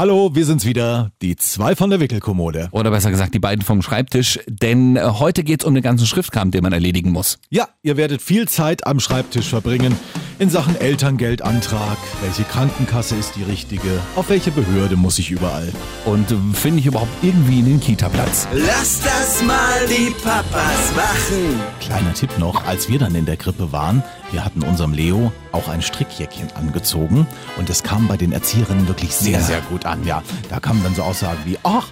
Hallo, 0.00 0.34
wir 0.34 0.46
sind's 0.46 0.64
wieder, 0.64 1.12
die 1.20 1.36
zwei 1.36 1.76
von 1.76 1.90
der 1.90 2.00
Wickelkommode. 2.00 2.70
Oder 2.72 2.90
besser 2.90 3.10
gesagt, 3.10 3.34
die 3.34 3.38
beiden 3.38 3.62
vom 3.62 3.82
Schreibtisch, 3.82 4.40
denn 4.48 4.96
äh, 4.96 5.02
heute 5.02 5.44
geht's 5.44 5.62
um 5.62 5.74
den 5.74 5.82
ganzen 5.82 6.06
Schriftkram, 6.06 6.50
den 6.50 6.62
man 6.62 6.72
erledigen 6.72 7.10
muss. 7.10 7.38
Ja, 7.50 7.68
ihr 7.82 7.98
werdet 7.98 8.22
viel 8.22 8.48
Zeit 8.48 8.86
am 8.86 8.98
Schreibtisch 8.98 9.50
verbringen 9.50 9.94
in 10.40 10.48
Sachen 10.48 10.74
Elterngeldantrag, 10.80 11.98
welche 12.22 12.44
Krankenkasse 12.44 13.14
ist 13.14 13.36
die 13.36 13.42
richtige, 13.42 14.00
auf 14.16 14.30
welche 14.30 14.50
Behörde 14.50 14.96
muss 14.96 15.18
ich 15.18 15.30
überall. 15.30 15.70
Und 16.06 16.30
äh, 16.30 16.36
finde 16.54 16.80
ich 16.80 16.86
überhaupt 16.86 17.12
irgendwie 17.20 17.58
einen 17.58 17.78
Kita-Platz? 17.78 18.48
Lass 18.54 19.02
das 19.02 19.42
mal 19.42 19.86
die 19.86 20.10
Papas 20.24 20.96
machen. 20.96 21.60
Kleiner 21.80 22.14
Tipp 22.14 22.38
noch, 22.38 22.66
als 22.66 22.88
wir 22.88 22.98
dann 22.98 23.14
in 23.14 23.26
der 23.26 23.36
Krippe 23.36 23.70
waren, 23.70 24.02
wir 24.32 24.42
hatten 24.42 24.62
unserem 24.62 24.94
Leo 24.94 25.30
auch 25.52 25.68
ein 25.68 25.82
Strickjäckchen 25.82 26.50
angezogen 26.52 27.26
und 27.58 27.68
es 27.68 27.82
kam 27.82 28.08
bei 28.08 28.16
den 28.16 28.32
Erzieherinnen 28.32 28.88
wirklich 28.88 29.14
sehr, 29.14 29.42
sehr 29.42 29.60
gut 29.68 29.84
an. 29.84 30.06
Ja, 30.06 30.22
da 30.48 30.58
kamen 30.58 30.82
dann 30.82 30.94
so 30.94 31.02
Aussagen 31.02 31.40
wie, 31.44 31.58
ach, 31.64 31.88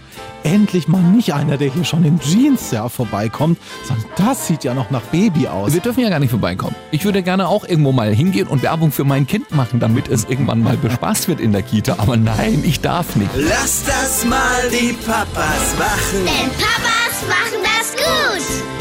endlich 0.48 0.88
mal 0.88 1.02
nicht 1.02 1.34
einer, 1.34 1.57
der 1.57 1.70
hier 1.70 1.84
schon 1.84 2.05
in 2.05 2.19
Jeans 2.20 2.70
ja 2.70 2.88
vorbeikommt, 2.88 3.59
sondern 3.84 4.07
das 4.16 4.47
sieht 4.47 4.65
ja 4.65 4.74
noch 4.74 4.91
nach 4.91 5.02
Baby 5.02 5.47
aus. 5.47 5.74
Wir 5.74 5.80
dürfen 5.80 6.01
ja 6.01 6.09
gar 6.09 6.19
nicht 6.19 6.30
vorbeikommen. 6.30 6.74
Ich 6.91 7.05
würde 7.05 7.23
gerne 7.23 7.48
auch 7.48 7.65
irgendwo 7.65 7.93
mal 7.93 8.15
hingehen 8.15 8.48
und 8.48 8.62
Werbung 8.62 8.91
für 8.91 9.05
mein 9.05 9.27
Kind 9.27 9.51
machen, 9.52 9.79
damit 9.79 10.09
es 10.09 10.24
irgendwann 10.24 10.62
mal 10.62 10.77
bespaßt 10.77 11.29
wird 11.29 11.41
in 11.41 11.52
der 11.52 11.62
Kita. 11.62 11.97
Aber 11.98 12.16
nein, 12.16 12.62
ich 12.65 12.80
darf 12.80 13.15
nicht. 13.16 13.30
Lass 13.37 13.84
das 13.84 14.24
mal 14.24 14.71
die 14.71 14.95
Papas 14.95 15.74
machen. 15.79 16.24
Denn 16.24 16.51
Papas 16.52 17.29
machen 17.29 17.62
das 17.62 17.93
gut. 17.93 18.79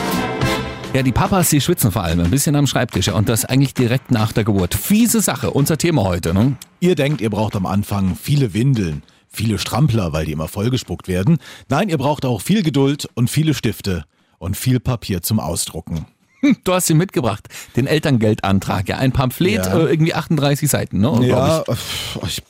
Ja, 0.93 1.03
die 1.03 1.11
Papas, 1.11 1.49
die 1.49 1.59
schwitzen 1.59 1.91
vor 1.91 2.03
allem 2.03 2.21
ein 2.21 2.31
bisschen 2.31 2.55
am 2.55 2.65
Schreibtisch. 2.65 3.09
Und 3.09 3.27
das 3.27 3.45
eigentlich 3.45 3.73
direkt 3.73 4.09
nach 4.09 4.31
der 4.31 4.45
Geburt. 4.45 4.73
Fiese 4.73 5.19
Sache, 5.19 5.51
unser 5.51 5.77
Thema 5.77 6.05
heute. 6.05 6.33
Ne? 6.33 6.55
Ihr 6.79 6.95
denkt, 6.95 7.19
ihr 7.19 7.29
braucht 7.29 7.55
am 7.55 7.65
Anfang 7.65 8.15
viele 8.15 8.53
Windeln, 8.53 9.03
viele 9.37 9.57
Strampler, 9.59 10.11
weil 10.13 10.25
die 10.25 10.33
immer 10.33 10.47
vollgespuckt 10.49 11.07
werden. 11.07 11.37
Nein, 11.69 11.87
ihr 11.89 11.97
braucht 11.97 12.25
auch 12.25 12.41
viel 12.41 12.63
Geduld 12.63 13.07
und 13.15 13.29
viele 13.29 13.53
Stifte 13.53 14.03
und 14.39 14.57
viel 14.57 14.79
Papier 14.79 15.21
zum 15.21 15.39
Ausdrucken. 15.39 16.05
Du 16.63 16.71
hast 16.73 16.87
ihn 16.91 16.97
mitgebracht, 16.97 17.47
den 17.75 17.87
Elterngeldantrag. 17.87 18.87
Ja, 18.87 18.97
ein 18.99 19.11
Pamphlet, 19.11 19.65
Ja. 19.65 19.79
äh, 19.79 19.89
irgendwie 19.89 20.13
38 20.13 20.69
Seiten, 20.69 20.99
ne? 20.99 21.27
Ja, 21.27 21.63
pf, 21.63 22.19
ich, 22.27 22.43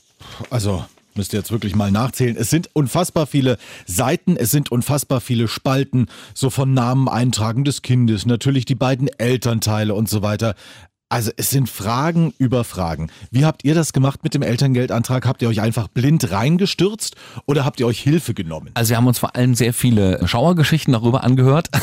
also 0.49 0.83
müsst 1.15 1.33
ihr 1.33 1.39
jetzt 1.39 1.51
wirklich 1.51 1.73
mal 1.73 1.89
nachzählen. 1.89 2.35
Es 2.37 2.49
sind 2.49 2.69
unfassbar 2.73 3.25
viele 3.27 3.57
Seiten, 3.85 4.35
es 4.35 4.51
sind 4.51 4.71
unfassbar 4.73 5.21
viele 5.21 5.47
Spalten, 5.47 6.07
so 6.33 6.49
von 6.49 6.73
Namen 6.73 7.07
eintragen 7.07 7.63
des 7.63 7.81
Kindes, 7.81 8.25
natürlich 8.25 8.65
die 8.65 8.75
beiden 8.75 9.07
Elternteile 9.07 9.93
und 9.95 10.09
so 10.09 10.21
weiter. 10.21 10.53
Also 11.09 11.31
es 11.37 11.49
sind 11.49 11.69
Fragen 11.69 12.33
über 12.37 12.65
Fragen. 12.65 13.09
Wie 13.31 13.45
habt 13.45 13.63
ihr 13.63 13.73
das 13.73 13.93
gemacht 13.93 14.23
mit 14.23 14.33
dem 14.33 14.41
Elterngeldantrag? 14.41 15.25
Habt 15.25 15.41
ihr 15.41 15.47
euch 15.47 15.61
einfach 15.61 15.87
blind 15.87 16.31
reingestürzt 16.31 17.15
oder 17.45 17.63
habt 17.63 17.79
ihr 17.79 17.87
euch 17.87 18.01
Hilfe 18.01 18.33
genommen? 18.33 18.71
Also 18.73 18.89
wir 18.89 18.97
haben 18.97 19.07
uns 19.07 19.19
vor 19.19 19.35
allem 19.35 19.55
sehr 19.55 19.73
viele 19.73 20.27
Schauergeschichten 20.27 20.91
darüber 20.93 21.23
angehört. 21.23 21.69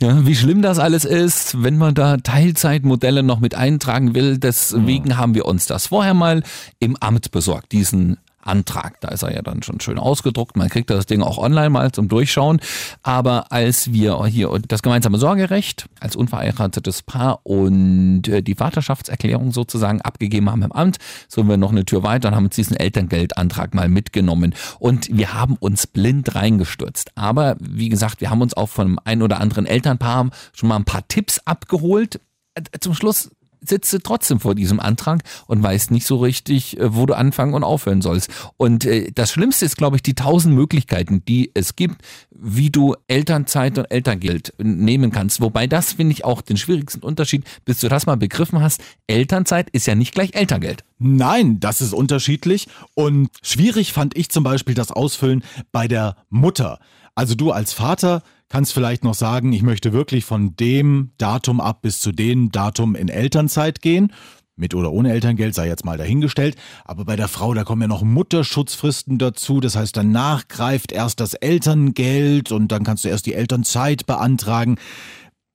Ja, 0.00 0.24
wie 0.26 0.36
schlimm 0.36 0.62
das 0.62 0.78
alles 0.78 1.04
ist, 1.04 1.62
wenn 1.62 1.76
man 1.76 1.94
da 1.94 2.18
Teilzeitmodelle 2.18 3.22
noch 3.22 3.40
mit 3.40 3.54
eintragen 3.54 4.14
will. 4.14 4.38
Deswegen 4.38 5.16
haben 5.16 5.34
wir 5.34 5.46
uns 5.46 5.66
das 5.66 5.88
vorher 5.88 6.14
mal 6.14 6.42
im 6.78 6.96
Amt 6.96 7.32
besorgt, 7.32 7.72
diesen 7.72 8.18
Antrag. 8.46 9.00
Da 9.00 9.08
ist 9.08 9.22
er 9.22 9.34
ja 9.34 9.42
dann 9.42 9.62
schon 9.62 9.80
schön 9.80 9.98
ausgedruckt. 9.98 10.56
Man 10.56 10.68
kriegt 10.68 10.90
das 10.90 11.06
Ding 11.06 11.22
auch 11.22 11.38
online 11.38 11.70
mal 11.70 11.92
zum 11.92 12.08
Durchschauen. 12.08 12.60
Aber 13.02 13.52
als 13.52 13.92
wir 13.92 14.24
hier 14.26 14.50
das 14.66 14.82
gemeinsame 14.82 15.18
Sorgerecht 15.18 15.86
als 16.00 16.16
unverheiratetes 16.16 17.02
Paar 17.02 17.40
und 17.44 18.28
äh, 18.28 18.42
die 18.42 18.54
Vaterschaftserklärung 18.54 19.52
sozusagen 19.52 20.00
abgegeben 20.00 20.50
haben 20.50 20.62
im 20.62 20.72
Amt, 20.72 20.98
sind 21.28 21.48
wir 21.48 21.56
noch 21.56 21.70
eine 21.70 21.84
Tür 21.84 22.02
weiter 22.02 22.28
und 22.28 22.36
haben 22.36 22.46
uns 22.46 22.56
diesen 22.56 22.76
Elterngeldantrag 22.76 23.74
mal 23.74 23.88
mitgenommen. 23.88 24.54
Und 24.78 25.08
wir 25.10 25.34
haben 25.34 25.56
uns 25.56 25.86
blind 25.86 26.34
reingestürzt. 26.34 27.10
Aber 27.14 27.56
wie 27.60 27.88
gesagt, 27.88 28.20
wir 28.20 28.30
haben 28.30 28.42
uns 28.42 28.54
auch 28.54 28.68
von 28.68 28.86
einem 28.86 28.98
ein 29.04 29.22
oder 29.22 29.40
anderen 29.40 29.66
Elternpaar 29.66 30.30
schon 30.52 30.68
mal 30.68 30.76
ein 30.76 30.84
paar 30.84 31.06
Tipps 31.08 31.40
abgeholt. 31.44 32.20
Äh, 32.54 32.62
Zum 32.80 32.94
Schluss 32.94 33.30
sitzt 33.68 33.92
du 33.92 33.98
trotzdem 33.98 34.40
vor 34.40 34.54
diesem 34.54 34.80
Antrag 34.80 35.22
und 35.46 35.62
weißt 35.62 35.90
nicht 35.90 36.06
so 36.06 36.16
richtig, 36.16 36.78
äh, 36.78 36.94
wo 36.94 37.06
du 37.06 37.14
anfangen 37.14 37.54
und 37.54 37.64
aufhören 37.64 38.02
sollst. 38.02 38.30
Und 38.56 38.84
äh, 38.84 39.10
das 39.14 39.32
Schlimmste 39.32 39.64
ist, 39.64 39.76
glaube 39.76 39.96
ich, 39.96 40.02
die 40.02 40.14
tausend 40.14 40.54
Möglichkeiten, 40.54 41.24
die 41.26 41.50
es 41.54 41.76
gibt, 41.76 42.02
wie 42.30 42.70
du 42.70 42.94
Elternzeit 43.08 43.78
und 43.78 43.90
Elterngeld 43.90 44.52
nehmen 44.58 45.10
kannst. 45.10 45.40
Wobei 45.40 45.66
das 45.66 45.94
finde 45.94 46.12
ich 46.12 46.24
auch 46.24 46.42
den 46.42 46.56
schwierigsten 46.56 47.02
Unterschied, 47.02 47.44
bis 47.64 47.80
du 47.80 47.88
das 47.88 48.06
mal 48.06 48.16
begriffen 48.16 48.60
hast. 48.60 48.82
Elternzeit 49.06 49.70
ist 49.70 49.86
ja 49.86 49.94
nicht 49.94 50.14
gleich 50.14 50.34
Elterngeld. 50.34 50.84
Nein, 50.98 51.60
das 51.60 51.80
ist 51.80 51.92
unterschiedlich. 51.92 52.68
Und 52.94 53.28
schwierig 53.42 53.92
fand 53.92 54.16
ich 54.16 54.30
zum 54.30 54.44
Beispiel 54.44 54.74
das 54.74 54.90
Ausfüllen 54.90 55.44
bei 55.72 55.88
der 55.88 56.16
Mutter. 56.30 56.78
Also 57.14 57.34
du 57.34 57.50
als 57.50 57.72
Vater 57.72 58.22
kannst 58.48 58.72
vielleicht 58.72 59.04
noch 59.04 59.14
sagen, 59.14 59.52
ich 59.52 59.62
möchte 59.62 59.92
wirklich 59.92 60.24
von 60.24 60.56
dem 60.56 61.12
Datum 61.18 61.60
ab 61.60 61.82
bis 61.82 62.00
zu 62.00 62.12
dem 62.12 62.50
Datum 62.50 62.94
in 62.94 63.08
Elternzeit 63.08 63.82
gehen. 63.82 64.12
Mit 64.58 64.74
oder 64.74 64.90
ohne 64.90 65.12
Elterngeld 65.12 65.54
sei 65.54 65.68
jetzt 65.68 65.84
mal 65.84 65.98
dahingestellt. 65.98 66.56
Aber 66.86 67.04
bei 67.04 67.14
der 67.14 67.28
Frau, 67.28 67.52
da 67.52 67.62
kommen 67.62 67.82
ja 67.82 67.88
noch 67.88 68.02
Mutterschutzfristen 68.02 69.18
dazu. 69.18 69.60
Das 69.60 69.76
heißt, 69.76 69.94
danach 69.94 70.48
greift 70.48 70.92
erst 70.92 71.20
das 71.20 71.34
Elterngeld 71.34 72.52
und 72.52 72.72
dann 72.72 72.82
kannst 72.82 73.04
du 73.04 73.08
erst 73.08 73.26
die 73.26 73.34
Elternzeit 73.34 74.06
beantragen. 74.06 74.78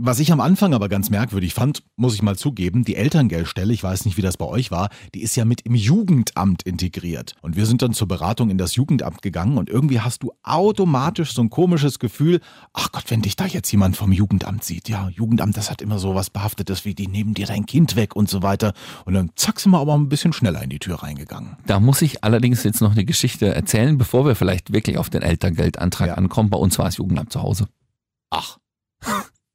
Was 0.03 0.17
ich 0.17 0.31
am 0.31 0.41
Anfang 0.41 0.73
aber 0.73 0.89
ganz 0.89 1.11
merkwürdig 1.11 1.53
fand, 1.53 1.83
muss 1.95 2.15
ich 2.15 2.23
mal 2.23 2.35
zugeben, 2.35 2.83
die 2.83 2.95
Elterngeldstelle, 2.95 3.71
ich 3.71 3.83
weiß 3.83 4.05
nicht, 4.05 4.17
wie 4.17 4.23
das 4.23 4.35
bei 4.35 4.45
euch 4.45 4.71
war, 4.71 4.89
die 5.13 5.21
ist 5.21 5.35
ja 5.35 5.45
mit 5.45 5.61
im 5.61 5.75
Jugendamt 5.75 6.63
integriert. 6.63 7.35
Und 7.43 7.55
wir 7.55 7.67
sind 7.67 7.83
dann 7.83 7.93
zur 7.93 8.07
Beratung 8.07 8.49
in 8.49 8.57
das 8.57 8.73
Jugendamt 8.73 9.21
gegangen 9.21 9.59
und 9.59 9.69
irgendwie 9.69 9.99
hast 9.99 10.23
du 10.23 10.31
automatisch 10.41 11.33
so 11.35 11.43
ein 11.43 11.51
komisches 11.51 11.99
Gefühl, 11.99 12.39
ach 12.73 12.91
Gott, 12.91 13.03
wenn 13.09 13.21
dich 13.21 13.35
da 13.35 13.45
jetzt 13.45 13.71
jemand 13.71 13.95
vom 13.95 14.11
Jugendamt 14.11 14.63
sieht, 14.63 14.89
ja, 14.89 15.07
Jugendamt, 15.09 15.55
das 15.55 15.69
hat 15.69 15.83
immer 15.83 15.99
so 15.99 16.15
was 16.15 16.31
Behaftetes 16.31 16.83
wie, 16.83 16.95
die 16.95 17.07
nehmen 17.07 17.35
dir 17.35 17.45
dein 17.45 17.67
Kind 17.67 17.95
weg 17.95 18.15
und 18.15 18.27
so 18.27 18.41
weiter. 18.41 18.73
Und 19.05 19.13
dann 19.13 19.29
zack, 19.35 19.59
sind 19.59 19.71
wir 19.71 19.79
aber 19.79 19.93
ein 19.93 20.09
bisschen 20.09 20.33
schneller 20.33 20.63
in 20.63 20.71
die 20.71 20.79
Tür 20.79 21.03
reingegangen. 21.03 21.57
Da 21.67 21.79
muss 21.79 22.01
ich 22.01 22.23
allerdings 22.23 22.63
jetzt 22.63 22.81
noch 22.81 22.93
eine 22.93 23.05
Geschichte 23.05 23.53
erzählen, 23.53 23.99
bevor 23.99 24.25
wir 24.25 24.33
vielleicht 24.33 24.73
wirklich 24.73 24.97
auf 24.97 25.11
den 25.11 25.21
Elterngeldantrag 25.21 26.07
Ja. 26.07 26.13
ankommen. 26.15 26.49
Bei 26.49 26.57
uns 26.57 26.79
war 26.79 26.87
es 26.87 26.97
Jugendamt 26.97 27.31
zu 27.31 27.43
Hause. 27.43 27.67
Ach. 28.31 28.57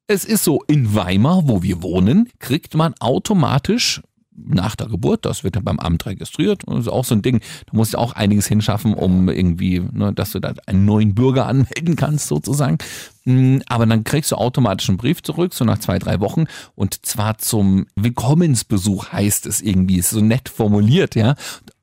Es 0.09 0.23
ist 0.23 0.45
so, 0.45 0.63
in 0.67 0.95
Weimar, 0.95 1.49
wo 1.49 1.63
wir 1.63 1.83
wohnen, 1.83 2.29
kriegt 2.39 2.75
man 2.75 2.93
automatisch 2.99 4.01
nach 4.37 4.75
der 4.75 4.87
Geburt, 4.87 5.25
das 5.25 5.43
wird 5.43 5.55
dann 5.55 5.65
beim 5.65 5.79
Amt 5.79 6.05
registriert, 6.05 6.63
ist 6.65 6.87
auch 6.87 7.03
so 7.03 7.15
ein 7.15 7.23
Ding, 7.23 7.41
du 7.69 7.75
musst 7.75 7.93
ja 7.93 7.99
auch 7.99 8.13
einiges 8.13 8.47
hinschaffen, 8.47 8.93
um 8.93 9.27
irgendwie, 9.27 9.79
ne, 9.79 10.13
dass 10.13 10.31
du 10.31 10.39
da 10.39 10.53
einen 10.67 10.85
neuen 10.85 11.15
Bürger 11.15 11.47
anmelden 11.47 11.95
kannst 11.95 12.27
sozusagen. 12.27 12.77
Mm, 13.25 13.57
Aber 13.67 13.85
dann 13.85 14.03
kriegst 14.03 14.31
du 14.31 14.35
automatisch 14.35 14.87
einen 14.87 14.97
Brief 14.97 15.23
zurück, 15.23 15.53
so 15.53 15.65
nach 15.65 15.79
zwei, 15.79 15.99
drei 15.99 16.19
Wochen 16.19 16.45
und 16.75 17.05
zwar 17.05 17.39
zum 17.39 17.87
Willkommensbesuch 17.95 19.11
heißt 19.11 19.45
es 19.47 19.59
irgendwie, 19.59 19.97
ist 19.97 20.11
so 20.11 20.21
nett 20.21 20.49
formuliert, 20.49 21.15
ja. 21.15 21.35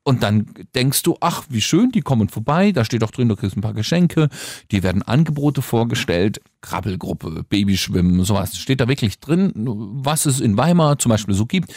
Und 0.07 0.21
dann 0.21 0.45
denkst 0.75 1.01
du, 1.01 1.17
ach, 1.19 1.45
wie 1.49 1.61
schön, 1.61 1.91
die 1.91 2.01
kommen 2.01 2.29
vorbei, 2.29 2.71
da 2.71 2.85
steht 2.85 3.03
auch 3.03 3.09
drin, 3.09 3.27
du 3.27 3.35
kriegst 3.35 3.57
ein 3.57 3.61
paar 3.61 3.73
Geschenke, 3.73 4.29
die 4.69 4.83
werden 4.83 5.01
Angebote 5.01 5.63
vorgestellt, 5.63 6.41
Krabbelgruppe, 6.61 7.43
Babyschwimmen, 7.49 8.23
sowas. 8.23 8.55
Steht 8.55 8.81
da 8.81 8.87
wirklich 8.87 9.19
drin, 9.19 9.51
was 9.55 10.27
es 10.27 10.41
in 10.41 10.57
Weimar 10.57 10.99
zum 10.99 11.09
Beispiel 11.09 11.33
so 11.33 11.47
gibt, 11.47 11.73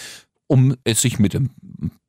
um 0.47 0.75
es 0.84 1.00
sich 1.00 1.19
mit 1.19 1.33
dem 1.33 1.50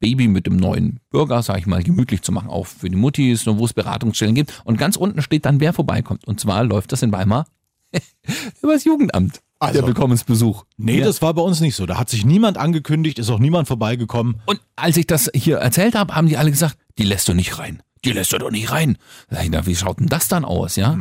Baby, 0.02 0.28
mit 0.28 0.46
dem 0.46 0.58
neuen 0.58 1.00
Bürger, 1.10 1.42
sag 1.42 1.60
ich 1.60 1.68
mal, 1.68 1.84
gemütlich 1.84 2.22
zu 2.22 2.34
machen, 2.34 2.50
auch 2.50 2.68
für 2.68 2.90
die 2.90 2.98
Muttis, 2.98 3.48
wo 3.48 3.64
es 3.64 3.74
Beratungsstellen 3.74 4.36
gibt. 4.36 4.62
Und 4.66 4.78
ganz 4.78 4.98
unten 4.98 5.22
steht 5.22 5.46
dann, 5.46 5.62
wer 5.62 5.72
vorbeikommt. 5.72 6.28
Und 6.28 6.42
zwar 6.42 6.66
läuft 6.66 6.92
das 6.92 7.02
in 7.02 7.14
Weimar 7.14 7.46
über 8.62 8.74
das 8.74 8.84
Jugendamt. 8.86 9.42
Also- 9.60 9.80
der 9.80 9.88
Willkommensbesuch. 9.88 10.66
Nee, 10.78 11.00
Ja. 11.00 11.06
das 11.06 11.22
war 11.22 11.34
bei 11.34 11.42
uns 11.42 11.60
nicht 11.60 11.76
so. 11.76 11.86
Da 11.86 11.98
hat 11.98 12.10
sich 12.10 12.26
niemand 12.26 12.58
angekündigt, 12.58 13.20
ist 13.20 13.30
auch 13.30 13.40
niemand 13.40 13.68
vorbeigekommen. 13.68 14.42
Und 14.46 14.62
als 14.78 14.96
ich 14.98 15.06
das 15.08 15.30
hier 15.34 15.58
erzählt 15.58 15.96
habe, 15.96 16.16
haben 16.16 16.28
die 16.28 16.38
alle 16.38 16.52
gesagt, 16.52 16.78
die 16.98 17.04
lässt 17.04 17.28
du 17.28 17.34
nicht 17.34 17.60
rein. 17.60 17.82
Die 18.06 18.14
lässt 18.14 18.32
du 18.32 18.38
doch 18.38 18.52
nicht 18.52 18.72
rein. 18.72 18.98
Na, 19.30 19.66
wie 19.66 19.76
schaut 19.76 20.00
denn 20.00 20.08
das 20.08 20.30
dann 20.30 20.46
aus, 20.46 20.78
ja? 20.78 20.98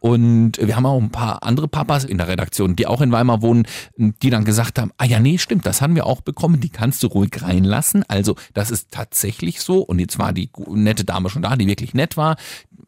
Und 0.00 0.52
wir 0.60 0.74
haben 0.74 0.86
auch 0.86 1.00
ein 1.00 1.10
paar 1.10 1.44
andere 1.44 1.68
Papas 1.68 2.04
in 2.04 2.18
der 2.18 2.26
Redaktion, 2.26 2.74
die 2.74 2.88
auch 2.88 3.00
in 3.00 3.12
Weimar 3.12 3.40
wohnen, 3.40 3.66
die 3.96 4.30
dann 4.30 4.44
gesagt 4.44 4.78
haben, 4.78 4.90
ah 4.98 5.04
ja, 5.04 5.20
nee, 5.20 5.38
stimmt, 5.38 5.64
das 5.64 5.80
haben 5.80 5.94
wir 5.94 6.06
auch 6.06 6.22
bekommen, 6.22 6.60
die 6.60 6.68
kannst 6.68 7.04
du 7.04 7.06
ruhig 7.06 7.30
reinlassen. 7.40 8.04
Also 8.08 8.34
das 8.52 8.72
ist 8.72 8.90
tatsächlich 8.90 9.60
so. 9.60 9.80
Und 9.80 10.00
jetzt 10.00 10.18
war 10.18 10.32
die 10.32 10.50
nette 10.68 11.04
Dame 11.04 11.30
schon 11.30 11.42
da, 11.42 11.54
die 11.54 11.68
wirklich 11.68 11.94
nett 11.94 12.16
war. 12.16 12.36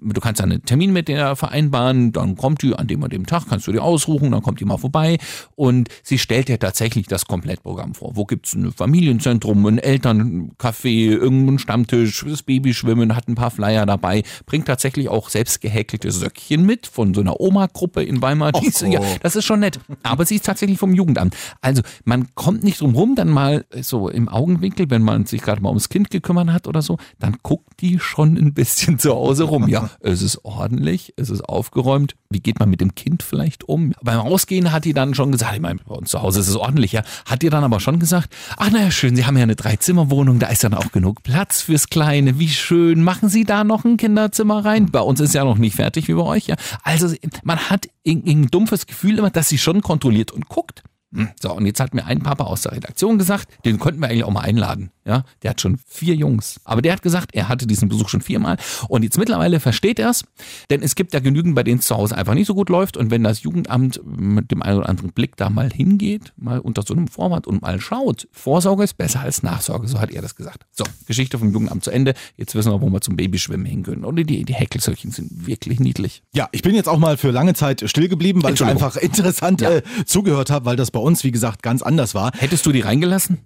du 0.00 0.20
kannst 0.20 0.40
einen 0.40 0.64
Termin 0.64 0.92
mit 0.92 1.06
der 1.06 1.36
vereinbaren, 1.36 2.10
dann 2.10 2.36
kommt 2.36 2.62
die 2.62 2.74
an 2.74 2.88
dem 2.88 3.02
und 3.04 3.12
dem 3.12 3.26
Tag, 3.26 3.44
kannst 3.48 3.68
du 3.68 3.72
dir 3.72 3.84
ausrufen, 3.84 4.32
dann 4.32 4.42
kommt 4.42 4.58
die 4.58 4.64
mal 4.64 4.78
vorbei 4.78 5.18
und 5.54 5.88
sie 6.02 6.18
stellt 6.18 6.48
dir 6.48 6.58
tatsächlich 6.58 7.06
das 7.06 7.26
Komplettprogramm 7.26 7.94
vor. 7.94 8.16
Wo 8.16 8.24
gibt's 8.24 8.54
ein 8.54 8.72
Familienzentrum, 8.72 9.64
ein 9.66 9.78
Elterncafé, 9.78 11.12
irgendeinen 11.12 11.60
Stammtisch, 11.60 12.24
das 12.26 12.42
Babyschwimmen, 12.42 13.14
hat 13.14 13.28
ein 13.28 13.36
paar 13.36 13.51
Flyer 13.52 13.86
dabei, 13.86 14.22
bringt 14.46 14.66
tatsächlich 14.66 15.08
auch 15.08 15.28
selbst 15.28 15.60
gehäkelte 15.60 16.10
Söckchen 16.10 16.64
mit 16.64 16.86
von 16.86 17.14
so 17.14 17.20
einer 17.20 17.40
Oma-Gruppe 17.40 18.02
in 18.02 18.22
Weimar. 18.22 18.54
Och, 18.54 18.60
Diese, 18.60 18.88
ja, 18.88 19.00
oh. 19.00 19.16
das 19.22 19.36
ist 19.36 19.44
schon 19.44 19.60
nett. 19.60 19.80
Aber 20.02 20.24
sie 20.24 20.36
ist 20.36 20.46
tatsächlich 20.46 20.78
vom 20.78 20.94
Jugendamt. 20.94 21.36
Also 21.60 21.82
man 22.04 22.34
kommt 22.34 22.64
nicht 22.64 22.80
drum 22.80 22.94
rum, 22.94 23.14
dann 23.14 23.28
mal 23.28 23.64
so 23.80 24.08
im 24.08 24.28
Augenwinkel, 24.28 24.90
wenn 24.90 25.02
man 25.02 25.26
sich 25.26 25.42
gerade 25.42 25.62
mal 25.62 25.68
ums 25.68 25.88
Kind 25.88 26.10
gekümmert 26.10 26.50
hat 26.50 26.66
oder 26.66 26.82
so, 26.82 26.98
dann 27.18 27.36
guckt 27.42 27.80
die 27.80 27.98
schon 27.98 28.36
ein 28.36 28.54
bisschen 28.54 28.98
zu 28.98 29.12
Hause 29.14 29.44
rum. 29.44 29.68
Ja, 29.68 29.90
es 30.00 30.22
ist 30.22 30.44
ordentlich, 30.44 31.12
es 31.16 31.30
ist 31.30 31.42
aufgeräumt. 31.42 32.14
Wie 32.30 32.40
geht 32.40 32.58
man 32.58 32.70
mit 32.70 32.80
dem 32.80 32.94
Kind 32.94 33.22
vielleicht 33.22 33.68
um? 33.68 33.92
Beim 34.02 34.20
Rausgehen 34.20 34.72
hat 34.72 34.84
die 34.84 34.94
dann 34.94 35.14
schon 35.14 35.32
gesagt, 35.32 35.54
ich 35.54 35.60
meine, 35.60 35.80
bei 35.86 35.94
uns 35.94 36.10
zu 36.10 36.22
Hause 36.22 36.40
ist 36.40 36.48
es 36.48 36.56
ordentlich, 36.56 36.92
ja. 36.92 37.02
Hat 37.26 37.42
die 37.42 37.50
dann 37.50 37.64
aber 37.64 37.80
schon 37.80 37.98
gesagt, 37.98 38.34
ach 38.56 38.70
naja, 38.70 38.90
schön, 38.90 39.16
Sie 39.16 39.26
haben 39.26 39.36
ja 39.36 39.42
eine 39.42 39.56
Dreizimmerwohnung, 39.56 40.38
da 40.38 40.48
ist 40.48 40.64
dann 40.64 40.74
auch 40.74 40.92
genug 40.92 41.22
Platz 41.22 41.62
fürs 41.62 41.88
Kleine. 41.88 42.38
Wie 42.38 42.48
schön, 42.48 43.02
machen 43.02 43.28
Sie 43.28 43.41
da 43.44 43.64
noch 43.64 43.84
ein 43.84 43.96
Kinderzimmer 43.96 44.64
rein? 44.64 44.86
Bei 44.90 45.00
uns 45.00 45.20
ist 45.20 45.34
ja 45.34 45.44
noch 45.44 45.58
nicht 45.58 45.76
fertig 45.76 46.08
wie 46.08 46.14
bei 46.14 46.22
euch, 46.22 46.46
ja. 46.46 46.56
Also 46.82 47.14
man 47.44 47.58
hat 47.58 47.88
ein 48.06 48.48
dumpfes 48.50 48.86
Gefühl 48.86 49.18
immer, 49.18 49.30
dass 49.30 49.48
sie 49.48 49.58
schon 49.58 49.82
kontrolliert 49.82 50.30
und 50.30 50.48
guckt. 50.48 50.82
Hm, 51.14 51.28
So, 51.40 51.52
und 51.52 51.66
jetzt 51.66 51.80
hat 51.80 51.94
mir 51.94 52.04
ein 52.06 52.20
Papa 52.20 52.44
aus 52.44 52.62
der 52.62 52.72
Redaktion 52.72 53.18
gesagt, 53.18 53.48
den 53.64 53.78
könnten 53.78 54.00
wir 54.00 54.08
eigentlich 54.08 54.24
auch 54.24 54.30
mal 54.30 54.40
einladen. 54.40 54.90
Ja, 55.04 55.24
der 55.42 55.50
hat 55.50 55.60
schon 55.60 55.78
vier 55.88 56.14
Jungs. 56.14 56.60
Aber 56.64 56.80
der 56.80 56.92
hat 56.92 57.02
gesagt, 57.02 57.34
er 57.34 57.48
hatte 57.48 57.66
diesen 57.66 57.88
Besuch 57.88 58.08
schon 58.08 58.20
viermal. 58.20 58.56
Und 58.88 59.02
jetzt 59.02 59.18
mittlerweile 59.18 59.58
versteht 59.58 59.98
er 59.98 60.10
es, 60.10 60.24
denn 60.70 60.80
es 60.80 60.94
gibt 60.94 61.12
ja 61.12 61.18
genügend, 61.18 61.56
bei 61.56 61.64
denen 61.64 61.80
es 61.80 61.86
zu 61.86 61.96
Hause 61.96 62.16
einfach 62.16 62.34
nicht 62.34 62.46
so 62.46 62.54
gut 62.54 62.68
läuft. 62.68 62.96
Und 62.96 63.10
wenn 63.10 63.24
das 63.24 63.42
Jugendamt 63.42 64.00
mit 64.04 64.52
dem 64.52 64.62
einen 64.62 64.78
oder 64.78 64.88
anderen 64.88 65.10
Blick 65.12 65.36
da 65.36 65.50
mal 65.50 65.70
hingeht, 65.72 66.32
mal 66.36 66.60
unter 66.60 66.82
so 66.82 66.94
einem 66.94 67.08
Vorwand 67.08 67.48
und 67.48 67.62
mal 67.62 67.80
schaut, 67.80 68.28
Vorsorge 68.30 68.84
ist 68.84 68.96
besser 68.96 69.20
als 69.20 69.42
Nachsorge, 69.42 69.88
so 69.88 69.98
hat 69.98 70.12
er 70.12 70.22
das 70.22 70.36
gesagt. 70.36 70.66
So, 70.70 70.84
Geschichte 71.08 71.36
vom 71.36 71.52
Jugendamt 71.52 71.82
zu 71.82 71.90
Ende. 71.90 72.14
Jetzt 72.36 72.54
wissen 72.54 72.70
wir, 72.70 72.80
wo 72.80 72.88
wir 72.88 73.00
zum 73.00 73.16
Babyschwimmen 73.16 73.66
hin 73.66 73.82
können. 73.82 74.04
Und 74.04 74.14
die, 74.16 74.44
die 74.44 74.54
Häckelsöckchen 74.54 75.10
sind 75.10 75.46
wirklich 75.48 75.80
niedlich. 75.80 76.22
Ja, 76.32 76.48
ich 76.52 76.62
bin 76.62 76.76
jetzt 76.76 76.88
auch 76.88 76.98
mal 76.98 77.16
für 77.16 77.32
lange 77.32 77.54
Zeit 77.54 77.82
still 77.90 78.06
geblieben, 78.08 78.40
weil 78.44 78.54
ich 78.54 78.62
einfach 78.64 78.96
interessant 78.96 79.60
Ja. 79.62 79.70
äh, 79.72 79.82
zugehört 80.06 80.50
habe, 80.50 80.64
weil 80.66 80.76
das 80.76 80.92
bei 80.92 81.00
uns, 81.02 81.24
wie 81.24 81.32
gesagt, 81.32 81.62
ganz 81.62 81.82
anders 81.82 82.14
war. 82.14 82.32
Hättest 82.38 82.64
du 82.66 82.72
die 82.72 82.80
reingelassen? 82.80 83.38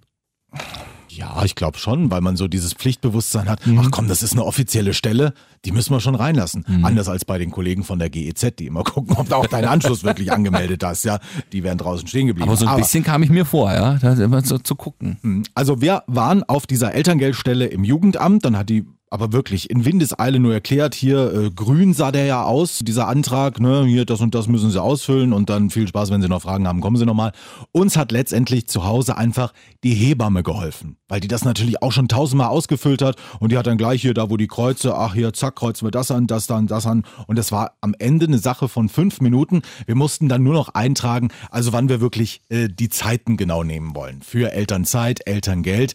Ja, 1.17 1.43
ich 1.43 1.55
glaube 1.55 1.79
schon, 1.79 2.11
weil 2.11 2.21
man 2.21 2.37
so 2.37 2.47
dieses 2.47 2.73
Pflichtbewusstsein 2.73 3.49
hat. 3.49 3.65
Mhm. 3.65 3.79
Ach 3.79 3.89
komm, 3.89 4.07
das 4.07 4.21
ist 4.21 4.33
eine 4.33 4.45
offizielle 4.45 4.93
Stelle, 4.93 5.33
die 5.65 5.71
müssen 5.71 5.91
wir 5.91 5.99
schon 5.99 6.13
reinlassen. 6.13 6.63
Anders 6.83 7.09
als 7.09 7.25
bei 7.25 7.39
den 7.39 7.49
Kollegen 7.49 7.83
von 7.83 7.97
der 7.97 8.11
GEZ, 8.11 8.55
die 8.59 8.67
immer 8.67 8.83
gucken, 8.83 9.15
ob 9.15 9.27
du 9.27 9.35
auch 9.35 9.47
deinen 9.47 9.65
Anschluss 9.65 10.03
wirklich 10.03 10.31
angemeldet 10.31 10.83
hast. 10.83 11.05
Ja, 11.05 11.19
die 11.53 11.63
wären 11.63 11.79
draußen 11.79 12.07
stehen 12.07 12.27
geblieben. 12.27 12.47
Aber 12.47 12.57
so 12.57 12.67
ein 12.67 12.77
bisschen 12.77 13.03
kam 13.03 13.23
ich 13.23 13.31
mir 13.31 13.45
vor, 13.45 13.73
ja, 13.73 13.95
da 13.95 14.13
immer 14.13 14.43
so 14.45 14.59
zu 14.59 14.75
gucken. 14.75 15.43
Also 15.55 15.81
wir 15.81 16.03
waren 16.05 16.43
auf 16.43 16.67
dieser 16.67 16.93
Elterngeldstelle 16.93 17.65
im 17.65 17.83
Jugendamt, 17.83 18.45
dann 18.45 18.55
hat 18.55 18.69
die 18.69 18.85
aber 19.09 19.31
wirklich 19.31 19.69
in 19.69 19.85
Windeseile 19.85 20.39
nur 20.39 20.53
erklärt, 20.53 20.93
hier 20.93 21.33
äh, 21.33 21.51
grün 21.51 21.93
sah 21.93 22.11
der 22.11 22.25
ja 22.25 22.43
aus, 22.43 22.79
dieser 22.79 23.07
Antrag, 23.07 23.59
ne, 23.59 23.85
hier 23.85 24.05
das 24.05 24.19
und 24.21 24.35
das 24.35 24.47
müssen 24.47 24.69
Sie 24.69 24.81
ausfüllen 24.81 25.33
und 25.33 25.49
dann 25.49 25.69
viel 25.69 25.87
Spaß, 25.87 26.11
wenn 26.11 26.21
Sie 26.21 26.27
noch 26.27 26.41
Fragen 26.41 26.67
haben, 26.67 26.81
kommen 26.81 26.97
Sie 26.97 27.05
nochmal. 27.05 27.31
Uns 27.71 27.95
hat 27.95 28.11
letztendlich 28.11 28.67
zu 28.67 28.83
Hause 28.83 29.17
einfach 29.17 29.53
die 29.83 29.93
Hebamme 29.93 30.43
geholfen, 30.43 30.97
weil 31.07 31.21
die 31.21 31.27
das 31.27 31.45
natürlich 31.45 31.81
auch 31.81 31.91
schon 31.91 32.07
tausendmal 32.07 32.49
ausgefüllt 32.49 33.01
hat 33.01 33.15
und 33.39 33.51
die 33.51 33.57
hat 33.57 33.67
dann 33.67 33.77
gleich 33.77 34.01
hier 34.01 34.13
da, 34.13 34.29
wo 34.29 34.37
die 34.37 34.47
Kreuze, 34.47 34.95
ach 34.95 35.13
hier, 35.13 35.31
zack, 35.33 35.55
kreuzen 35.55 35.87
wir 35.87 35.91
das 35.91 36.11
an, 36.11 36.27
das 36.27 36.47
dann, 36.47 36.67
das 36.67 36.85
an 36.85 37.03
und 37.27 37.37
das 37.37 37.51
war 37.51 37.77
am 37.81 37.95
Ende 37.97 38.25
eine 38.25 38.39
Sache 38.39 38.67
von 38.67 38.89
fünf 38.89 39.21
Minuten. 39.21 39.61
Wir 39.85 39.95
mussten 39.95 40.27
dann 40.27 40.43
nur 40.43 40.53
noch 40.53 40.69
eintragen, 40.69 41.29
also 41.49 41.71
wann 41.71 41.87
wir 41.87 42.01
wirklich 42.01 42.41
äh, 42.49 42.67
die 42.67 42.89
Zeiten 42.89 43.37
genau 43.37 43.63
nehmen 43.63 43.95
wollen 43.95 44.21
für 44.21 44.51
Elternzeit, 44.51 45.25
Elterngeld. 45.25 45.93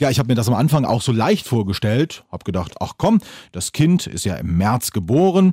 Ja, 0.00 0.08
ich 0.08 0.18
habe 0.18 0.28
mir 0.28 0.34
das 0.34 0.48
am 0.48 0.54
Anfang 0.54 0.86
auch 0.86 1.02
so 1.02 1.12
leicht 1.12 1.46
vorgestellt, 1.46 2.24
habe 2.32 2.44
gedacht, 2.44 2.76
ach 2.80 2.94
komm, 2.96 3.20
das 3.52 3.72
Kind 3.72 4.06
ist 4.06 4.24
ja 4.24 4.36
im 4.36 4.56
März 4.56 4.92
geboren, 4.92 5.52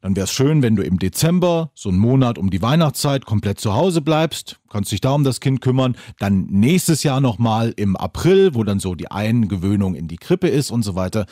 dann 0.00 0.14
wäre 0.14 0.22
es 0.22 0.32
schön, 0.32 0.62
wenn 0.62 0.76
du 0.76 0.84
im 0.84 1.00
Dezember, 1.00 1.72
so 1.74 1.88
einen 1.88 1.98
Monat 1.98 2.38
um 2.38 2.48
die 2.48 2.62
Weihnachtszeit, 2.62 3.26
komplett 3.26 3.58
zu 3.58 3.74
Hause 3.74 4.00
bleibst, 4.00 4.60
kannst 4.70 4.92
dich 4.92 5.00
da 5.00 5.10
um 5.10 5.24
das 5.24 5.40
Kind 5.40 5.60
kümmern, 5.60 5.96
dann 6.20 6.46
nächstes 6.46 7.02
Jahr 7.02 7.20
nochmal 7.20 7.74
im 7.76 7.96
April, 7.96 8.54
wo 8.54 8.62
dann 8.62 8.78
so 8.78 8.94
die 8.94 9.10
Eingewöhnung 9.10 9.96
in 9.96 10.06
die 10.06 10.16
Krippe 10.16 10.46
ist 10.46 10.70
und 10.70 10.84
so 10.84 10.94
weiter. 10.94 11.26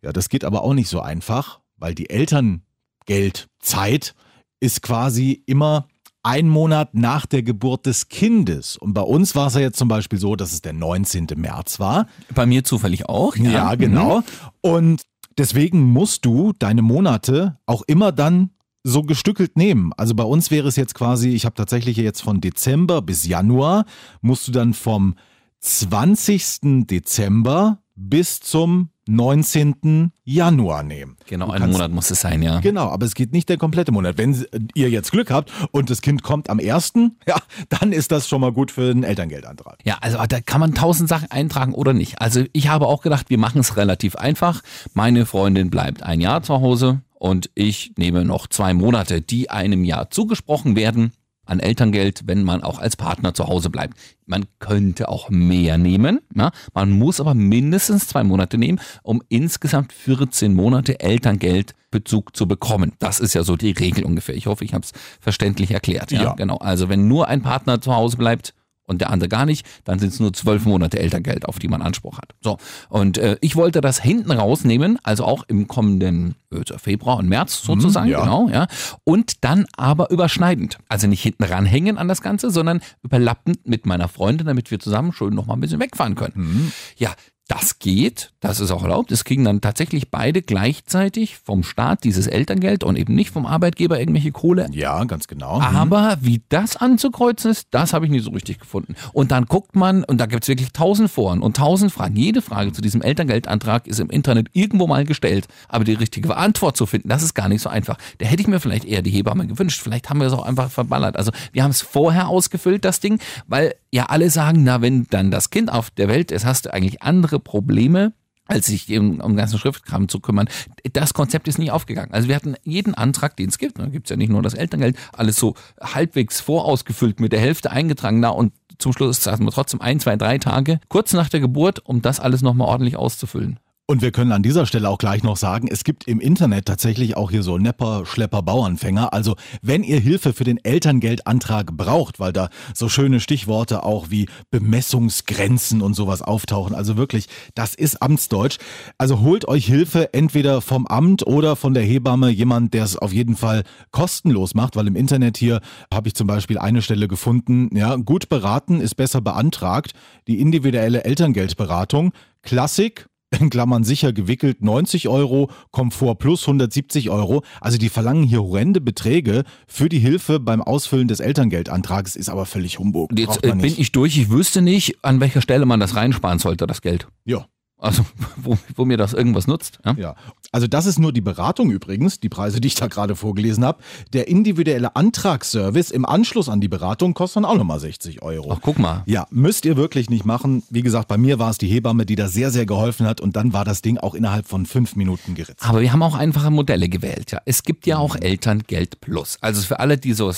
Ja, 0.00 0.12
das 0.12 0.28
geht 0.28 0.44
aber 0.44 0.62
auch 0.62 0.74
nicht 0.74 0.88
so 0.88 1.00
einfach, 1.00 1.58
weil 1.76 1.96
die 1.96 2.08
Elterngeldzeit 2.08 4.14
ist 4.60 4.80
quasi 4.80 5.42
immer 5.46 5.88
ein 6.26 6.48
Monat 6.48 6.92
nach 6.92 7.24
der 7.24 7.44
Geburt 7.44 7.86
des 7.86 8.08
Kindes. 8.08 8.76
Und 8.76 8.94
bei 8.94 9.00
uns 9.00 9.36
war 9.36 9.46
es 9.46 9.54
ja 9.54 9.60
jetzt 9.60 9.78
zum 9.78 9.86
Beispiel 9.86 10.18
so, 10.18 10.34
dass 10.34 10.52
es 10.52 10.60
der 10.60 10.72
19. 10.72 11.28
März 11.36 11.78
war. 11.78 12.08
Bei 12.34 12.46
mir 12.46 12.64
zufällig 12.64 13.08
auch. 13.08 13.36
Ja, 13.36 13.50
Ja, 13.50 13.74
genau. 13.76 14.22
Und 14.60 15.02
deswegen 15.38 15.84
musst 15.84 16.26
du 16.26 16.52
deine 16.58 16.82
Monate 16.82 17.58
auch 17.64 17.82
immer 17.86 18.10
dann 18.10 18.50
so 18.82 19.02
gestückelt 19.02 19.56
nehmen. 19.56 19.92
Also 19.96 20.16
bei 20.16 20.24
uns 20.24 20.50
wäre 20.50 20.66
es 20.66 20.74
jetzt 20.74 20.94
quasi, 20.94 21.28
ich 21.30 21.44
habe 21.44 21.54
tatsächlich 21.54 21.96
jetzt 21.96 22.22
von 22.22 22.40
Dezember 22.40 23.02
bis 23.02 23.24
Januar, 23.24 23.84
musst 24.20 24.48
du 24.48 24.52
dann 24.52 24.74
vom 24.74 25.14
20. 25.60 26.86
Dezember 26.88 27.78
bis 27.96 28.40
zum 28.40 28.90
19. 29.08 30.12
Januar 30.24 30.82
nehmen. 30.82 31.16
Genau, 31.26 31.46
Du 31.46 31.52
ein 31.52 31.60
kannst- 31.60 31.72
Monat 31.72 31.90
muss 31.92 32.10
es 32.10 32.20
sein, 32.20 32.42
ja. 32.42 32.60
Genau, 32.60 32.88
aber 32.88 33.06
es 33.06 33.14
geht 33.14 33.32
nicht 33.32 33.48
der 33.48 33.56
komplette 33.56 33.92
Monat. 33.92 34.18
Wenn 34.18 34.44
ihr 34.74 34.90
jetzt 34.90 35.10
Glück 35.12 35.30
habt 35.30 35.50
und 35.70 35.90
das 35.90 36.02
Kind 36.02 36.22
kommt 36.22 36.50
am 36.50 36.58
1., 36.58 36.92
ja, 37.26 37.36
dann 37.68 37.92
ist 37.92 38.12
das 38.12 38.28
schon 38.28 38.40
mal 38.40 38.52
gut 38.52 38.70
für 38.70 38.92
den 38.92 39.02
Elterngeldantrag. 39.04 39.78
Ja, 39.84 39.98
also 40.00 40.18
da 40.28 40.40
kann 40.40 40.60
man 40.60 40.74
tausend 40.74 41.08
Sachen 41.08 41.30
eintragen 41.30 41.72
oder 41.74 41.92
nicht. 41.92 42.20
Also 42.20 42.44
ich 42.52 42.68
habe 42.68 42.86
auch 42.86 43.02
gedacht, 43.02 43.30
wir 43.30 43.38
machen 43.38 43.60
es 43.60 43.76
relativ 43.76 44.16
einfach. 44.16 44.62
Meine 44.94 45.26
Freundin 45.26 45.70
bleibt 45.70 46.02
ein 46.02 46.20
Jahr 46.20 46.42
zu 46.42 46.54
Hause 46.60 47.00
und 47.14 47.50
ich 47.54 47.92
nehme 47.96 48.24
noch 48.24 48.46
zwei 48.48 48.74
Monate, 48.74 49.20
die 49.22 49.50
einem 49.50 49.84
Jahr 49.84 50.10
zugesprochen 50.10 50.76
werden 50.76 51.12
an 51.46 51.60
Elterngeld, 51.60 52.22
wenn 52.26 52.42
man 52.42 52.62
auch 52.62 52.78
als 52.78 52.96
Partner 52.96 53.32
zu 53.34 53.46
Hause 53.46 53.70
bleibt. 53.70 53.96
Man 54.26 54.44
könnte 54.58 55.08
auch 55.08 55.30
mehr 55.30 55.78
nehmen, 55.78 56.20
ja? 56.34 56.50
man 56.74 56.90
muss 56.90 57.20
aber 57.20 57.34
mindestens 57.34 58.08
zwei 58.08 58.24
Monate 58.24 58.58
nehmen, 58.58 58.80
um 59.02 59.22
insgesamt 59.28 59.92
14 59.92 60.52
Monate 60.52 61.00
Elterngeldbezug 61.00 62.36
zu 62.36 62.46
bekommen. 62.46 62.92
Das 62.98 63.20
ist 63.20 63.34
ja 63.34 63.44
so 63.44 63.56
die 63.56 63.70
Regel 63.70 64.04
ungefähr. 64.04 64.34
Ich 64.34 64.46
hoffe, 64.46 64.64
ich 64.64 64.74
habe 64.74 64.84
es 64.84 64.92
verständlich 65.20 65.70
erklärt. 65.70 66.10
Ja? 66.10 66.22
Ja. 66.22 66.34
Genau. 66.34 66.56
Also 66.58 66.88
wenn 66.88 67.08
nur 67.08 67.28
ein 67.28 67.42
Partner 67.42 67.80
zu 67.80 67.94
Hause 67.94 68.16
bleibt, 68.16 68.52
und 68.86 69.00
der 69.00 69.10
andere 69.10 69.28
gar 69.28 69.46
nicht, 69.46 69.66
dann 69.84 69.98
sind 69.98 70.12
es 70.12 70.20
nur 70.20 70.32
zwölf 70.32 70.64
Monate 70.64 70.98
Elterngeld, 70.98 71.46
auf 71.46 71.58
die 71.58 71.68
man 71.68 71.82
Anspruch 71.82 72.18
hat. 72.18 72.34
So, 72.40 72.58
und 72.88 73.18
äh, 73.18 73.36
ich 73.40 73.56
wollte 73.56 73.80
das 73.80 74.00
hinten 74.00 74.30
rausnehmen, 74.30 74.98
also 75.02 75.24
auch 75.24 75.44
im 75.48 75.68
kommenden 75.68 76.36
äh, 76.50 76.62
Februar 76.78 77.18
und 77.18 77.28
März 77.28 77.62
sozusagen, 77.62 78.08
ja. 78.08 78.20
genau, 78.20 78.48
ja. 78.48 78.66
Und 79.04 79.44
dann 79.44 79.66
aber 79.76 80.10
überschneidend. 80.10 80.78
Also 80.88 81.06
nicht 81.06 81.22
hinten 81.22 81.44
ranhängen 81.44 81.98
an 81.98 82.08
das 82.08 82.22
Ganze, 82.22 82.50
sondern 82.50 82.80
überlappend 83.02 83.66
mit 83.66 83.86
meiner 83.86 84.08
Freundin, 84.08 84.46
damit 84.46 84.70
wir 84.70 84.78
zusammen 84.78 85.12
schön 85.12 85.34
noch 85.34 85.46
mal 85.46 85.54
ein 85.54 85.60
bisschen 85.60 85.80
wegfahren 85.80 86.14
können. 86.14 86.72
Ja, 86.96 87.14
das 87.48 87.78
geht, 87.78 88.32
das 88.40 88.58
ist 88.58 88.72
auch 88.72 88.82
erlaubt. 88.82 89.12
Es 89.12 89.24
kriegen 89.24 89.44
dann 89.44 89.60
tatsächlich 89.60 90.10
beide 90.10 90.42
gleichzeitig 90.42 91.36
vom 91.36 91.62
Staat 91.62 92.02
dieses 92.02 92.26
Elterngeld 92.26 92.82
und 92.82 92.96
eben 92.96 93.14
nicht 93.14 93.30
vom 93.30 93.46
Arbeitgeber 93.46 94.00
irgendwelche 94.00 94.32
Kohle. 94.32 94.68
Ja, 94.72 95.04
ganz 95.04 95.28
genau. 95.28 95.60
Aber 95.60 96.18
wie 96.20 96.42
das 96.48 96.76
anzukreuzen 96.76 97.52
ist, 97.52 97.68
das 97.70 97.92
habe 97.92 98.04
ich 98.04 98.10
nie 98.10 98.18
so 98.18 98.30
richtig 98.30 98.58
gefunden. 98.58 98.96
Und 99.12 99.30
dann 99.30 99.46
guckt 99.46 99.76
man, 99.76 100.02
und 100.02 100.20
da 100.20 100.26
gibt 100.26 100.42
es 100.42 100.48
wirklich 100.48 100.72
tausend 100.72 101.08
Foren 101.08 101.40
und 101.40 101.56
tausend 101.56 101.92
Fragen. 101.92 102.16
Jede 102.16 102.42
Frage 102.42 102.72
zu 102.72 102.82
diesem 102.82 103.00
Elterngeldantrag 103.00 103.86
ist 103.86 104.00
im 104.00 104.10
Internet 104.10 104.48
irgendwo 104.52 104.88
mal 104.88 105.04
gestellt. 105.04 105.46
Aber 105.68 105.84
die 105.84 105.94
richtige 105.94 106.36
Antwort 106.36 106.76
zu 106.76 106.86
finden, 106.86 107.08
das 107.08 107.22
ist 107.22 107.34
gar 107.34 107.48
nicht 107.48 107.62
so 107.62 107.68
einfach. 107.68 107.96
Da 108.18 108.26
hätte 108.26 108.42
ich 108.42 108.48
mir 108.48 108.58
vielleicht 108.58 108.84
eher 108.84 109.02
die 109.02 109.10
Hebamme 109.10 109.46
gewünscht. 109.46 109.80
Vielleicht 109.80 110.10
haben 110.10 110.18
wir 110.18 110.26
es 110.26 110.32
auch 110.32 110.44
einfach 110.44 110.68
verballert. 110.68 111.16
Also 111.16 111.30
wir 111.52 111.62
haben 111.62 111.70
es 111.70 111.80
vorher 111.80 112.28
ausgefüllt, 112.28 112.84
das 112.84 112.98
Ding, 112.98 113.20
weil 113.46 113.74
ja 113.92 114.06
alle 114.06 114.30
sagen, 114.30 114.64
na, 114.64 114.80
wenn 114.82 115.06
dann 115.10 115.30
das 115.30 115.50
Kind 115.50 115.70
auf 115.70 115.90
der 115.90 116.08
Welt 116.08 116.30
ist, 116.30 116.44
hast 116.44 116.66
du 116.66 116.72
eigentlich 116.72 117.02
andere 117.02 117.40
Probleme 117.40 118.12
als 118.46 118.66
sich 118.66 118.88
um, 118.96 119.20
um 119.20 119.32
den 119.32 119.36
ganzen 119.36 119.58
Schriftkram 119.58 120.08
zu 120.08 120.20
kümmern. 120.20 120.48
Das 120.92 121.14
Konzept 121.14 121.48
ist 121.48 121.58
nie 121.58 121.70
aufgegangen. 121.70 122.12
Also 122.12 122.28
wir 122.28 122.36
hatten 122.36 122.54
jeden 122.62 122.94
Antrag, 122.94 123.36
den 123.36 123.48
es 123.48 123.58
gibt, 123.58 123.78
da 123.78 123.86
gibt 123.86 124.06
es 124.06 124.10
ja 124.10 124.16
nicht 124.16 124.30
nur 124.30 124.42
das 124.42 124.54
Elterngeld, 124.54 124.96
alles 125.12 125.36
so 125.36 125.54
halbwegs 125.80 126.40
vorausgefüllt, 126.40 127.20
mit 127.20 127.32
der 127.32 127.40
Hälfte 127.40 127.70
eingetragen 127.70 128.22
da 128.22 128.30
und 128.30 128.52
zum 128.78 128.92
Schluss 128.92 129.26
hatten 129.26 129.44
wir 129.44 129.52
trotzdem 129.52 129.80
ein, 129.80 130.00
zwei, 130.00 130.16
drei 130.16 130.38
Tage, 130.38 130.80
kurz 130.88 131.12
nach 131.12 131.28
der 131.28 131.40
Geburt, 131.40 131.80
um 131.84 132.02
das 132.02 132.20
alles 132.20 132.42
nochmal 132.42 132.68
ordentlich 132.68 132.96
auszufüllen. 132.96 133.58
Und 133.88 134.02
wir 134.02 134.10
können 134.10 134.32
an 134.32 134.42
dieser 134.42 134.66
Stelle 134.66 134.88
auch 134.88 134.98
gleich 134.98 135.22
noch 135.22 135.36
sagen, 135.36 135.68
es 135.70 135.84
gibt 135.84 136.08
im 136.08 136.18
Internet 136.18 136.64
tatsächlich 136.64 137.16
auch 137.16 137.30
hier 137.30 137.44
so 137.44 137.56
Nepper, 137.56 138.04
Schlepper, 138.04 138.42
Bauernfänger. 138.42 139.12
Also 139.12 139.36
wenn 139.62 139.84
ihr 139.84 140.00
Hilfe 140.00 140.32
für 140.32 140.42
den 140.42 140.58
Elterngeldantrag 140.58 141.76
braucht, 141.76 142.18
weil 142.18 142.32
da 142.32 142.48
so 142.74 142.88
schöne 142.88 143.20
Stichworte 143.20 143.84
auch 143.84 144.10
wie 144.10 144.28
Bemessungsgrenzen 144.50 145.82
und 145.82 145.94
sowas 145.94 146.20
auftauchen. 146.20 146.74
Also 146.74 146.96
wirklich, 146.96 147.28
das 147.54 147.76
ist 147.76 148.02
Amtsdeutsch. 148.02 148.58
Also 148.98 149.20
holt 149.20 149.46
euch 149.46 149.66
Hilfe 149.66 150.12
entweder 150.12 150.62
vom 150.62 150.88
Amt 150.88 151.24
oder 151.24 151.54
von 151.54 151.72
der 151.72 151.84
Hebamme, 151.84 152.30
jemand, 152.30 152.74
der 152.74 152.82
es 152.82 152.96
auf 152.96 153.12
jeden 153.12 153.36
Fall 153.36 153.62
kostenlos 153.92 154.56
macht, 154.56 154.74
weil 154.74 154.88
im 154.88 154.96
Internet 154.96 155.36
hier 155.36 155.60
habe 155.94 156.08
ich 156.08 156.16
zum 156.16 156.26
Beispiel 156.26 156.58
eine 156.58 156.82
Stelle 156.82 157.06
gefunden, 157.06 157.70
ja, 157.72 157.94
gut 157.94 158.28
beraten 158.28 158.80
ist 158.80 158.96
besser 158.96 159.20
beantragt. 159.20 159.92
Die 160.26 160.40
individuelle 160.40 161.04
Elterngeldberatung, 161.04 162.12
Klassik, 162.42 163.06
in 163.40 163.50
Klammern 163.50 163.84
sicher 163.84 164.12
gewickelt 164.12 164.62
90 164.62 165.08
Euro, 165.08 165.50
Komfort 165.70 166.16
plus 166.16 166.42
170 166.42 167.10
Euro. 167.10 167.42
Also 167.60 167.78
die 167.78 167.88
verlangen 167.88 168.24
hier 168.24 168.42
horrende 168.42 168.80
Beträge 168.80 169.44
für 169.66 169.88
die 169.88 169.98
Hilfe 169.98 170.40
beim 170.40 170.62
Ausfüllen 170.62 171.08
des 171.08 171.20
Elterngeldantrags, 171.20 172.16
ist 172.16 172.28
aber 172.28 172.46
völlig 172.46 172.78
Humbug. 172.78 173.10
Jetzt 173.16 173.44
äh, 173.44 173.52
bin 173.52 173.74
ich 173.76 173.92
durch, 173.92 174.16
ich 174.16 174.30
wüsste 174.30 174.62
nicht, 174.62 174.96
an 175.02 175.20
welcher 175.20 175.42
Stelle 175.42 175.66
man 175.66 175.80
das 175.80 175.96
reinsparen 175.96 176.38
sollte, 176.38 176.66
das 176.66 176.82
Geld. 176.82 177.08
Ja. 177.24 177.46
Also, 177.78 178.04
wo, 178.36 178.56
wo 178.74 178.84
mir 178.84 178.96
das 178.96 179.12
irgendwas 179.12 179.46
nutzt. 179.46 179.78
Ja? 179.84 179.94
ja. 179.98 180.16
Also, 180.52 180.66
das 180.66 180.86
ist 180.86 180.98
nur 180.98 181.12
die 181.12 181.20
Beratung 181.20 181.70
übrigens, 181.70 182.20
die 182.20 182.28
Preise, 182.28 182.60
die 182.60 182.68
ich 182.68 182.74
da 182.74 182.86
gerade 182.86 183.16
vorgelesen 183.16 183.64
habe. 183.64 183.78
Der 184.12 184.28
individuelle 184.28 184.96
Antragsservice 184.96 185.90
im 185.90 186.06
Anschluss 186.06 186.48
an 186.48 186.60
die 186.60 186.68
Beratung 186.68 187.14
kostet 187.14 187.36
dann 187.36 187.44
auch 187.44 187.56
nochmal 187.56 187.80
60 187.80 188.22
Euro. 188.22 188.52
Ach, 188.52 188.60
guck 188.62 188.78
mal. 188.78 189.02
Ja, 189.06 189.26
müsst 189.30 189.64
ihr 189.64 189.76
wirklich 189.76 190.08
nicht 190.08 190.24
machen. 190.24 190.62
Wie 190.70 190.82
gesagt, 190.82 191.08
bei 191.08 191.18
mir 191.18 191.38
war 191.38 191.50
es 191.50 191.58
die 191.58 191.66
Hebamme, 191.66 192.06
die 192.06 192.16
da 192.16 192.28
sehr, 192.28 192.50
sehr 192.50 192.64
geholfen 192.64 193.06
hat 193.06 193.20
und 193.20 193.36
dann 193.36 193.52
war 193.52 193.64
das 193.64 193.82
Ding 193.82 193.98
auch 193.98 194.14
innerhalb 194.14 194.46
von 194.46 194.66
fünf 194.66 194.96
Minuten 194.96 195.34
geritzt. 195.34 195.68
Aber 195.68 195.80
wir 195.80 195.92
haben 195.92 196.02
auch 196.02 196.14
einfache 196.14 196.50
Modelle 196.50 196.88
gewählt. 196.88 197.32
Ja. 197.32 197.40
Es 197.44 197.62
gibt 197.62 197.86
ja 197.86 197.98
auch 197.98 198.16
Elterngeld 198.16 199.00
Plus. 199.00 199.38
Also 199.40 199.62
für 199.62 199.80
alle, 199.80 199.98
die 199.98 200.12
so 200.14 200.32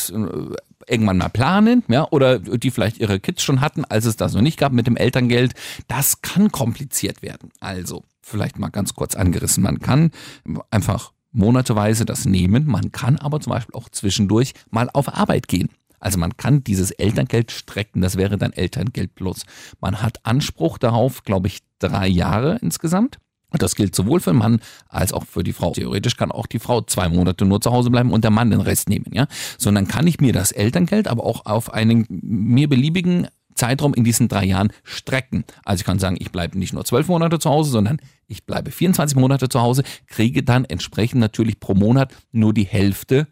irgendwann 0.88 1.18
mal 1.18 1.28
planen, 1.28 1.84
ja, 1.88 2.08
oder 2.10 2.38
die 2.38 2.70
vielleicht 2.70 2.98
ihre 2.98 3.20
Kids 3.20 3.42
schon 3.42 3.60
hatten, 3.60 3.84
als 3.84 4.04
es 4.04 4.16
das 4.16 4.34
noch 4.34 4.40
nicht 4.40 4.58
gab 4.58 4.72
mit 4.72 4.86
dem 4.86 4.96
Elterngeld, 4.96 5.54
das 5.86 6.22
kann 6.22 6.50
kompliziert 6.50 7.22
werden. 7.22 7.27
Also, 7.60 8.04
vielleicht 8.22 8.58
mal 8.58 8.68
ganz 8.68 8.94
kurz 8.94 9.14
angerissen, 9.14 9.62
man 9.62 9.80
kann 9.80 10.10
einfach 10.70 11.12
monateweise 11.32 12.04
das 12.04 12.24
nehmen, 12.24 12.66
man 12.66 12.92
kann 12.92 13.18
aber 13.18 13.40
zum 13.40 13.52
Beispiel 13.52 13.74
auch 13.74 13.88
zwischendurch 13.88 14.54
mal 14.70 14.88
auf 14.92 15.14
Arbeit 15.14 15.48
gehen. 15.48 15.68
Also 16.00 16.18
man 16.18 16.36
kann 16.36 16.62
dieses 16.62 16.90
Elterngeld 16.92 17.50
strecken, 17.50 18.00
das 18.00 18.16
wäre 18.16 18.38
dann 18.38 18.52
Elterngeld 18.52 19.14
plus. 19.14 19.44
Man 19.80 20.00
hat 20.00 20.24
Anspruch 20.24 20.78
darauf, 20.78 21.24
glaube 21.24 21.48
ich, 21.48 21.60
drei 21.78 22.06
Jahre 22.06 22.58
insgesamt. 22.62 23.18
Und 23.50 23.62
das 23.62 23.76
gilt 23.76 23.94
sowohl 23.94 24.20
für 24.20 24.32
den 24.32 24.38
Mann 24.38 24.60
als 24.88 25.14
auch 25.14 25.24
für 25.24 25.42
die 25.42 25.54
Frau. 25.54 25.70
Theoretisch 25.70 26.16
kann 26.16 26.30
auch 26.30 26.46
die 26.46 26.58
Frau 26.58 26.82
zwei 26.82 27.08
Monate 27.08 27.46
nur 27.46 27.62
zu 27.62 27.72
Hause 27.72 27.90
bleiben 27.90 28.12
und 28.12 28.22
der 28.22 28.30
Mann 28.30 28.50
den 28.50 28.60
Rest 28.60 28.90
nehmen, 28.90 29.06
ja. 29.12 29.26
Sondern 29.56 29.88
kann 29.88 30.06
ich 30.06 30.20
mir 30.20 30.34
das 30.34 30.52
Elterngeld 30.52 31.08
aber 31.08 31.24
auch 31.24 31.46
auf 31.46 31.72
einen 31.72 32.04
mir 32.08 32.68
beliebigen 32.68 33.28
Zeitraum 33.58 33.94
in 33.94 34.04
diesen 34.04 34.28
drei 34.28 34.44
Jahren 34.44 34.72
strecken. 34.84 35.44
Also 35.64 35.82
ich 35.82 35.84
kann 35.84 35.98
sagen, 35.98 36.16
ich 36.18 36.32
bleibe 36.32 36.58
nicht 36.58 36.72
nur 36.72 36.84
zwölf 36.84 37.08
Monate 37.08 37.38
zu 37.38 37.50
Hause, 37.50 37.70
sondern 37.70 37.98
ich 38.26 38.46
bleibe 38.46 38.70
24 38.70 39.16
Monate 39.18 39.48
zu 39.48 39.60
Hause, 39.60 39.82
kriege 40.06 40.42
dann 40.42 40.64
entsprechend 40.64 41.20
natürlich 41.20 41.60
pro 41.60 41.74
Monat 41.74 42.14
nur 42.32 42.54
die 42.54 42.64
Hälfte 42.64 43.26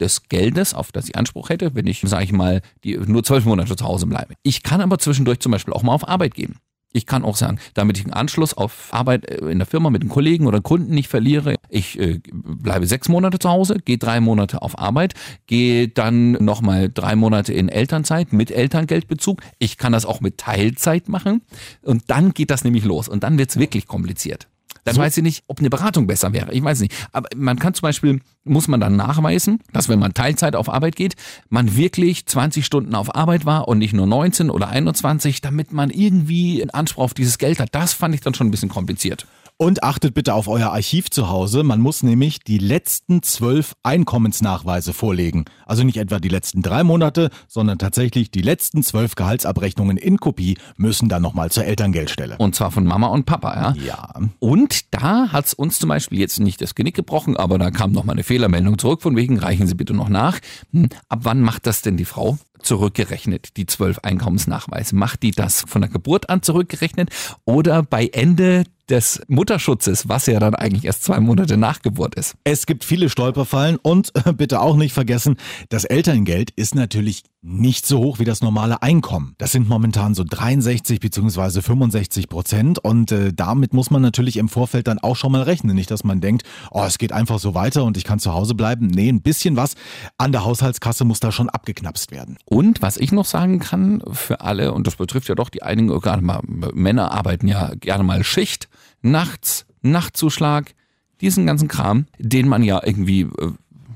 des 0.00 0.28
Geldes, 0.28 0.74
auf 0.74 0.92
das 0.92 1.08
ich 1.08 1.16
Anspruch 1.16 1.48
hätte, 1.48 1.74
wenn 1.74 1.86
ich, 1.86 2.00
sage 2.00 2.24
ich 2.24 2.32
mal, 2.32 2.62
die 2.84 2.96
nur 2.96 3.24
zwölf 3.24 3.44
Monate 3.44 3.76
zu 3.76 3.84
Hause 3.84 4.06
bleibe. 4.06 4.34
Ich 4.42 4.62
kann 4.62 4.80
aber 4.80 4.98
zwischendurch 4.98 5.40
zum 5.40 5.52
Beispiel 5.52 5.74
auch 5.74 5.82
mal 5.82 5.94
auf 5.94 6.06
Arbeit 6.06 6.34
gehen. 6.34 6.56
Ich 6.92 7.06
kann 7.06 7.24
auch 7.24 7.36
sagen, 7.36 7.58
damit 7.74 7.98
ich 7.98 8.04
einen 8.04 8.14
Anschluss 8.14 8.54
auf 8.54 8.88
Arbeit 8.92 9.28
äh, 9.28 9.50
in 9.50 9.58
der 9.58 9.66
Firma 9.66 9.90
mit 9.90 10.02
den 10.02 10.08
Kollegen 10.08 10.46
oder 10.46 10.60
Kunden 10.60 10.94
nicht 10.94 11.08
verliere, 11.08 11.56
ich 11.68 11.98
äh, 11.98 12.20
bleibe 12.32 12.86
sechs 12.86 13.08
Monate 13.08 13.38
zu 13.38 13.50
Hause, 13.50 13.76
gehe 13.84 13.98
drei 13.98 14.20
Monate 14.20 14.62
auf 14.62 14.78
Arbeit, 14.78 15.14
gehe 15.46 15.88
dann 15.88 16.32
nochmal 16.32 16.90
drei 16.92 17.14
Monate 17.14 17.52
in 17.52 17.68
Elternzeit 17.68 18.32
mit 18.32 18.50
Elterngeldbezug. 18.50 19.42
Ich 19.58 19.76
kann 19.76 19.92
das 19.92 20.06
auch 20.06 20.20
mit 20.20 20.38
Teilzeit 20.38 21.08
machen 21.08 21.42
und 21.82 22.04
dann 22.08 22.32
geht 22.32 22.50
das 22.50 22.64
nämlich 22.64 22.84
los 22.84 23.08
und 23.08 23.22
dann 23.22 23.38
wird 23.38 23.50
es 23.50 23.58
wirklich 23.58 23.86
kompliziert. 23.86 24.48
Dann 24.88 24.96
so. 24.96 25.02
weiß 25.02 25.16
ich 25.16 25.22
nicht, 25.22 25.44
ob 25.46 25.58
eine 25.58 25.70
Beratung 25.70 26.06
besser 26.06 26.32
wäre. 26.32 26.52
Ich 26.52 26.62
weiß 26.62 26.80
nicht. 26.80 26.94
Aber 27.12 27.28
man 27.36 27.58
kann 27.58 27.74
zum 27.74 27.82
Beispiel, 27.82 28.20
muss 28.44 28.68
man 28.68 28.80
dann 28.80 28.96
nachweisen, 28.96 29.60
dass 29.72 29.88
wenn 29.88 29.98
man 29.98 30.14
Teilzeit 30.14 30.56
auf 30.56 30.68
Arbeit 30.68 30.96
geht, 30.96 31.14
man 31.48 31.76
wirklich 31.76 32.26
20 32.26 32.64
Stunden 32.64 32.94
auf 32.94 33.14
Arbeit 33.14 33.44
war 33.44 33.68
und 33.68 33.78
nicht 33.78 33.92
nur 33.92 34.06
19 34.06 34.50
oder 34.50 34.68
21, 34.68 35.40
damit 35.40 35.72
man 35.72 35.90
irgendwie 35.90 36.60
einen 36.62 36.70
Anspruch 36.70 37.04
auf 37.04 37.14
dieses 37.14 37.38
Geld 37.38 37.60
hat. 37.60 37.74
Das 37.74 37.92
fand 37.92 38.14
ich 38.14 38.20
dann 38.20 38.34
schon 38.34 38.48
ein 38.48 38.50
bisschen 38.50 38.68
kompliziert. 38.70 39.26
Und 39.60 39.82
achtet 39.82 40.14
bitte 40.14 40.34
auf 40.34 40.46
euer 40.46 40.70
Archiv 40.70 41.10
zu 41.10 41.30
Hause. 41.30 41.64
Man 41.64 41.80
muss 41.80 42.04
nämlich 42.04 42.38
die 42.38 42.58
letzten 42.58 43.24
zwölf 43.24 43.74
Einkommensnachweise 43.82 44.92
vorlegen. 44.92 45.46
Also 45.66 45.82
nicht 45.82 45.96
etwa 45.96 46.20
die 46.20 46.28
letzten 46.28 46.62
drei 46.62 46.84
Monate, 46.84 47.28
sondern 47.48 47.76
tatsächlich 47.76 48.30
die 48.30 48.40
letzten 48.40 48.84
zwölf 48.84 49.16
Gehaltsabrechnungen 49.16 49.96
in 49.96 50.18
Kopie 50.18 50.58
müssen 50.76 51.08
dann 51.08 51.22
nochmal 51.22 51.50
zur 51.50 51.64
Elterngeldstelle. 51.64 52.36
Und 52.38 52.54
zwar 52.54 52.70
von 52.70 52.84
Mama 52.84 53.08
und 53.08 53.26
Papa, 53.26 53.74
ja? 53.74 53.84
Ja. 53.84 54.14
Und 54.38 54.94
da 54.94 55.32
hat 55.32 55.46
es 55.46 55.54
uns 55.54 55.80
zum 55.80 55.88
Beispiel 55.88 56.20
jetzt 56.20 56.38
nicht 56.38 56.62
das 56.62 56.76
Genick 56.76 56.94
gebrochen, 56.94 57.36
aber 57.36 57.58
da 57.58 57.72
kam 57.72 57.90
nochmal 57.90 58.14
eine 58.14 58.22
Fehlermeldung 58.22 58.78
zurück, 58.78 59.02
von 59.02 59.16
wegen 59.16 59.40
reichen 59.40 59.66
Sie 59.66 59.74
bitte 59.74 59.92
noch 59.92 60.08
nach. 60.08 60.38
Hm, 60.72 60.88
ab 61.08 61.18
wann 61.24 61.40
macht 61.40 61.66
das 61.66 61.82
denn 61.82 61.96
die 61.96 62.04
Frau? 62.04 62.38
Zurückgerechnet, 62.62 63.56
die 63.56 63.66
zwölf 63.66 63.98
Einkommensnachweise? 64.00 64.96
Macht 64.96 65.22
die 65.22 65.30
das 65.30 65.64
von 65.66 65.82
der 65.82 65.90
Geburt 65.90 66.30
an 66.30 66.42
zurückgerechnet 66.42 67.10
oder 67.44 67.82
bei 67.82 68.06
Ende 68.06 68.64
des 68.88 69.20
Mutterschutzes, 69.28 70.08
was 70.08 70.26
ja 70.26 70.40
dann 70.40 70.54
eigentlich 70.54 70.84
erst 70.84 71.04
zwei 71.04 71.20
Monate 71.20 71.56
nach 71.56 71.82
Geburt 71.82 72.14
ist. 72.14 72.36
Es 72.44 72.66
gibt 72.66 72.84
viele 72.84 73.10
Stolperfallen 73.10 73.76
und 73.76 74.12
äh, 74.14 74.32
bitte 74.32 74.60
auch 74.60 74.76
nicht 74.76 74.92
vergessen, 74.92 75.36
das 75.68 75.84
Elterngeld 75.84 76.50
ist 76.52 76.74
natürlich 76.74 77.22
nicht 77.40 77.86
so 77.86 77.98
hoch 77.98 78.18
wie 78.18 78.24
das 78.24 78.40
normale 78.40 78.82
Einkommen. 78.82 79.34
Das 79.38 79.52
sind 79.52 79.68
momentan 79.68 80.14
so 80.14 80.24
63 80.24 80.98
bzw. 80.98 81.62
65 81.62 82.28
Prozent 82.28 82.78
und 82.78 83.12
äh, 83.12 83.32
damit 83.32 83.72
muss 83.72 83.90
man 83.90 84.02
natürlich 84.02 84.36
im 84.38 84.48
Vorfeld 84.48 84.88
dann 84.88 84.98
auch 84.98 85.14
schon 85.14 85.32
mal 85.32 85.42
rechnen. 85.42 85.76
Nicht, 85.76 85.90
dass 85.90 86.02
man 86.02 86.20
denkt, 86.20 86.42
oh, 86.70 86.82
es 86.84 86.98
geht 86.98 87.12
einfach 87.12 87.38
so 87.38 87.54
weiter 87.54 87.84
und 87.84 87.96
ich 87.96 88.04
kann 88.04 88.18
zu 88.18 88.32
Hause 88.32 88.54
bleiben. 88.54 88.88
Nee, 88.88 89.08
ein 89.08 89.22
bisschen 89.22 89.56
was 89.56 89.74
an 90.16 90.32
der 90.32 90.44
Haushaltskasse 90.44 91.04
muss 91.04 91.20
da 91.20 91.30
schon 91.30 91.48
abgeknapst 91.48 92.10
werden. 92.10 92.38
Und 92.50 92.80
was 92.80 92.96
ich 92.96 93.12
noch 93.12 93.26
sagen 93.26 93.58
kann 93.58 94.02
für 94.10 94.40
alle, 94.40 94.72
und 94.72 94.86
das 94.86 94.96
betrifft 94.96 95.28
ja 95.28 95.34
doch 95.34 95.50
die 95.50 95.62
einigen, 95.62 95.88
gerade 96.00 96.24
mal 96.24 96.40
Männer 96.46 97.12
arbeiten 97.12 97.46
ja 97.46 97.74
gerne 97.74 98.04
mal 98.04 98.24
Schicht, 98.24 98.70
nachts, 99.02 99.66
Nachtzuschlag, 99.82 100.74
diesen 101.20 101.44
ganzen 101.44 101.68
Kram, 101.68 102.06
den 102.18 102.48
man 102.48 102.62
ja 102.62 102.80
irgendwie, 102.82 103.20
äh, 103.20 103.52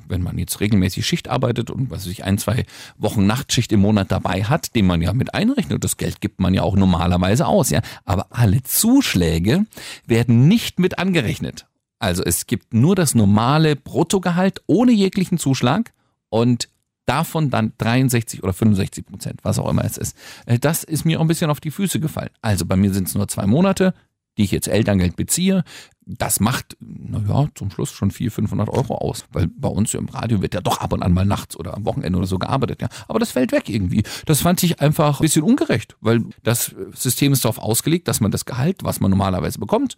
wenn 0.07 0.23
man 0.23 0.37
jetzt 0.37 0.61
regelmäßig 0.61 1.07
Schicht 1.07 1.29
arbeitet 1.29 1.71
und 1.71 1.91
was 1.91 2.05
sich 2.05 2.25
ein, 2.25 2.37
zwei 2.37 2.67
Wochen 2.99 3.27
Nachtschicht 3.27 3.73
im 3.73 3.81
Monat 3.81 4.13
dabei 4.13 4.45
hat, 4.45 4.77
den 4.77 4.87
man 4.87 5.01
ja 5.01 5.15
mit 5.15 5.33
einrechnet. 5.33 5.83
Das 5.83 5.97
Geld 5.97 6.21
gibt 6.21 6.39
man 6.39 6.53
ja 6.53 6.61
auch 6.61 6.77
normalerweise 6.77 7.47
aus, 7.47 7.71
ja. 7.71 7.81
Aber 8.05 8.27
alle 8.29 8.63
Zuschläge 8.65 9.65
werden 10.07 10.47
nicht 10.47 10.79
mit 10.79 10.99
angerechnet. 10.99 11.65
Also 11.99 12.23
es 12.23 12.47
gibt 12.47 12.75
nur 12.75 12.97
das 12.97 13.15
normale 13.15 13.77
Bruttogehalt 13.77 14.61
ohne 14.67 14.93
jeglichen 14.93 15.39
Zuschlag 15.39 15.95
und 16.29 16.69
davon 17.07 17.51
dann 17.51 17.73
63 17.79 18.43
oder 18.43 18.53
65 18.53 19.07
Prozent, 19.07 19.41
was 19.43 19.59
auch 19.59 19.69
immer 19.69 19.85
es 19.85 19.99
ist. 19.99 20.17
Äh, 20.47 20.59
das 20.59 20.85
ist 20.85 21.05
mir 21.05 21.19
auch 21.19 21.23
ein 21.23 21.29
bisschen 21.29 21.51
auf 21.51 21.61
die 21.61 21.71
Füße 21.71 22.01
gefallen. 22.01 22.31
Also 22.41 22.67
bei 22.67 22.77
mir 22.77 22.93
sind 22.93 23.09
es 23.09 23.15
nur 23.15 23.29
zwei 23.29 23.47
Monate, 23.47 23.95
die 24.39 24.45
ich 24.45 24.51
jetzt 24.51 24.69
Elterngeld 24.69 25.17
beziehe, 25.17 25.63
das 26.05 26.41
macht, 26.41 26.77
naja, 26.81 27.49
zum 27.55 27.71
Schluss 27.71 27.93
schon 27.93 28.11
400, 28.11 28.35
500 28.35 28.69
Euro 28.71 28.97
aus. 28.97 29.25
Weil 29.31 29.47
bei 29.47 29.69
uns 29.69 29.95
im 29.95 30.09
Radio 30.09 30.43
wird 30.43 30.55
ja 30.55 30.61
doch 30.61 30.81
ab 30.81 30.93
und 30.93 31.03
an 31.03 31.13
mal 31.13 31.25
nachts 31.25 31.57
oder 31.57 31.75
am 31.75 31.85
Wochenende 31.85 32.19
oder 32.19 32.27
so 32.27 32.39
gearbeitet. 32.39 32.83
Ja. 32.83 32.89
Aber 33.09 33.19
das 33.19 33.31
fällt 33.31 33.53
weg 33.53 33.69
irgendwie. 33.69 34.03
Das 34.27 34.41
fand 34.41 34.63
ich 34.63 34.81
einfach 34.81 35.21
ein 35.21 35.23
bisschen 35.23 35.43
ungerecht, 35.43 35.97
weil 36.01 36.25
das 36.43 36.75
System 36.95 37.33
ist 37.33 37.45
darauf 37.45 37.59
ausgelegt, 37.59 38.09
dass 38.09 38.21
man 38.21 38.31
das 38.31 38.45
Gehalt, 38.45 38.83
was 38.83 39.01
man 39.01 39.11
normalerweise 39.11 39.59
bekommt, 39.59 39.97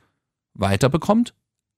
weiterbekommt 0.54 1.34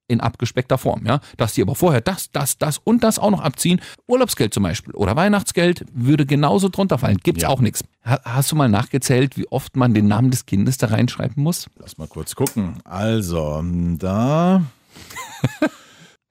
in 0.09 0.21
abgespeckter 0.21 0.79
Form, 0.79 1.07
ja. 1.07 1.21
Dass 1.37 1.55
die 1.55 1.63
aber 1.63 1.75
vorher 1.75 2.01
das, 2.01 2.31
das, 2.31 2.59
das 2.59 2.79
und 2.79 3.03
das 3.03 3.19
auch 3.19 3.31
noch 3.31 3.41
abziehen. 3.41 3.81
Urlaubsgeld 4.07 4.55
zum 4.55 4.63
Beispiel 4.63 4.95
oder 4.95 5.17
Weihnachtsgeld 5.17 5.85
würde 5.93 6.27
genauso 6.27 6.69
drunter 6.69 6.99
fallen. 6.99 7.19
Gibt's 7.19 7.43
ja. 7.43 7.49
auch 7.49 7.61
nichts. 7.61 7.85
Hast 8.03 8.53
du 8.53 8.57
mal 8.57 8.69
nachgezählt, 8.69 9.37
wie 9.37 9.49
oft 9.49 9.77
man 9.77 9.95
den 9.95 10.07
Namen 10.07 10.31
des 10.31 10.47
Kindes 10.47 10.79
da 10.79 10.89
reinschreiben 10.89 11.43
muss? 11.43 11.67
Lass 11.79 11.99
mal 11.99 12.07
kurz 12.07 12.35
gucken. 12.35 12.77
Also, 12.85 13.63
da. 13.99 14.63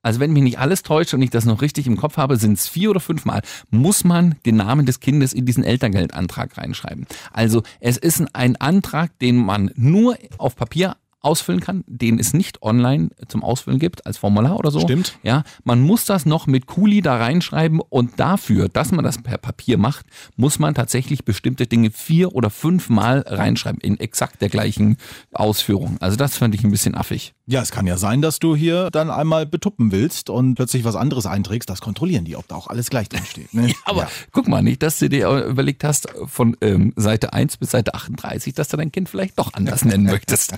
Also 0.06 0.20
wenn 0.20 0.34
mich 0.34 0.44
nicht 0.44 0.60
alles 0.60 0.84
täuscht 0.84 1.16
und 1.16 1.24
ich 1.24 1.32
das 1.32 1.46
noch 1.46 1.64
richtig 1.64 1.88
im 1.88 1.98
Kopf 1.98 2.18
habe, 2.18 2.38
sind 2.38 2.60
es 2.60 2.68
vier 2.68 2.92
oder 2.92 3.00
fünf 3.00 3.26
Mal, 3.26 3.42
muss 3.72 4.04
man 4.04 4.36
den 4.46 4.56
Namen 4.56 4.86
des 4.86 5.00
Kindes 5.00 5.34
in 5.34 5.48
diesen 5.48 5.64
Elterngeldantrag 5.64 6.60
reinschreiben. 6.60 7.08
Also 7.34 7.64
es 7.80 7.98
ist 7.98 8.24
ein 8.34 8.56
Antrag, 8.58 9.18
den 9.18 9.36
man 9.36 9.72
nur 9.74 10.16
auf 10.38 10.56
Papier 10.56 10.96
ausfüllen 11.26 11.60
kann, 11.60 11.84
den 11.88 12.20
es 12.20 12.34
nicht 12.34 12.62
online 12.62 13.10
zum 13.28 13.44
Ausfüllen 13.44 13.80
gibt, 13.80 14.06
als 14.06 14.18
Formular 14.18 14.58
oder 14.58 14.72
so. 14.72 14.80
Stimmt. 14.80 15.18
Ja, 15.24 15.44
man 15.64 15.82
muss 15.82 16.06
das 16.06 16.26
noch 16.26 16.48
mit 16.48 16.68
Kuli 16.68 17.02
da 17.02 17.18
reinschreiben 17.18 17.82
und 17.82 18.20
dafür, 18.20 18.70
dass 18.70 18.92
man 18.92 19.04
das 19.04 19.22
per 19.22 19.38
Papier 19.38 19.78
macht, 19.78 20.06
muss 20.36 20.60
man 20.60 20.76
tatsächlich 20.76 21.26
bestimmte 21.26 21.68
Dinge 21.68 21.90
vier 21.92 22.36
oder 22.36 22.50
fünf 22.50 22.90
Mal 22.90 23.26
reinschreiben 23.26 23.82
in 23.82 24.00
exakt 24.00 24.42
der 24.42 24.50
gleichen 24.50 24.98
Ausführung. 25.34 25.98
Also 26.00 26.16
das 26.16 26.38
fand 26.38 26.54
ich 26.56 26.64
ein 26.64 26.72
bisschen 26.72 26.96
affig. 26.96 27.34
Ja, 27.48 27.62
es 27.62 27.72
kann 27.72 27.86
ja 27.86 27.98
sein, 27.98 28.24
dass 28.24 28.40
du 28.40 28.56
hier 28.56 28.90
dann 28.90 29.12
einmal 29.12 29.46
betuppen 29.46 29.92
willst 29.92 30.32
und 30.32 30.56
plötzlich 30.56 30.84
was 30.84 30.96
anderes 30.96 31.28
einträgst. 31.28 31.70
Das 31.70 31.80
kontrollieren 31.80 32.26
die, 32.26 32.36
ob 32.36 32.48
da 32.48 32.56
auch 32.56 32.68
alles 32.68 32.90
gleich 32.90 33.08
drin 33.08 33.24
steht. 33.24 33.54
Ne? 33.54 33.72
Aber 33.86 34.04
ja. 34.04 34.10
guck 34.32 34.48
mal, 34.48 34.64
nicht, 34.64 34.82
dass 34.82 34.98
du 34.98 35.10
dir 35.10 35.30
überlegt 35.30 35.84
hast, 35.84 36.08
von 36.26 36.58
ähm, 36.62 36.94
Seite 36.96 37.34
1 37.34 37.58
bis 37.58 37.70
Seite 37.70 37.94
38, 37.94 38.56
dass 38.56 38.70
du 38.70 38.78
dein 38.78 38.92
Kind 38.92 39.10
vielleicht 39.10 39.38
doch 39.38 39.54
anders 39.54 39.86
nennen 39.86 40.06
möchtest. 40.06 40.54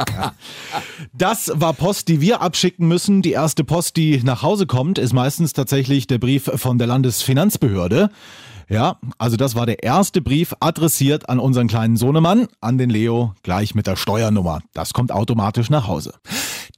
Das 1.13 1.51
war 1.53 1.73
Post, 1.73 2.07
die 2.07 2.21
wir 2.21 2.41
abschicken 2.41 2.87
müssen. 2.87 3.21
Die 3.21 3.31
erste 3.31 3.63
Post, 3.63 3.97
die 3.97 4.21
nach 4.23 4.41
Hause 4.41 4.67
kommt, 4.67 4.97
ist 4.97 5.13
meistens 5.13 5.53
tatsächlich 5.53 6.07
der 6.07 6.17
Brief 6.17 6.49
von 6.55 6.77
der 6.77 6.87
Landesfinanzbehörde. 6.87 8.09
Ja, 8.69 8.99
also 9.17 9.37
das 9.37 9.55
war 9.55 9.65
der 9.65 9.83
erste 9.83 10.21
Brief 10.21 10.53
adressiert 10.59 11.29
an 11.29 11.39
unseren 11.39 11.67
kleinen 11.67 11.95
Sohnemann, 11.95 12.47
an 12.59 12.77
den 12.77 12.89
Leo, 12.89 13.33
gleich 13.43 13.75
mit 13.75 13.87
der 13.87 13.95
Steuernummer. 13.95 14.61
Das 14.73 14.93
kommt 14.93 15.11
automatisch 15.11 15.69
nach 15.69 15.87
Hause. 15.87 16.13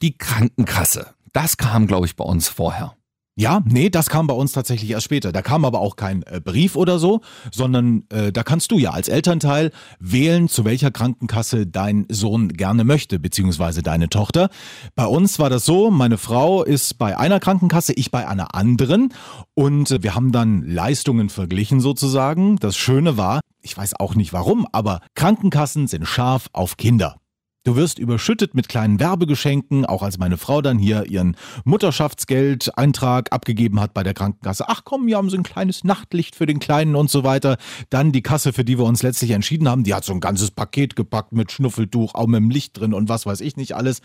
Die 0.03 0.15
Krankenkasse, 0.15 1.07
das 1.33 1.57
kam, 1.57 1.87
glaube 1.87 2.05
ich, 2.05 2.15
bei 2.15 2.23
uns 2.23 2.47
vorher. 2.47 2.93
Ja, 3.39 3.61
nee, 3.63 3.89
das 3.89 4.09
kam 4.09 4.27
bei 4.27 4.33
uns 4.33 4.51
tatsächlich 4.51 4.91
erst 4.91 5.05
später. 5.05 5.31
Da 5.31 5.41
kam 5.41 5.63
aber 5.63 5.79
auch 5.79 5.95
kein 5.95 6.23
äh, 6.23 6.41
Brief 6.43 6.75
oder 6.75 6.99
so, 6.99 7.21
sondern 7.53 8.03
äh, 8.09 8.33
da 8.33 8.43
kannst 8.43 8.69
du 8.69 8.77
ja 8.77 8.91
als 8.91 9.07
Elternteil 9.07 9.71
wählen, 9.97 10.49
zu 10.49 10.65
welcher 10.65 10.91
Krankenkasse 10.91 11.65
dein 11.65 12.05
Sohn 12.09 12.49
gerne 12.49 12.83
möchte, 12.83 13.17
beziehungsweise 13.17 13.81
deine 13.81 14.09
Tochter. 14.09 14.49
Bei 14.93 15.05
uns 15.05 15.39
war 15.39 15.49
das 15.49 15.63
so, 15.63 15.89
meine 15.89 16.17
Frau 16.17 16.63
ist 16.63 16.97
bei 16.97 17.17
einer 17.17 17.39
Krankenkasse, 17.39 17.93
ich 17.93 18.11
bei 18.11 18.27
einer 18.27 18.55
anderen 18.55 19.13
und 19.53 19.89
äh, 19.89 20.03
wir 20.03 20.15
haben 20.15 20.33
dann 20.33 20.63
Leistungen 20.63 21.29
verglichen 21.29 21.79
sozusagen. 21.79 22.57
Das 22.57 22.75
Schöne 22.75 23.15
war, 23.15 23.39
ich 23.61 23.77
weiß 23.77 24.01
auch 24.01 24.15
nicht 24.15 24.33
warum, 24.33 24.67
aber 24.73 24.99
Krankenkassen 25.15 25.87
sind 25.87 26.05
scharf 26.05 26.49
auf 26.51 26.75
Kinder. 26.75 27.18
Du 27.65 27.75
wirst 27.75 27.99
überschüttet 27.99 28.55
mit 28.55 28.69
kleinen 28.69 29.01
Werbegeschenken, 29.01 29.85
auch 29.85 30.01
als 30.01 30.17
meine 30.17 30.37
Frau 30.37 30.61
dann 30.61 30.79
hier 30.79 31.07
ihren 31.07 31.35
Mutterschaftsgeldeintrag 31.65 33.33
abgegeben 33.33 33.81
hat 33.81 33.93
bei 33.93 34.01
der 34.01 34.13
Krankenkasse. 34.13 34.69
Ach 34.69 34.83
komm, 34.85 35.07
wir 35.07 35.17
haben 35.17 35.29
so 35.29 35.35
ein 35.35 35.43
kleines 35.43 35.83
Nachtlicht 35.83 36.37
für 36.37 36.45
den 36.45 36.59
Kleinen 36.59 36.95
und 36.95 37.09
so 37.09 37.25
weiter. 37.25 37.57
Dann 37.89 38.13
die 38.13 38.21
Kasse, 38.21 38.53
für 38.53 38.63
die 38.63 38.77
wir 38.77 38.85
uns 38.85 39.03
letztlich 39.03 39.31
entschieden 39.31 39.67
haben, 39.67 39.83
die 39.83 39.93
hat 39.93 40.05
so 40.05 40.13
ein 40.13 40.21
ganzes 40.21 40.51
Paket 40.51 40.95
gepackt 40.95 41.33
mit 41.33 41.51
Schnuffeltuch, 41.51 42.15
auch 42.15 42.27
mit 42.27 42.39
dem 42.39 42.49
Licht 42.49 42.79
drin 42.79 42.93
und 42.93 43.09
was 43.09 43.25
weiß 43.25 43.41
ich 43.41 43.57
nicht 43.57 43.75
alles. 43.75 43.99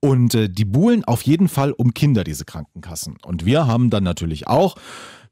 Und 0.00 0.34
äh, 0.34 0.50
die 0.50 0.66
buhlen 0.66 1.02
auf 1.04 1.22
jeden 1.22 1.48
Fall 1.48 1.72
um 1.72 1.94
Kinder, 1.94 2.24
diese 2.24 2.44
Krankenkassen. 2.44 3.16
Und 3.24 3.46
wir 3.46 3.66
haben 3.66 3.88
dann 3.88 4.04
natürlich 4.04 4.48
auch 4.48 4.76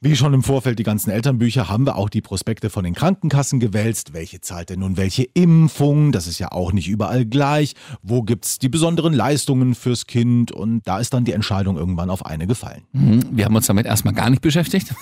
wie 0.01 0.17
schon 0.17 0.35
im 0.35 0.43
Vorfeld 0.43 0.79
die 0.79 0.83
ganzen 0.83 1.11
Elternbücher 1.11 1.69
haben 1.69 1.87
wir 1.87 1.97
auch 1.97 2.09
die 2.09 2.21
Prospekte 2.21 2.71
von 2.71 2.85
den 2.85 2.95
Krankenkassen 2.95 3.61
gewälzt. 3.61 4.13
Welche 4.13 4.41
zahlt 4.41 4.71
denn 4.71 4.81
nun 4.81 4.97
welche 4.97 5.25
Impfung? 5.25 6.13
Das 6.13 6.27
ist 6.27 6.39
ja 6.39 6.53
auch 6.53 6.73
nicht 6.73 6.89
überall 6.89 7.25
gleich. 7.25 7.75
Wo 8.03 8.23
gibt's 8.23 8.59
die 8.59 8.69
besonderen 8.69 9.13
Leistungen 9.13 9.75
fürs 9.75 10.07
Kind? 10.07 10.53
Und 10.53 10.83
da 10.87 10.99
ist 10.99 11.15
dann 11.15 11.25
die 11.25 11.33
Entscheidung 11.33 11.77
irgendwann 11.77 12.11
auf 12.11 12.25
eine 12.27 12.47
gefallen. 12.47 12.83
Mhm, 12.93 13.23
Wir 13.33 13.45
haben 13.45 13.57
uns 13.57 13.67
damit 13.67 13.87
erstmal 13.87 14.15
gar 14.15 14.31
nicht 14.31 14.43
beschäftigt. 14.43 14.95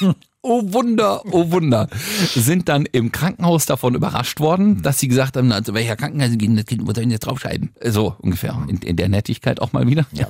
Oh 0.42 0.72
Wunder, 0.72 1.22
oh 1.32 1.50
Wunder. 1.50 1.88
Sind 2.34 2.70
dann 2.70 2.86
im 2.86 3.12
Krankenhaus 3.12 3.66
davon 3.66 3.94
überrascht 3.94 4.40
worden, 4.40 4.80
dass 4.80 4.98
sie 4.98 5.08
gesagt 5.08 5.36
haben, 5.36 5.52
also 5.52 5.74
welcher 5.74 5.96
Krankenkasse 5.96 6.38
gehen 6.38 6.56
das 6.56 6.64
Kind, 6.64 6.86
wo 6.86 6.94
soll 6.94 7.04
ich 7.04 7.10
jetzt 7.10 7.26
draufschreiben? 7.26 7.70
So 7.84 8.16
ungefähr. 8.18 8.58
In, 8.66 8.78
in 8.78 8.96
der 8.96 9.10
Nettigkeit 9.10 9.60
auch 9.60 9.72
mal 9.72 9.86
wieder. 9.86 10.06
Ja. 10.20 10.26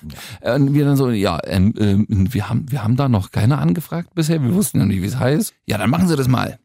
Und 0.55 0.75
wir 0.75 0.85
dann 0.85 0.97
so, 0.97 1.11
ja, 1.11 1.40
ähm, 1.45 1.75
ähm, 1.79 2.07
wir, 2.09 2.49
haben, 2.49 2.71
wir 2.71 2.85
haben 2.85 2.95
da 2.95 3.09
noch 3.09 3.33
keiner 3.33 3.59
angefragt 3.59 4.14
bisher. 4.14 4.40
Wir 4.40 4.55
wussten 4.55 4.79
ja 4.79 4.87
nicht, 4.87 5.02
wie 5.02 5.07
es 5.07 5.19
heißt. 5.19 5.52
Ja, 5.67 5.79
dann 5.79 5.90
machen 5.90 6.07
Sie 6.07 6.14
das 6.14 6.29
mal. 6.29 6.61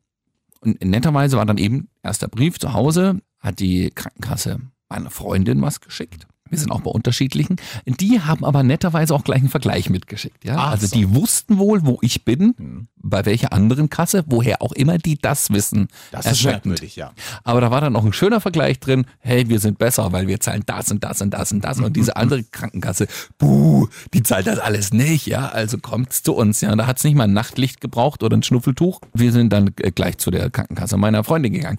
Und 0.60 0.84
netterweise 0.84 1.38
war 1.38 1.46
dann 1.46 1.58
eben 1.58 1.88
erster 2.04 2.28
Brief 2.28 2.60
zu 2.60 2.74
Hause, 2.74 3.22
hat 3.40 3.60
die 3.60 3.90
Krankenkasse 3.90 4.60
meiner 4.90 5.10
Freundin 5.10 5.62
was 5.62 5.82
geschickt. 5.82 6.28
Wir 6.50 6.60
sind 6.60 6.72
auch 6.72 6.82
bei 6.82 6.92
unterschiedlichen. 6.92 7.56
Die 7.86 8.22
haben 8.22 8.46
aber 8.46 8.62
netterweise 8.62 9.16
auch 9.16 9.24
gleich 9.24 9.40
einen 9.40 9.50
Vergleich 9.50 9.90
mitgeschickt. 9.90 10.46
Ja? 10.46 10.58
Ach 10.58 10.72
also 10.72 10.86
so. 10.86 10.96
die 10.96 11.16
wussten 11.16 11.58
wohl, 11.58 11.86
wo 11.86 11.98
ich 12.02 12.24
bin, 12.24 12.88
bei 12.98 13.26
welcher 13.26 13.52
anderen 13.52 13.90
Kasse, 13.90 14.24
woher 14.28 14.62
auch 14.62 14.72
immer 14.72 14.98
die 14.98 15.18
das 15.18 15.52
wissen. 15.52 15.88
Das 16.12 16.26
ist 16.26 16.44
merkwürdig, 16.44 16.96
ja. 16.96 17.14
Aber 17.44 17.62
da 17.62 17.72
war 17.72 17.82
dann 17.82 17.96
auch 17.96 18.06
ein 18.06 18.14
schöner 18.14 18.42
Vergleich 18.42 18.80
drin. 18.80 19.06
Hey, 19.20 19.48
wir 19.50 19.60
sind 19.60 19.78
besser, 19.78 20.12
weil 20.12 20.28
wir 20.28 20.40
zahlen 20.40 20.64
das 20.66 20.92
und 20.92 21.04
das 21.04 21.22
und 21.22 21.32
das 21.32 21.52
und 21.52 21.64
das. 21.64 21.80
Und 21.80 21.96
diese 21.96 22.16
andere 22.16 22.44
Krankenkasse, 22.44 23.08
buh, 23.38 23.88
die 24.14 24.24
zahlt 24.24 24.48
das 24.48 24.60
alles 24.60 24.92
nicht. 24.94 25.28
Ja, 25.28 25.50
also 25.50 25.78
kommt's 25.80 26.24
zu 26.24 26.34
uns. 26.36 26.62
Ja, 26.62 26.76
da 26.76 26.88
hat's 26.88 27.04
nicht 27.04 27.16
mal 27.16 27.26
ein 27.26 27.34
Nachtlicht 27.34 27.82
gebraucht 27.82 28.24
oder 28.24 28.38
ein 28.38 28.44
Schnuffeltuch. 28.44 29.02
Wir 29.14 29.32
sind 29.32 29.52
dann 29.52 29.72
äh, 29.80 29.92
gleich 29.92 30.18
zu 30.18 30.30
der 30.32 30.50
Krankenkasse 30.50 30.98
meiner 30.98 31.24
Freundin 31.24 31.54
gegangen. 31.54 31.78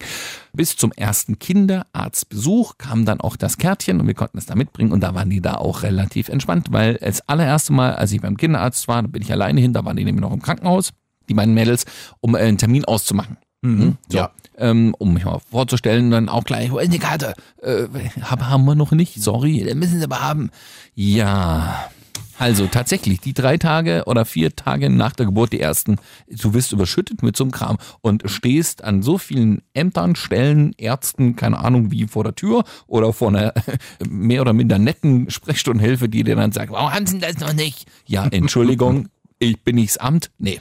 Bis 0.53 0.75
zum 0.75 0.91
ersten 0.93 1.39
Kinderarztbesuch 1.39 2.77
kam 2.77 3.05
dann 3.05 3.21
auch 3.21 3.35
das 3.35 3.57
Kärtchen 3.57 3.99
und 3.99 4.07
wir 4.07 4.13
konnten 4.13 4.37
es 4.37 4.45
da 4.45 4.55
mitbringen. 4.67 4.91
Und 4.91 5.01
da 5.01 5.15
waren 5.15 5.29
die 5.29 5.41
da 5.41 5.55
auch 5.55 5.83
relativ 5.83 6.29
entspannt, 6.29 6.67
weil 6.71 6.95
das 6.95 7.27
allererste 7.27 7.73
Mal, 7.73 7.95
als 7.95 8.11
ich 8.11 8.21
beim 8.21 8.37
Kinderarzt 8.37 8.87
war, 8.87 9.01
da 9.01 9.07
bin 9.07 9.21
ich 9.21 9.31
alleine 9.31 9.59
hin, 9.61 9.73
da 9.73 9.83
waren 9.85 9.97
die 9.97 10.03
nämlich 10.05 10.21
noch 10.21 10.33
im 10.33 10.41
Krankenhaus, 10.41 10.91
die 11.29 11.33
beiden 11.33 11.53
Mädels, 11.53 11.85
um 12.21 12.35
äh, 12.35 12.39
einen 12.39 12.57
Termin 12.57 12.85
auszumachen. 12.85 13.37
Mhm. 13.61 13.97
So. 14.09 14.17
Ja. 14.17 14.31
Ähm, 14.59 14.95
um 14.97 15.13
mich 15.13 15.25
mal 15.25 15.39
vorzustellen, 15.51 16.09
dann 16.09 16.29
auch 16.29 16.43
gleich, 16.43 16.71
wo 16.71 16.79
ist 16.79 16.91
die 16.91 16.99
Karte? 16.99 17.33
Äh, 17.61 17.83
hab- 18.21 18.43
haben 18.49 18.65
wir 18.65 18.75
noch 18.75 18.91
nicht, 18.91 19.21
sorry, 19.21 19.71
müssen 19.75 19.99
sie 19.99 20.03
aber 20.03 20.21
haben. 20.21 20.49
Ja, 20.95 21.89
also 22.39 22.67
tatsächlich, 22.67 23.19
die 23.19 23.33
drei 23.33 23.57
Tage 23.57 24.03
oder 24.05 24.25
vier 24.25 24.55
Tage 24.55 24.89
nach 24.89 25.13
der 25.13 25.25
Geburt, 25.25 25.53
die 25.53 25.59
ersten, 25.59 25.97
du 26.29 26.53
wirst 26.53 26.71
überschüttet 26.71 27.23
mit 27.23 27.35
so 27.35 27.43
einem 27.43 27.51
Kram 27.51 27.77
und 28.01 28.23
stehst 28.25 28.83
an 28.83 29.01
so 29.01 29.17
vielen 29.17 29.61
Ämtern, 29.73 30.15
Stellen, 30.15 30.73
Ärzten, 30.77 31.35
keine 31.35 31.59
Ahnung 31.59 31.91
wie, 31.91 32.07
vor 32.07 32.23
der 32.23 32.35
Tür 32.35 32.63
oder 32.87 33.13
vor 33.13 33.29
einer 33.29 33.53
mehr 34.07 34.41
oder 34.41 34.53
minder 34.53 34.77
netten 34.79 35.29
Sprechstundenhilfe, 35.29 36.09
die 36.09 36.23
dir 36.23 36.35
dann 36.35 36.51
sagt, 36.51 36.71
warum 36.71 36.91
haben 36.93 37.05
sie 37.07 37.19
das 37.19 37.37
noch 37.39 37.53
nicht? 37.53 37.85
Ja, 38.05 38.25
Entschuldigung, 38.27 39.09
ich 39.39 39.61
bin 39.63 39.75
nichts 39.75 39.97
Amt. 39.97 40.31
Nee. 40.39 40.59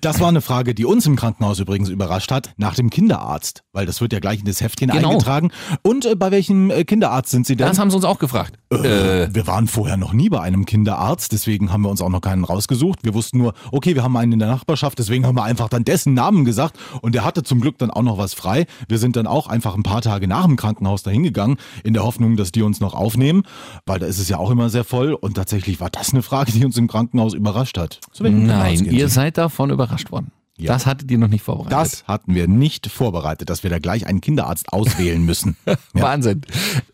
Das 0.00 0.20
war 0.20 0.28
eine 0.28 0.40
Frage, 0.40 0.74
die 0.74 0.84
uns 0.84 1.06
im 1.06 1.16
Krankenhaus 1.16 1.58
übrigens 1.58 1.88
überrascht 1.88 2.30
hat, 2.30 2.52
nach 2.56 2.74
dem 2.76 2.88
Kinderarzt, 2.90 3.64
weil 3.72 3.86
das 3.86 4.00
wird 4.00 4.12
ja 4.12 4.20
gleich 4.20 4.40
in 4.40 4.44
das 4.44 4.60
Heftchen 4.60 4.90
Genau. 4.90 5.10
eingetragen. 5.10 5.50
Und 5.82 6.04
äh, 6.04 6.14
bei 6.14 6.30
welchem 6.30 6.70
äh, 6.70 6.84
Kinderarzt 6.84 7.30
sind 7.30 7.46
Sie 7.46 7.56
denn? 7.56 7.66
Das 7.66 7.78
haben 7.78 7.90
sie 7.90 7.96
uns 7.96 8.04
auch 8.04 8.18
gefragt. 8.18 8.59
Äh, 8.72 9.34
wir 9.34 9.48
waren 9.48 9.66
vorher 9.66 9.96
noch 9.96 10.12
nie 10.12 10.28
bei 10.28 10.40
einem 10.40 10.64
Kinderarzt, 10.64 11.32
deswegen 11.32 11.72
haben 11.72 11.82
wir 11.82 11.88
uns 11.88 12.00
auch 12.00 12.08
noch 12.08 12.20
keinen 12.20 12.44
rausgesucht. 12.44 13.00
Wir 13.02 13.14
wussten 13.14 13.38
nur, 13.38 13.52
okay, 13.72 13.96
wir 13.96 14.04
haben 14.04 14.16
einen 14.16 14.32
in 14.32 14.38
der 14.38 14.48
Nachbarschaft, 14.48 14.98
deswegen 15.00 15.26
haben 15.26 15.34
wir 15.34 15.42
einfach 15.42 15.68
dann 15.68 15.82
dessen 15.82 16.14
Namen 16.14 16.44
gesagt 16.44 16.78
und 17.02 17.16
der 17.16 17.24
hatte 17.24 17.42
zum 17.42 17.60
Glück 17.60 17.78
dann 17.78 17.90
auch 17.90 18.02
noch 18.02 18.16
was 18.16 18.32
frei. 18.32 18.66
Wir 18.88 18.98
sind 18.98 19.16
dann 19.16 19.26
auch 19.26 19.48
einfach 19.48 19.74
ein 19.74 19.82
paar 19.82 20.02
Tage 20.02 20.28
nach 20.28 20.46
dem 20.46 20.54
Krankenhaus 20.54 21.02
dahin 21.02 21.24
gegangen, 21.24 21.56
in 21.82 21.94
der 21.94 22.04
Hoffnung, 22.04 22.36
dass 22.36 22.52
die 22.52 22.62
uns 22.62 22.78
noch 22.78 22.94
aufnehmen, 22.94 23.42
weil 23.86 23.98
da 23.98 24.06
ist 24.06 24.20
es 24.20 24.28
ja 24.28 24.38
auch 24.38 24.50
immer 24.50 24.70
sehr 24.70 24.84
voll 24.84 25.14
und 25.14 25.34
tatsächlich 25.34 25.80
war 25.80 25.90
das 25.90 26.12
eine 26.12 26.22
Frage, 26.22 26.52
die 26.52 26.64
uns 26.64 26.76
im 26.76 26.86
Krankenhaus 26.86 27.34
überrascht 27.34 27.76
hat. 27.76 27.98
Nein, 28.46 28.84
ihr 28.84 29.08
seid 29.08 29.36
davon 29.36 29.70
überrascht 29.70 30.12
worden. 30.12 30.30
Ja. 30.60 30.72
Das 30.72 30.86
hattet 30.86 31.10
ihr 31.10 31.18
noch 31.18 31.28
nicht 31.28 31.42
vorbereitet. 31.42 31.72
Das 31.72 32.04
hatten 32.06 32.34
wir 32.34 32.48
nicht 32.48 32.86
vorbereitet, 32.86 33.50
dass 33.50 33.62
wir 33.62 33.70
da 33.70 33.78
gleich 33.78 34.06
einen 34.06 34.20
Kinderarzt 34.20 34.72
auswählen 34.72 35.24
müssen. 35.24 35.56
Ja. 35.94 36.02
Wahnsinn. 36.02 36.42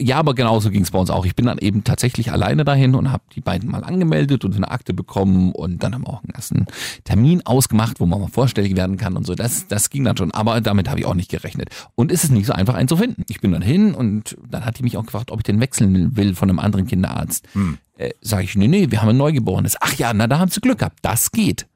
Ja, 0.00 0.16
aber 0.18 0.34
genauso 0.34 0.70
ging 0.70 0.82
es 0.82 0.90
bei 0.90 0.98
uns 0.98 1.10
auch. 1.10 1.26
Ich 1.26 1.34
bin 1.34 1.46
dann 1.46 1.58
eben 1.58 1.84
tatsächlich 1.84 2.32
alleine 2.32 2.64
dahin 2.64 2.94
und 2.94 3.12
habe 3.12 3.22
die 3.34 3.40
beiden 3.40 3.70
mal 3.70 3.84
angemeldet 3.84 4.44
und 4.44 4.56
eine 4.56 4.70
Akte 4.70 4.94
bekommen 4.94 5.52
und 5.52 5.82
dann 5.82 5.94
haben 5.94 6.02
wir 6.02 6.10
auch 6.14 6.22
einen 6.22 6.30
ersten 6.30 6.66
Termin 7.04 7.44
ausgemacht, 7.44 8.00
wo 8.00 8.06
man 8.06 8.20
mal 8.20 8.28
vorstellig 8.28 8.74
werden 8.76 8.96
kann 8.96 9.16
und 9.16 9.26
so. 9.26 9.34
Das, 9.34 9.66
das 9.66 9.90
ging 9.90 10.04
dann 10.04 10.16
schon, 10.16 10.30
aber 10.30 10.60
damit 10.60 10.88
habe 10.88 11.00
ich 11.00 11.06
auch 11.06 11.14
nicht 11.14 11.30
gerechnet. 11.30 11.70
Und 11.94 12.10
es 12.12 12.24
ist 12.24 12.30
nicht 12.30 12.46
so 12.46 12.52
einfach, 12.52 12.74
einen 12.74 12.88
zu 12.88 12.96
finden. 12.96 13.24
Ich 13.28 13.40
bin 13.40 13.52
dann 13.52 13.62
hin 13.62 13.94
und 13.94 14.36
dann 14.48 14.64
hat 14.64 14.78
die 14.78 14.82
mich 14.82 14.96
auch 14.96 15.04
gefragt, 15.04 15.30
ob 15.30 15.40
ich 15.40 15.44
den 15.44 15.60
wechseln 15.60 16.16
will 16.16 16.34
von 16.34 16.48
einem 16.48 16.58
anderen 16.58 16.86
Kinderarzt. 16.86 17.46
Äh, 17.96 18.10
Sag 18.20 18.44
ich, 18.44 18.56
nee, 18.56 18.68
nee, 18.68 18.90
wir 18.90 19.00
haben 19.00 19.08
ein 19.08 19.16
Neugeborenes. 19.16 19.76
Ach 19.80 19.94
ja, 19.94 20.12
na, 20.12 20.26
da 20.26 20.38
haben 20.38 20.50
sie 20.50 20.60
Glück 20.60 20.78
gehabt. 20.78 20.98
Das 21.02 21.32
geht. 21.32 21.66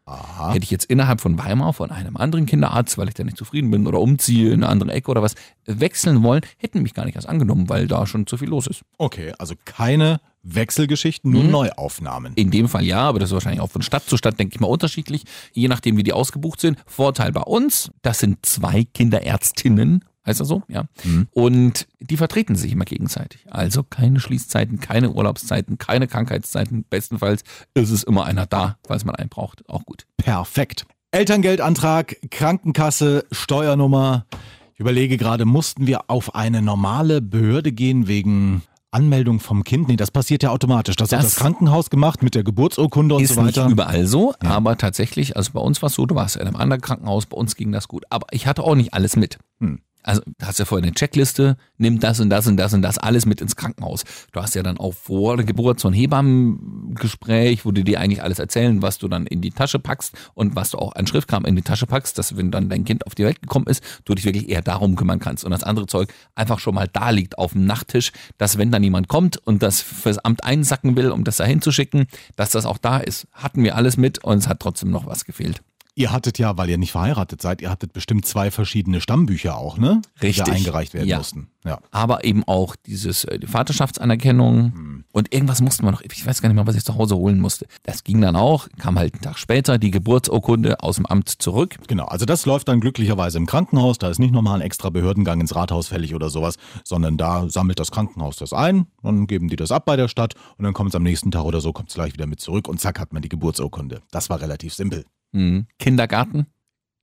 Hätte 0.51 0.65
ich 0.65 0.71
jetzt 0.73 0.87
innerhalb 0.87 1.21
von 1.21 1.39
Weimar 1.39 1.73
von 1.73 1.93
einem 1.93 2.17
anderen 2.17 2.45
Kinderarzt, 2.45 2.99
weil 2.99 3.09
ich 3.09 3.15
da 3.15 3.23
nicht 3.23 3.37
zufrieden 3.37 3.71
bin 3.71 3.87
oder 3.87 4.01
umziehe 4.01 4.49
in 4.53 4.65
eine 4.65 4.69
andere 4.69 4.93
Ecke 4.93 5.11
oder 5.11 5.23
was, 5.23 5.37
wechseln 5.67 6.25
wollen, 6.25 6.43
hätten 6.57 6.83
mich 6.83 6.95
gar 6.95 7.05
nicht 7.05 7.15
erst 7.15 7.29
angenommen, 7.29 7.69
weil 7.69 7.87
da 7.87 8.07
schon 8.07 8.27
zu 8.27 8.37
viel 8.37 8.49
los 8.49 8.67
ist. 8.67 8.83
Okay, 8.99 9.33
also 9.39 9.55
keine 9.65 10.21
Wechselgeschichten, 10.43 11.31
nur 11.31 11.45
Neuaufnahmen. 11.45 12.33
In 12.35 12.51
dem 12.51 12.69
Fall 12.69 12.85
ja, 12.85 13.03
aber 13.03 13.21
das 13.21 13.29
ist 13.29 13.35
wahrscheinlich 13.35 13.61
auch 13.61 13.71
von 13.71 13.83
Stadt 13.83 14.05
zu 14.09 14.17
Stadt, 14.17 14.39
denke 14.41 14.55
ich 14.55 14.61
mal, 14.61 14.67
unterschiedlich, 14.67 15.25
je 15.53 15.69
nachdem, 15.69 15.97
wie 15.97 16.03
die 16.03 16.13
ausgebucht 16.13 16.61
sind. 16.61 16.79
Vorteil 16.87 17.31
bei 17.31 17.43
uns, 17.43 17.93
das 18.03 18.19
sind 18.19 18.45
zwei 18.45 18.85
Kinderärztinnen, 18.85 20.05
heißt 20.27 20.41
das 20.41 20.49
so? 20.49 20.63
Ja. 20.69 20.85
Und 21.33 21.89
die 22.01 22.17
vertreten 22.17 22.55
sich 22.57 22.73
immer 22.73 22.85
gegenseitig. 22.85 23.45
Also 23.51 23.83
keine 23.83 24.21
Schließzeiten, 24.21 24.81
keine 24.81 25.11
Urlaubszeiten, 25.11 25.79
keine 25.79 26.07
Krankheitszeiten. 26.09 26.85
Bestenfalls 26.89 27.43
ist 27.75 27.91
es 27.91 28.03
immer 28.03 28.25
einer 28.25 28.47
da, 28.47 28.77
falls 28.87 29.05
man 29.05 29.15
einen 29.17 29.29
braucht. 29.31 29.69
Auch 29.69 29.85
gut. 29.85 30.07
Perfekt. 30.19 30.87
Elterngeldantrag, 31.13 32.17
Krankenkasse, 32.31 33.25
Steuernummer. 33.33 34.27
Ich 34.75 34.81
überlege 34.81 35.17
gerade, 35.17 35.45
mussten 35.45 35.87
wir 35.87 36.11
auf 36.11 36.35
eine 36.35 36.61
normale 36.63 37.21
Behörde 37.23 37.73
gehen 37.73 38.09
wegen 38.09 38.63
Anmeldung 38.91 39.39
vom 39.39 39.63
Kind? 39.63 39.87
Nee, 39.89 39.97
das 39.97 40.11
passiert 40.11 40.43
ja 40.43 40.51
automatisch. 40.51 40.97
Das, 40.97 41.13
hat 41.13 41.19
Das- 41.21 41.27
das 41.27 41.37
Krankenhaus 41.37 41.91
gemacht 41.91 42.23
mit 42.23 42.35
der 42.35 42.43
Geburtsurkunde 42.43 43.15
und 43.15 43.23
ist 43.23 43.35
so 43.35 43.43
weiter. 43.45 43.65
nicht 43.65 43.73
überall 43.73 44.07
so, 44.07 44.35
aber 44.41 44.77
tatsächlich, 44.77 45.37
also 45.37 45.53
bei 45.53 45.61
uns 45.61 45.81
war 45.83 45.87
es 45.89 45.95
so, 45.95 46.07
du 46.07 46.15
warst 46.17 46.35
in 46.37 46.43
einem 46.47 46.57
anderen 46.57 46.81
Krankenhaus, 46.81 47.27
bei 47.27 47.37
uns 47.37 47.55
ging 47.55 47.71
das 47.71 47.87
gut. 47.87 48.05
Aber 48.11 48.27
ich 48.33 48.47
hatte 48.49 48.65
auch 48.65 48.75
nicht 48.75 48.93
alles 48.93 49.15
mit. 49.17 49.39
Hm. 49.61 49.81
Also 50.03 50.23
du 50.25 50.47
hast 50.47 50.59
ja 50.59 50.65
vorher 50.65 50.85
eine 50.85 50.95
Checkliste, 50.95 51.57
nimm 51.77 52.01
das 52.01 52.21
und 52.21 52.31
das 52.31 52.47
und 52.47 52.57
das 52.57 52.73
und 52.73 52.83
das 52.83 52.99
alles 52.99 53.27
mit 53.27 53.41
ins 53.41 53.57
Krankenhaus. 53.57 54.05
Du 54.33 54.41
hast 54.41 54.55
ja 54.55 54.63
dann 54.63 54.79
auch 54.79 54.95
vor 54.95 55.37
der 55.37 55.45
Geburt 55.45 55.79
so 55.79 55.89
ein 55.89 55.95
Hebammengespräch, 55.95 57.65
wo 57.65 57.71
die 57.71 57.85
dir 57.85 58.01
eigentlich 58.01 58.23
alles 58.23 58.39
erzählen, 58.39 58.83
was 58.83 58.99
du 58.99 59.09
dann 59.09 59.27
in 59.27 59.41
die 59.41 59.51
Tasche 59.51 59.79
packst 59.79 60.15
und 60.35 60.57
was 60.57 60.71
du 60.71 60.79
auch 60.79 60.95
an 60.95 61.07
Schriftkram 61.07 61.45
in 61.45 61.57
die 61.57 61.63
Tasche 61.63 61.87
packst, 61.87 62.17
dass 62.19 62.37
wenn 62.37 62.51
dann 62.51 62.69
dein 62.69 62.85
Kind 62.85 63.07
auf 63.07 63.15
die 63.15 63.25
Welt 63.25 63.43
gekommen 63.43 63.67
ist, 63.67 63.85
du 64.05 64.15
dich 64.15 64.25
wirklich 64.25 64.49
eher 64.49 64.63
darum 64.63 64.97
kümmern 64.97 65.19
kannst 65.19 65.45
und 65.45 65.51
das 65.51 65.65
andere 65.65 65.87
Zeug 65.87 66.13
einfach 66.35 66.59
schon 66.59 66.75
mal 66.75 66.89
da 66.91 67.11
liegt 67.11 67.39
auf 67.39 67.53
dem 67.53 67.67
Nachttisch, 67.67 68.13
dass 68.39 68.59
wenn 68.59 68.71
dann 68.71 68.83
jemand 68.83 69.09
kommt 69.09 69.37
und 69.37 69.63
das 69.63 69.81
fürs 69.81 70.19
Amt 70.19 70.45
einsacken 70.45 70.97
will, 70.97 71.11
um 71.11 71.25
das 71.25 71.37
da 71.37 71.45
hinzuschicken, 71.45 72.07
dass 72.37 72.51
das 72.51 72.67
auch 72.67 72.79
da 72.79 72.99
ist. 72.99 73.27
Hatten 73.33 73.63
wir 73.63 73.77
alles 73.77 73.97
mit 73.97 74.25
und 74.25 74.39
es 74.39 74.49
hat 74.49 74.61
trotzdem 74.61 74.91
noch 74.91 75.07
was 75.07 75.25
gefehlt. 75.25 75.63
Ihr 76.01 76.13
hattet 76.13 76.39
ja, 76.39 76.57
weil 76.57 76.71
ihr 76.71 76.79
nicht 76.79 76.93
verheiratet 76.93 77.43
seid, 77.43 77.61
ihr 77.61 77.69
hattet 77.69 77.93
bestimmt 77.93 78.25
zwei 78.25 78.51
verschiedene 78.51 79.03
Stammbücher 79.03 79.59
auch, 79.59 79.77
ne? 79.77 80.01
Die 80.23 80.29
Richtig. 80.29 80.47
da 80.47 80.53
eingereicht 80.53 80.95
werden 80.95 81.07
Ja. 81.09 81.19
mussten. 81.19 81.49
Ja. 81.63 81.79
aber 81.91 82.25
eben 82.25 82.43
auch 82.45 82.75
dieses 82.75 83.25
äh, 83.25 83.39
die 83.39 83.47
Vaterschaftsanerkennung 83.47 85.05
und 85.13 85.35
irgendwas 85.35 85.61
mussten 85.61 85.85
wir 85.85 85.91
noch, 85.91 86.01
ich 86.01 86.25
weiß 86.25 86.41
gar 86.41 86.49
nicht 86.49 86.57
mehr, 86.57 86.67
was 86.67 86.75
ich 86.75 86.85
zu 86.87 86.95
Hause 86.97 87.17
holen 87.17 87.39
musste. 87.39 87.67
Das 87.83 88.03
ging 88.03 88.23
dann 88.23 88.35
auch, 88.35 88.69
kam 88.79 88.99
halt 88.99 89.13
einen 89.13 89.21
Tag 89.23 89.39
später 89.39 89.77
die 89.77 89.91
Geburtsurkunde 89.91 90.83
aus 90.83 90.97
dem 90.97 91.05
Amt 91.05 91.29
zurück. 91.29 91.77
Genau, 91.87 92.07
also 92.07 92.25
das 92.25 92.47
läuft 92.47 92.69
dann 92.69 92.81
glücklicherweise 92.81 93.37
im 93.37 93.45
Krankenhaus. 93.45 93.99
Da 93.99 94.09
ist 94.09 94.19
nicht 94.19 94.33
nochmal 94.33 94.55
ein 94.55 94.61
extra 94.63 94.89
Behördengang 94.89 95.39
ins 95.43 95.55
Rathaus 95.55 95.89
fällig 95.89 96.15
oder 96.15 96.31
sowas, 96.31 96.57
sondern 96.83 97.19
da 97.19 97.47
sammelt 97.51 97.79
das 97.79 97.91
Krankenhaus 97.91 98.37
das 98.37 98.55
ein, 98.55 98.87
dann 99.03 99.27
geben 99.27 99.49
die 99.49 99.57
das 99.57 99.71
ab 99.71 99.85
bei 99.85 99.97
der 99.97 100.09
Stadt 100.09 100.37
und 100.57 100.65
dann 100.65 100.73
kommt 100.73 100.89
es 100.89 100.95
am 100.95 101.03
nächsten 101.03 101.31
Tag 101.31 101.45
oder 101.45 101.61
so, 101.61 101.75
kommt 101.75 101.91
es 101.91 101.95
gleich 101.95 102.15
wieder 102.15 102.27
mit 102.27 102.41
zurück 102.41 102.69
und 102.69 102.81
zack 102.81 102.99
hat 102.99 103.13
man 103.13 103.21
die 103.21 103.29
Geburtsurkunde. 103.29 104.01
Das 104.11 104.31
war 104.31 104.41
relativ 104.41 104.73
simpel. 104.73 105.05
Hm. 105.33 105.67
Kindergarten. 105.79 106.47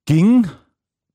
Ging 0.06 0.48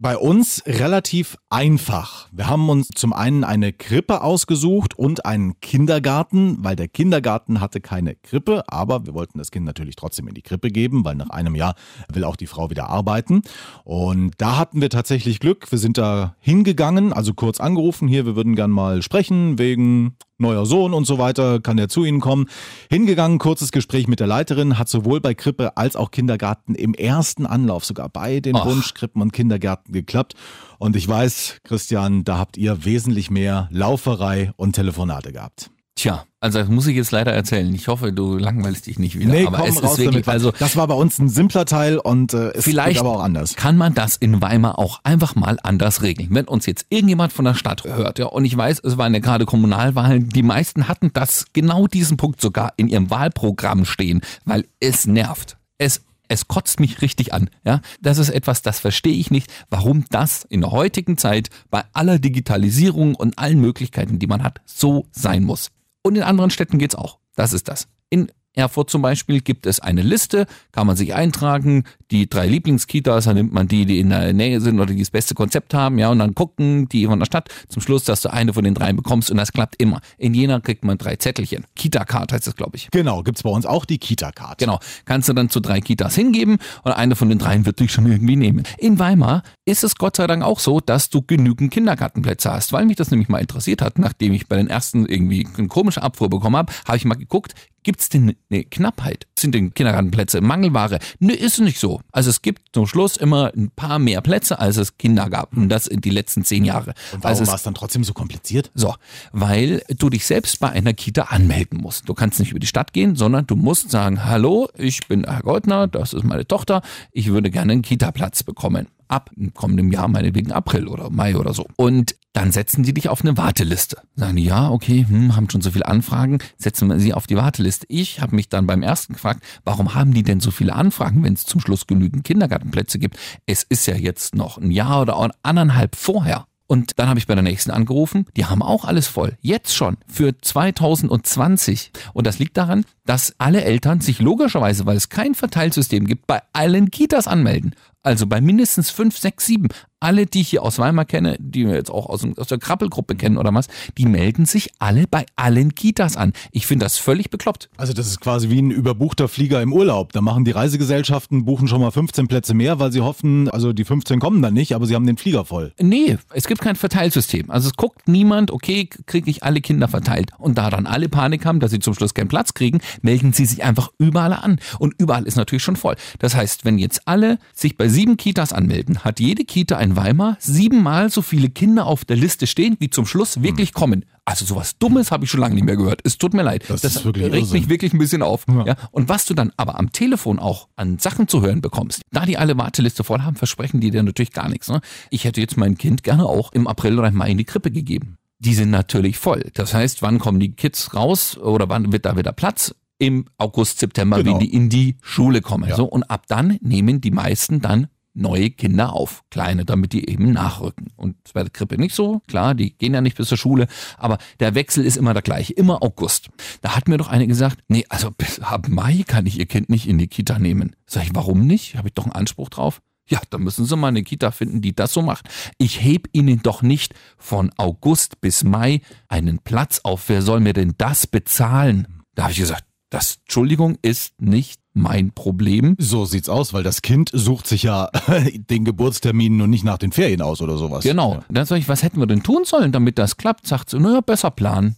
bei 0.02 0.18
uns 0.18 0.64
relativ 0.66 1.36
einfach. 1.48 2.28
Wir 2.32 2.48
haben 2.48 2.68
uns 2.68 2.88
zum 2.92 3.12
einen 3.12 3.44
eine 3.44 3.72
Krippe 3.72 4.22
ausgesucht 4.22 4.98
und 4.98 5.24
einen 5.24 5.60
Kindergarten, 5.60 6.56
weil 6.58 6.74
der 6.74 6.88
Kindergarten 6.88 7.60
hatte 7.60 7.80
keine 7.80 8.16
Krippe, 8.16 8.64
aber 8.66 9.06
wir 9.06 9.14
wollten 9.14 9.38
das 9.38 9.52
Kind 9.52 9.64
natürlich 9.64 9.94
trotzdem 9.94 10.26
in 10.26 10.34
die 10.34 10.42
Krippe 10.42 10.70
geben, 10.70 11.04
weil 11.04 11.14
nach 11.14 11.30
einem 11.30 11.54
Jahr 11.54 11.76
will 12.12 12.24
auch 12.24 12.34
die 12.34 12.48
Frau 12.48 12.68
wieder 12.68 12.90
arbeiten. 12.90 13.42
Und 13.84 14.32
da 14.38 14.58
hatten 14.58 14.80
wir 14.80 14.90
tatsächlich 14.90 15.38
Glück. 15.38 15.70
Wir 15.70 15.78
sind 15.78 15.98
da 15.98 16.34
hingegangen, 16.40 17.12
also 17.12 17.32
kurz 17.32 17.60
angerufen, 17.60 18.08
hier, 18.08 18.26
wir 18.26 18.34
würden 18.34 18.56
gern 18.56 18.72
mal 18.72 19.02
sprechen 19.02 19.56
wegen 19.56 20.16
neuer 20.42 20.66
Sohn 20.66 20.92
und 20.92 21.06
so 21.06 21.16
weiter, 21.16 21.60
kann 21.60 21.78
der 21.78 21.88
zu 21.88 22.04
Ihnen 22.04 22.20
kommen. 22.20 22.48
Hingegangen, 22.90 23.38
kurzes 23.38 23.72
Gespräch 23.72 24.08
mit 24.08 24.20
der 24.20 24.26
Leiterin, 24.26 24.78
hat 24.78 24.90
sowohl 24.90 25.20
bei 25.22 25.32
Krippe 25.32 25.76
als 25.78 25.96
auch 25.96 26.10
Kindergarten 26.10 26.74
im 26.74 26.92
ersten 26.92 27.46
Anlauf 27.46 27.86
sogar 27.86 28.10
bei 28.10 28.40
den 28.40 28.56
Ach. 28.56 28.66
Wunschkrippen 28.66 29.22
und 29.22 29.32
Kindergärten 29.32 29.94
geklappt. 29.94 30.34
Und 30.78 30.96
ich 30.96 31.08
weiß, 31.08 31.60
Christian, 31.64 32.24
da 32.24 32.36
habt 32.36 32.58
ihr 32.58 32.84
wesentlich 32.84 33.30
mehr 33.30 33.68
Lauferei 33.70 34.52
und 34.56 34.74
Telefonate 34.74 35.32
gehabt. 35.32 35.70
Tja, 35.94 36.24
also 36.40 36.58
das 36.58 36.68
muss 36.68 36.86
ich 36.86 36.96
jetzt 36.96 37.12
leider 37.12 37.32
erzählen. 37.32 37.72
Ich 37.74 37.86
hoffe, 37.86 38.12
du 38.12 38.36
langweilst 38.36 38.86
dich 38.86 38.98
nicht 38.98 39.18
wieder. 39.18 39.46
aber 39.46 39.68
es 39.68 39.78
ist 39.78 39.98
wirklich, 39.98 40.26
weil 40.26 40.34
also 40.34 40.50
das 40.58 40.74
war 40.74 40.86
bei 40.86 40.94
uns 40.94 41.18
ein 41.18 41.28
simpler 41.28 41.66
Teil 41.66 41.98
und 41.98 42.32
äh, 42.32 42.50
es 42.52 42.64
Vielleicht 42.64 42.98
aber 42.98 43.10
auch 43.10 43.22
anders. 43.22 43.56
kann 43.56 43.76
man 43.76 43.94
das 43.94 44.16
in 44.16 44.40
Weimar 44.40 44.78
auch 44.78 45.00
einfach 45.04 45.34
mal 45.34 45.58
anders 45.62 46.02
regeln. 46.02 46.28
Wenn 46.32 46.46
uns 46.46 46.66
jetzt 46.66 46.86
irgendjemand 46.88 47.32
von 47.32 47.44
der 47.44 47.54
Stadt 47.54 47.84
hört, 47.84 48.18
ja, 48.18 48.26
und 48.26 48.44
ich 48.44 48.56
weiß, 48.56 48.80
es 48.80 48.96
waren 48.96 49.12
ja 49.12 49.20
gerade 49.20 49.44
Kommunalwahlen, 49.44 50.30
die 50.30 50.42
meisten 50.42 50.88
hatten 50.88 51.10
das 51.12 51.46
genau 51.52 51.86
diesen 51.86 52.16
Punkt 52.16 52.40
sogar 52.40 52.72
in 52.76 52.88
ihrem 52.88 53.10
Wahlprogramm 53.10 53.84
stehen, 53.84 54.22
weil 54.44 54.66
es 54.80 55.06
nervt. 55.06 55.58
Es 55.78 56.02
es 56.28 56.48
kotzt 56.48 56.80
mich 56.80 57.02
richtig 57.02 57.34
an. 57.34 57.50
Ja, 57.62 57.82
das 58.00 58.16
ist 58.16 58.30
etwas, 58.30 58.62
das 58.62 58.80
verstehe 58.80 59.12
ich 59.12 59.30
nicht, 59.30 59.52
warum 59.68 60.06
das 60.08 60.44
in 60.48 60.62
der 60.62 60.70
heutigen 60.70 61.18
Zeit 61.18 61.50
bei 61.70 61.84
aller 61.92 62.18
Digitalisierung 62.18 63.14
und 63.14 63.38
allen 63.38 63.60
Möglichkeiten, 63.60 64.18
die 64.18 64.26
man 64.26 64.42
hat, 64.42 64.62
so 64.64 65.06
sein 65.10 65.44
muss. 65.44 65.70
Und 66.02 66.16
in 66.16 66.22
anderen 66.22 66.50
Städten 66.50 66.78
geht's 66.78 66.94
auch. 66.94 67.18
Das 67.34 67.52
ist 67.52 67.68
das. 67.68 67.88
In 68.10 68.30
Erfurt 68.54 68.90
zum 68.90 69.02
Beispiel 69.02 69.40
gibt 69.40 69.66
es 69.66 69.80
eine 69.80 70.02
Liste, 70.02 70.46
kann 70.72 70.86
man 70.86 70.96
sich 70.96 71.14
eintragen, 71.14 71.84
die 72.12 72.28
drei 72.28 72.46
Lieblingskitas, 72.46 73.24
dann 73.24 73.36
nimmt 73.36 73.52
man 73.52 73.66
die, 73.66 73.86
die 73.86 73.98
in 73.98 74.10
der 74.10 74.32
Nähe 74.32 74.60
sind 74.60 74.78
oder 74.78 74.92
die 74.92 75.00
das 75.00 75.10
beste 75.10 75.34
Konzept 75.34 75.74
haben, 75.74 75.98
ja, 75.98 76.10
und 76.10 76.18
dann 76.18 76.34
gucken 76.34 76.88
die 76.88 77.06
von 77.06 77.18
der 77.18 77.26
Stadt 77.26 77.48
zum 77.68 77.80
Schluss, 77.80 78.04
dass 78.04 78.20
du 78.20 78.32
eine 78.32 78.52
von 78.52 78.64
den 78.64 78.74
dreien 78.74 78.96
bekommst 78.96 79.30
und 79.30 79.38
das 79.38 79.52
klappt 79.52 79.80
immer. 79.80 80.00
In 80.18 80.34
Jena 80.34 80.60
kriegt 80.60 80.84
man 80.84 80.98
drei 80.98 81.16
Zettelchen. 81.16 81.64
Kita-Card 81.74 82.32
heißt 82.32 82.46
das, 82.46 82.54
glaube 82.54 82.76
ich. 82.76 82.90
Genau, 82.90 83.22
gibt's 83.22 83.42
bei 83.42 83.50
uns 83.50 83.64
auch 83.64 83.86
die 83.86 83.98
Kita-Card. 83.98 84.58
Genau, 84.58 84.78
kannst 85.06 85.28
du 85.28 85.32
dann 85.32 85.48
zu 85.48 85.60
drei 85.60 85.80
Kitas 85.80 86.14
hingeben 86.14 86.58
und 86.84 86.92
eine 86.92 87.16
von 87.16 87.28
den 87.28 87.38
dreien 87.38 87.64
wird 87.64 87.80
dich 87.80 87.90
schon 87.90 88.06
irgendwie 88.06 88.36
nehmen. 88.36 88.64
In 88.78 88.98
Weimar 88.98 89.42
ist 89.64 89.82
es 89.82 89.96
Gott 89.96 90.16
sei 90.16 90.26
Dank 90.26 90.42
auch 90.44 90.58
so, 90.58 90.80
dass 90.80 91.08
du 91.08 91.22
genügend 91.22 91.72
Kindergartenplätze 91.72 92.52
hast, 92.52 92.72
weil 92.72 92.84
mich 92.84 92.96
das 92.96 93.10
nämlich 93.10 93.28
mal 93.28 93.38
interessiert 93.38 93.80
hat, 93.80 93.98
nachdem 93.98 94.34
ich 94.34 94.48
bei 94.48 94.56
den 94.56 94.68
ersten 94.68 95.06
irgendwie 95.06 95.48
eine 95.56 95.68
komische 95.68 96.02
Abfuhr 96.02 96.28
bekommen 96.28 96.56
habe, 96.56 96.72
habe 96.86 96.96
ich 96.98 97.04
mal 97.06 97.14
geguckt, 97.14 97.54
gibt's 97.82 98.08
denn 98.08 98.36
eine 98.50 98.64
Knappheit? 98.64 99.26
Sind 99.42 99.54
denn 99.54 99.74
Kindergartenplätze 99.74 100.40
Mangelware? 100.40 100.98
Nö, 101.18 101.32
ist 101.32 101.58
nicht 101.58 101.78
so. 101.78 102.00
Also 102.12 102.30
es 102.30 102.42
gibt 102.42 102.62
zum 102.72 102.86
Schluss 102.86 103.16
immer 103.16 103.52
ein 103.56 103.70
paar 103.74 103.98
mehr 103.98 104.20
Plätze, 104.20 104.58
als 104.58 104.76
es 104.76 104.96
Kindergarten. 104.98 105.68
Das 105.68 105.86
in 105.86 106.00
die 106.00 106.10
letzten 106.10 106.44
zehn 106.44 106.64
Jahre. 106.64 106.94
Und 107.12 107.24
warum 107.24 107.38
also 107.38 107.46
war 107.46 107.54
es 107.56 107.62
dann 107.62 107.74
trotzdem 107.74 108.04
so 108.04 108.12
kompliziert? 108.12 108.70
so, 108.74 108.94
weil 109.32 109.82
du 109.88 110.10
dich 110.10 110.26
selbst 110.26 110.60
bei 110.60 110.70
einer 110.70 110.92
Kita 110.92 111.22
anmelden 111.22 111.78
musst. 111.80 112.08
Du 112.08 112.14
kannst 112.14 112.38
nicht 112.40 112.50
über 112.50 112.60
die 112.60 112.66
Stadt 112.66 112.92
gehen, 112.92 113.16
sondern 113.16 113.46
du 113.46 113.56
musst 113.56 113.90
sagen, 113.90 114.24
hallo, 114.24 114.68
ich 114.76 115.00
bin 115.08 115.24
Herr 115.24 115.42
Goldner, 115.42 115.86
das 115.86 116.12
ist 116.12 116.24
meine 116.24 116.46
Tochter, 116.46 116.82
ich 117.12 117.28
würde 117.28 117.50
gerne 117.50 117.72
einen 117.72 117.82
Kita-Platz 117.82 118.42
bekommen. 118.42 118.88
Ab 119.08 119.30
kommendem 119.54 119.92
Jahr, 119.92 120.08
meinetwegen 120.08 120.52
April 120.52 120.88
oder 120.88 121.10
Mai 121.10 121.36
oder 121.36 121.52
so. 121.52 121.66
Und 121.76 122.14
dann 122.32 122.52
setzen 122.52 122.82
die 122.82 122.94
dich 122.94 123.08
auf 123.08 123.22
eine 123.22 123.36
Warteliste. 123.36 123.98
Sagen 124.16 124.36
die, 124.36 124.44
ja, 124.44 124.70
okay, 124.70 125.06
hm, 125.08 125.36
haben 125.36 125.50
schon 125.50 125.60
so 125.60 125.70
viele 125.70 125.86
Anfragen, 125.86 126.38
setzen 126.56 126.88
wir 126.88 126.98
sie 126.98 127.14
auf 127.14 127.26
die 127.26 127.36
Warteliste. 127.36 127.86
Ich 127.88 128.20
habe 128.20 128.36
mich 128.36 128.48
dann 128.48 128.66
beim 128.66 128.82
ersten 128.82 129.14
gefragt, 129.14 129.42
warum 129.64 129.94
haben 129.94 130.14
die 130.14 130.22
denn 130.22 130.40
so 130.40 130.50
viele 130.50 130.74
Anfragen, 130.74 131.22
wenn 131.24 131.34
es 131.34 131.44
zum 131.44 131.60
Schluss 131.60 131.86
genügend 131.86 132.24
Kindergartenplätze 132.24 132.98
gibt? 132.98 133.18
Es 133.46 133.62
ist 133.62 133.86
ja 133.86 133.96
jetzt 133.96 134.34
noch 134.34 134.58
ein 134.58 134.70
Jahr 134.70 135.02
oder 135.02 135.30
anderthalb 135.42 135.96
vorher. 135.96 136.46
Und 136.72 136.98
dann 136.98 137.08
habe 137.10 137.18
ich 137.18 137.26
bei 137.26 137.34
der 137.34 137.42
nächsten 137.42 137.70
angerufen, 137.70 138.24
die 138.34 138.46
haben 138.46 138.62
auch 138.62 138.86
alles 138.86 139.06
voll. 139.06 139.36
Jetzt 139.42 139.76
schon 139.76 139.98
für 140.06 140.38
2020. 140.38 141.90
Und 142.14 142.26
das 142.26 142.38
liegt 142.38 142.56
daran, 142.56 142.86
dass 143.04 143.34
alle 143.36 143.62
Eltern 143.62 144.00
sich 144.00 144.20
logischerweise, 144.20 144.86
weil 144.86 144.96
es 144.96 145.10
kein 145.10 145.34
Verteilsystem 145.34 146.06
gibt, 146.06 146.26
bei 146.26 146.40
allen 146.54 146.90
Kitas 146.90 147.28
anmelden. 147.28 147.74
Also 148.02 148.26
bei 148.26 148.40
mindestens 148.40 148.88
fünf, 148.88 149.18
sechs, 149.18 149.44
sieben. 149.44 149.68
Alle, 150.02 150.26
die 150.26 150.40
ich 150.40 150.48
hier 150.48 150.64
aus 150.64 150.80
Weimar 150.80 151.04
kenne, 151.04 151.36
die 151.38 151.64
wir 151.64 151.74
jetzt 151.74 151.90
auch 151.90 152.06
aus, 152.06 152.26
aus 152.36 152.48
der 152.48 152.58
Krabbelgruppe 152.58 153.14
kennen 153.14 153.36
oder 153.36 153.54
was, 153.54 153.68
die 153.96 154.06
melden 154.06 154.46
sich 154.46 154.70
alle 154.80 155.06
bei 155.06 155.26
allen 155.36 155.76
Kitas 155.76 156.16
an. 156.16 156.32
Ich 156.50 156.66
finde 156.66 156.84
das 156.84 156.98
völlig 156.98 157.30
bekloppt. 157.30 157.70
Also 157.76 157.92
das 157.92 158.08
ist 158.08 158.20
quasi 158.20 158.50
wie 158.50 158.60
ein 158.60 158.72
überbuchter 158.72 159.28
Flieger 159.28 159.62
im 159.62 159.72
Urlaub. 159.72 160.12
Da 160.12 160.20
machen 160.20 160.44
die 160.44 160.50
Reisegesellschaften, 160.50 161.44
buchen 161.44 161.68
schon 161.68 161.80
mal 161.80 161.92
15 161.92 162.26
Plätze 162.26 162.52
mehr, 162.52 162.80
weil 162.80 162.90
sie 162.90 163.00
hoffen, 163.00 163.48
also 163.48 163.72
die 163.72 163.84
15 163.84 164.18
kommen 164.18 164.42
dann 164.42 164.54
nicht, 164.54 164.74
aber 164.74 164.86
sie 164.86 164.96
haben 164.96 165.06
den 165.06 165.16
Flieger 165.16 165.44
voll. 165.44 165.72
Nee, 165.80 166.18
es 166.34 166.48
gibt 166.48 166.62
kein 166.62 166.74
Verteilsystem. 166.74 167.50
Also 167.50 167.68
es 167.68 167.76
guckt 167.76 168.08
niemand, 168.08 168.50
okay, 168.50 168.88
kriege 169.06 169.30
ich 169.30 169.44
alle 169.44 169.60
Kinder 169.60 169.86
verteilt. 169.86 170.32
Und 170.38 170.58
da 170.58 170.68
dann 170.68 170.86
alle 170.88 171.08
Panik 171.08 171.46
haben, 171.46 171.60
dass 171.60 171.70
sie 171.70 171.78
zum 171.78 171.94
Schluss 171.94 172.12
keinen 172.12 172.28
Platz 172.28 172.54
kriegen, 172.54 172.80
melden 173.02 173.32
sie 173.32 173.46
sich 173.46 173.62
einfach 173.62 173.90
überall 173.98 174.32
an. 174.32 174.58
Und 174.80 174.94
überall 174.98 175.28
ist 175.28 175.36
natürlich 175.36 175.62
schon 175.62 175.76
voll. 175.76 175.94
Das 176.18 176.34
heißt, 176.34 176.64
wenn 176.64 176.78
jetzt 176.78 177.06
alle 177.06 177.38
sich 177.54 177.76
bei 177.76 177.88
sieben 177.88 178.16
Kitas 178.16 178.52
anmelden, 178.52 179.04
hat 179.04 179.20
jede 179.20 179.44
Kita 179.44 179.76
in 179.92 179.96
Weimar 179.96 180.36
siebenmal 180.40 181.10
so 181.10 181.22
viele 181.22 181.48
Kinder 181.50 181.86
auf 181.86 182.04
der 182.04 182.16
Liste 182.16 182.46
stehen, 182.46 182.76
wie 182.80 182.90
zum 182.90 183.06
Schluss 183.06 183.42
wirklich 183.42 183.72
kommen. 183.72 184.04
Also 184.24 184.44
sowas 184.44 184.78
Dummes 184.78 185.10
habe 185.10 185.24
ich 185.24 185.30
schon 185.30 185.40
lange 185.40 185.54
nicht 185.54 185.64
mehr 185.64 185.76
gehört. 185.76 186.00
Es 186.04 186.16
tut 186.18 186.32
mir 186.34 186.42
leid. 186.42 186.64
Das 186.68 186.82
wirklich 187.04 187.24
regt 187.26 187.34
Irrsinn. 187.36 187.60
mich 187.60 187.68
wirklich 187.68 187.92
ein 187.92 187.98
bisschen 187.98 188.22
auf. 188.22 188.44
Ja. 188.48 188.64
Ja. 188.66 188.76
Und 188.92 189.08
was 189.08 189.26
du 189.26 189.34
dann 189.34 189.52
aber 189.56 189.78
am 189.78 189.92
Telefon 189.92 190.38
auch 190.38 190.68
an 190.76 190.98
Sachen 190.98 191.28
zu 191.28 191.42
hören 191.42 191.60
bekommst, 191.60 192.02
da 192.12 192.24
die 192.24 192.38
alle 192.38 192.56
Warteliste 192.56 193.04
voll 193.04 193.20
haben, 193.20 193.36
versprechen 193.36 193.80
die 193.80 193.90
dir 193.90 194.02
natürlich 194.02 194.32
gar 194.32 194.48
nichts. 194.48 194.68
Ne? 194.68 194.80
Ich 195.10 195.24
hätte 195.24 195.40
jetzt 195.40 195.56
mein 195.56 195.76
Kind 195.76 196.02
gerne 196.02 196.24
auch 196.26 196.52
im 196.52 196.66
April 196.66 196.98
oder 196.98 197.08
im 197.08 197.14
Mai 197.16 197.30
in 197.30 197.38
die 197.38 197.44
Krippe 197.44 197.70
gegeben. 197.70 198.16
Die 198.38 198.54
sind 198.54 198.70
natürlich 198.70 199.18
voll. 199.18 199.50
Das 199.54 199.74
heißt, 199.74 200.02
wann 200.02 200.18
kommen 200.18 200.40
die 200.40 200.52
Kids 200.52 200.94
raus 200.94 201.36
oder 201.36 201.68
wann 201.68 201.92
wird 201.92 202.04
da 202.06 202.16
wieder 202.16 202.32
Platz? 202.32 202.74
Im 202.98 203.24
August, 203.36 203.80
September, 203.80 204.18
Genau. 204.22 204.32
wenn 204.34 204.38
die 204.38 204.54
in 204.54 204.68
die 204.68 204.96
Schule 205.02 205.40
kommen. 205.40 205.68
Ja. 205.68 205.74
So, 205.76 205.84
und 205.86 206.04
ab 206.04 206.26
dann 206.28 206.58
nehmen 206.60 207.00
die 207.00 207.10
meisten 207.10 207.60
dann 207.60 207.88
neue 208.14 208.50
Kinder 208.50 208.92
auf. 208.92 209.24
Kleine, 209.30 209.64
damit 209.64 209.92
die 209.92 210.08
eben 210.08 210.32
nachrücken. 210.32 210.88
Und 210.96 211.16
bei 211.32 211.42
der 211.42 211.50
Krippe 211.50 211.78
nicht 211.78 211.94
so. 211.94 212.20
Klar, 212.28 212.54
die 212.54 212.76
gehen 212.76 212.94
ja 212.94 213.00
nicht 213.00 213.16
bis 213.16 213.28
zur 213.28 213.38
Schule. 213.38 213.66
Aber 213.96 214.18
der 214.40 214.54
Wechsel 214.54 214.84
ist 214.84 214.96
immer 214.96 215.14
der 215.14 215.22
gleiche. 215.22 215.52
Immer 215.52 215.82
August. 215.82 216.28
Da 216.60 216.76
hat 216.76 216.88
mir 216.88 216.98
doch 216.98 217.08
eine 217.08 217.26
gesagt, 217.26 217.60
nee, 217.68 217.84
also 217.88 218.10
bis 218.10 218.40
ab 218.40 218.68
Mai 218.68 219.04
kann 219.06 219.26
ich 219.26 219.38
ihr 219.38 219.46
Kind 219.46 219.70
nicht 219.70 219.88
in 219.88 219.98
die 219.98 220.08
Kita 220.08 220.38
nehmen. 220.38 220.76
Sag 220.86 221.04
ich, 221.04 221.14
warum 221.14 221.46
nicht? 221.46 221.76
Habe 221.76 221.88
ich 221.88 221.94
doch 221.94 222.04
einen 222.04 222.12
Anspruch 222.12 222.48
drauf? 222.48 222.80
Ja, 223.08 223.20
dann 223.30 223.42
müssen 223.42 223.66
Sie 223.66 223.76
mal 223.76 223.88
eine 223.88 224.04
Kita 224.04 224.30
finden, 224.30 224.60
die 224.60 224.74
das 224.74 224.92
so 224.92 225.02
macht. 225.02 225.28
Ich 225.58 225.82
heb 225.82 226.08
Ihnen 226.12 226.40
doch 226.42 226.62
nicht 226.62 226.94
von 227.18 227.50
August 227.56 228.20
bis 228.20 228.44
Mai 228.44 228.80
einen 229.08 229.38
Platz 229.40 229.80
auf. 229.82 230.08
Wer 230.08 230.22
soll 230.22 230.40
mir 230.40 230.52
denn 230.52 230.74
das 230.78 231.06
bezahlen? 231.06 232.02
Da 232.14 232.24
habe 232.24 232.32
ich 232.32 232.38
gesagt, 232.38 232.64
das, 232.90 233.18
Entschuldigung, 233.24 233.78
ist 233.82 234.20
nicht 234.20 234.61
mein 234.74 235.12
Problem. 235.12 235.76
So 235.78 236.04
sieht's 236.04 236.28
aus, 236.28 236.52
weil 236.52 236.62
das 236.62 236.82
Kind 236.82 237.10
sucht 237.12 237.46
sich 237.46 237.64
ja 237.64 237.90
den 238.34 238.64
Geburtstermin 238.64 239.36
nur 239.36 239.46
nicht 239.46 239.64
nach 239.64 239.78
den 239.78 239.92
Ferien 239.92 240.22
aus 240.22 240.40
oder 240.40 240.56
sowas. 240.56 240.84
Genau. 240.84 241.14
Ja. 241.14 241.24
Dann 241.28 241.46
sage 241.46 241.60
ich, 241.60 241.68
was 241.68 241.82
hätten 241.82 241.98
wir 241.98 242.06
denn 242.06 242.22
tun 242.22 242.44
sollen, 242.44 242.72
damit 242.72 242.98
das 242.98 243.16
klappt? 243.16 243.46
Sagt 243.46 243.70
sie, 243.70 243.78
naja, 243.78 244.00
besser 244.00 244.30
planen. 244.30 244.76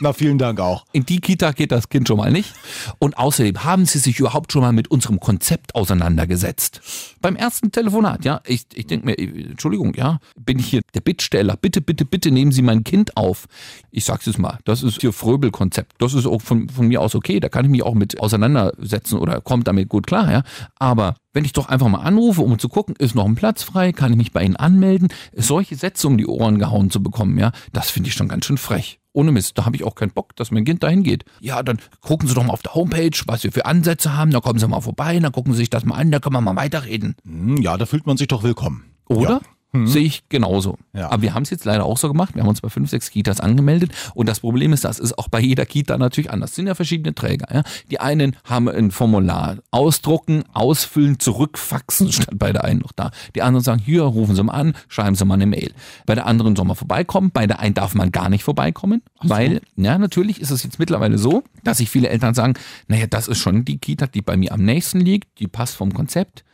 Na, 0.00 0.12
vielen 0.14 0.38
Dank 0.38 0.60
auch. 0.60 0.86
In 0.92 1.04
die 1.04 1.20
Kita 1.20 1.52
geht 1.52 1.72
das 1.72 1.88
Kind 1.88 2.08
schon 2.08 2.16
mal 2.16 2.32
nicht. 2.32 2.54
Und 2.98 3.18
außerdem 3.18 3.64
haben 3.64 3.84
Sie 3.84 3.98
sich 3.98 4.18
überhaupt 4.18 4.52
schon 4.52 4.62
mal 4.62 4.72
mit 4.72 4.90
unserem 4.90 5.20
Konzept 5.20 5.74
auseinandergesetzt. 5.74 6.80
Beim 7.20 7.36
ersten 7.36 7.70
Telefonat, 7.70 8.24
ja, 8.24 8.40
ich, 8.46 8.66
ich 8.72 8.86
denke 8.86 9.06
mir, 9.06 9.18
Entschuldigung, 9.18 9.94
ja, 9.94 10.18
bin 10.38 10.58
ich 10.58 10.68
hier 10.68 10.80
der 10.94 11.02
Bittsteller. 11.02 11.56
Bitte, 11.56 11.82
bitte, 11.82 12.04
bitte 12.04 12.30
nehmen 12.30 12.52
Sie 12.52 12.62
mein 12.62 12.82
Kind 12.84 13.16
auf. 13.16 13.46
Ich 13.90 14.04
sag's 14.04 14.26
jetzt 14.26 14.38
mal, 14.38 14.58
das 14.64 14.82
ist 14.82 15.02
Ihr 15.02 15.12
Fröbel-Konzept. 15.12 15.92
Das 15.98 16.14
ist 16.14 16.26
auch 16.26 16.40
von, 16.40 16.68
von 16.68 16.88
mir 16.88 17.02
aus 17.02 17.14
okay. 17.14 17.40
Da 17.40 17.48
kann 17.48 17.66
ich 17.66 17.70
mich 17.70 17.82
auch 17.82 17.94
mit 17.94 18.20
auseinandersetzen 18.20 19.18
oder 19.18 19.40
kommt 19.40 19.68
damit 19.68 19.88
gut 19.88 20.06
klar, 20.06 20.32
ja. 20.32 20.42
Aber 20.76 21.16
wenn 21.32 21.44
ich 21.44 21.52
doch 21.52 21.68
einfach 21.68 21.88
mal 21.88 22.00
anrufe, 22.00 22.40
um 22.40 22.58
zu 22.58 22.68
gucken, 22.68 22.96
ist 22.96 23.14
noch 23.14 23.26
ein 23.26 23.34
Platz 23.34 23.62
frei, 23.62 23.92
kann 23.92 24.12
ich 24.12 24.16
mich 24.16 24.32
bei 24.32 24.42
Ihnen 24.42 24.56
anmelden, 24.56 25.08
solche 25.36 25.76
Sätze 25.76 26.06
um 26.06 26.16
die 26.16 26.26
Ohren 26.26 26.58
gehauen 26.58 26.90
zu 26.90 27.02
bekommen, 27.02 27.38
ja, 27.38 27.52
das 27.72 27.90
finde 27.90 28.08
ich 28.08 28.14
schon 28.14 28.28
ganz 28.28 28.46
schön 28.46 28.58
frech. 28.58 28.99
Ohne 29.12 29.32
Mist, 29.32 29.58
da 29.58 29.64
habe 29.66 29.74
ich 29.76 29.84
auch 29.84 29.94
keinen 29.96 30.12
Bock, 30.12 30.36
dass 30.36 30.50
mein 30.50 30.64
Kind 30.64 30.82
dahin 30.82 31.02
geht. 31.02 31.24
Ja, 31.40 31.62
dann 31.62 31.78
gucken 32.00 32.28
Sie 32.28 32.34
doch 32.34 32.44
mal 32.44 32.52
auf 32.52 32.62
der 32.62 32.74
Homepage, 32.74 33.10
was 33.26 33.42
wir 33.42 33.50
für 33.52 33.66
Ansätze 33.66 34.16
haben, 34.16 34.30
da 34.30 34.40
kommen 34.40 34.58
Sie 34.58 34.68
mal 34.68 34.80
vorbei, 34.80 35.18
dann 35.18 35.32
gucken 35.32 35.52
Sie 35.52 35.58
sich 35.58 35.70
das 35.70 35.84
mal 35.84 35.96
an, 35.96 36.10
da 36.10 36.20
können 36.20 36.34
wir 36.34 36.40
mal 36.40 36.56
weiterreden. 36.56 37.16
Hm, 37.24 37.56
Ja, 37.60 37.76
da 37.76 37.86
fühlt 37.86 38.06
man 38.06 38.16
sich 38.16 38.28
doch 38.28 38.42
willkommen. 38.42 38.84
Oder? 39.08 39.30
Ja. 39.30 39.40
Mhm. 39.72 39.86
Sehe 39.86 40.02
ich 40.02 40.28
genauso. 40.28 40.78
Ja. 40.92 41.10
Aber 41.10 41.22
wir 41.22 41.34
haben 41.34 41.44
es 41.44 41.50
jetzt 41.50 41.64
leider 41.64 41.84
auch 41.84 41.96
so 41.96 42.08
gemacht. 42.08 42.34
Wir 42.34 42.42
haben 42.42 42.48
uns 42.48 42.60
bei 42.60 42.68
fünf, 42.68 42.90
sechs 42.90 43.10
Kitas 43.10 43.40
angemeldet. 43.40 43.92
Und 44.14 44.28
das 44.28 44.40
Problem 44.40 44.72
ist, 44.72 44.84
das 44.84 44.98
ist 44.98 45.16
auch 45.18 45.28
bei 45.28 45.40
jeder 45.40 45.64
Kita 45.64 45.96
natürlich 45.96 46.30
anders. 46.30 46.50
Es 46.50 46.56
sind 46.56 46.66
ja 46.66 46.74
verschiedene 46.74 47.14
Träger. 47.14 47.46
Ja? 47.54 47.62
Die 47.90 48.00
einen 48.00 48.36
haben 48.44 48.68
ein 48.68 48.90
Formular 48.90 49.58
ausdrucken, 49.70 50.44
ausfüllen, 50.52 51.20
zurückfaxen, 51.20 52.10
statt 52.12 52.34
bei 52.34 52.52
der 52.52 52.64
einen 52.64 52.80
noch 52.80 52.92
da. 52.92 53.10
Die 53.34 53.42
anderen 53.42 53.62
sagen, 53.62 53.80
hier, 53.80 54.02
rufen 54.02 54.34
Sie 54.34 54.42
mal 54.42 54.54
an, 54.54 54.74
schreiben 54.88 55.14
Sie 55.14 55.24
mal 55.24 55.34
eine 55.34 55.46
Mail. 55.46 55.72
Bei 56.06 56.14
der 56.14 56.26
anderen 56.26 56.56
soll 56.56 56.66
man 56.66 56.76
vorbeikommen. 56.76 57.30
Bei 57.30 57.46
der 57.46 57.60
einen 57.60 57.74
darf 57.74 57.94
man 57.94 58.10
gar 58.10 58.28
nicht 58.28 58.42
vorbeikommen. 58.42 59.02
Weil, 59.22 59.60
ja, 59.76 59.98
natürlich 59.98 60.40
ist 60.40 60.50
es 60.50 60.64
jetzt 60.64 60.78
mittlerweile 60.78 61.18
so, 61.18 61.44
dass 61.62 61.78
sich 61.78 61.90
viele 61.90 62.08
Eltern 62.08 62.34
sagen, 62.34 62.54
naja, 62.88 63.06
das 63.08 63.28
ist 63.28 63.38
schon 63.38 63.64
die 63.64 63.78
Kita, 63.78 64.06
die 64.06 64.22
bei 64.22 64.36
mir 64.36 64.52
am 64.52 64.64
nächsten 64.64 65.00
liegt. 65.00 65.38
Die 65.38 65.46
passt 65.46 65.76
vom 65.76 65.94
Konzept. 65.94 66.44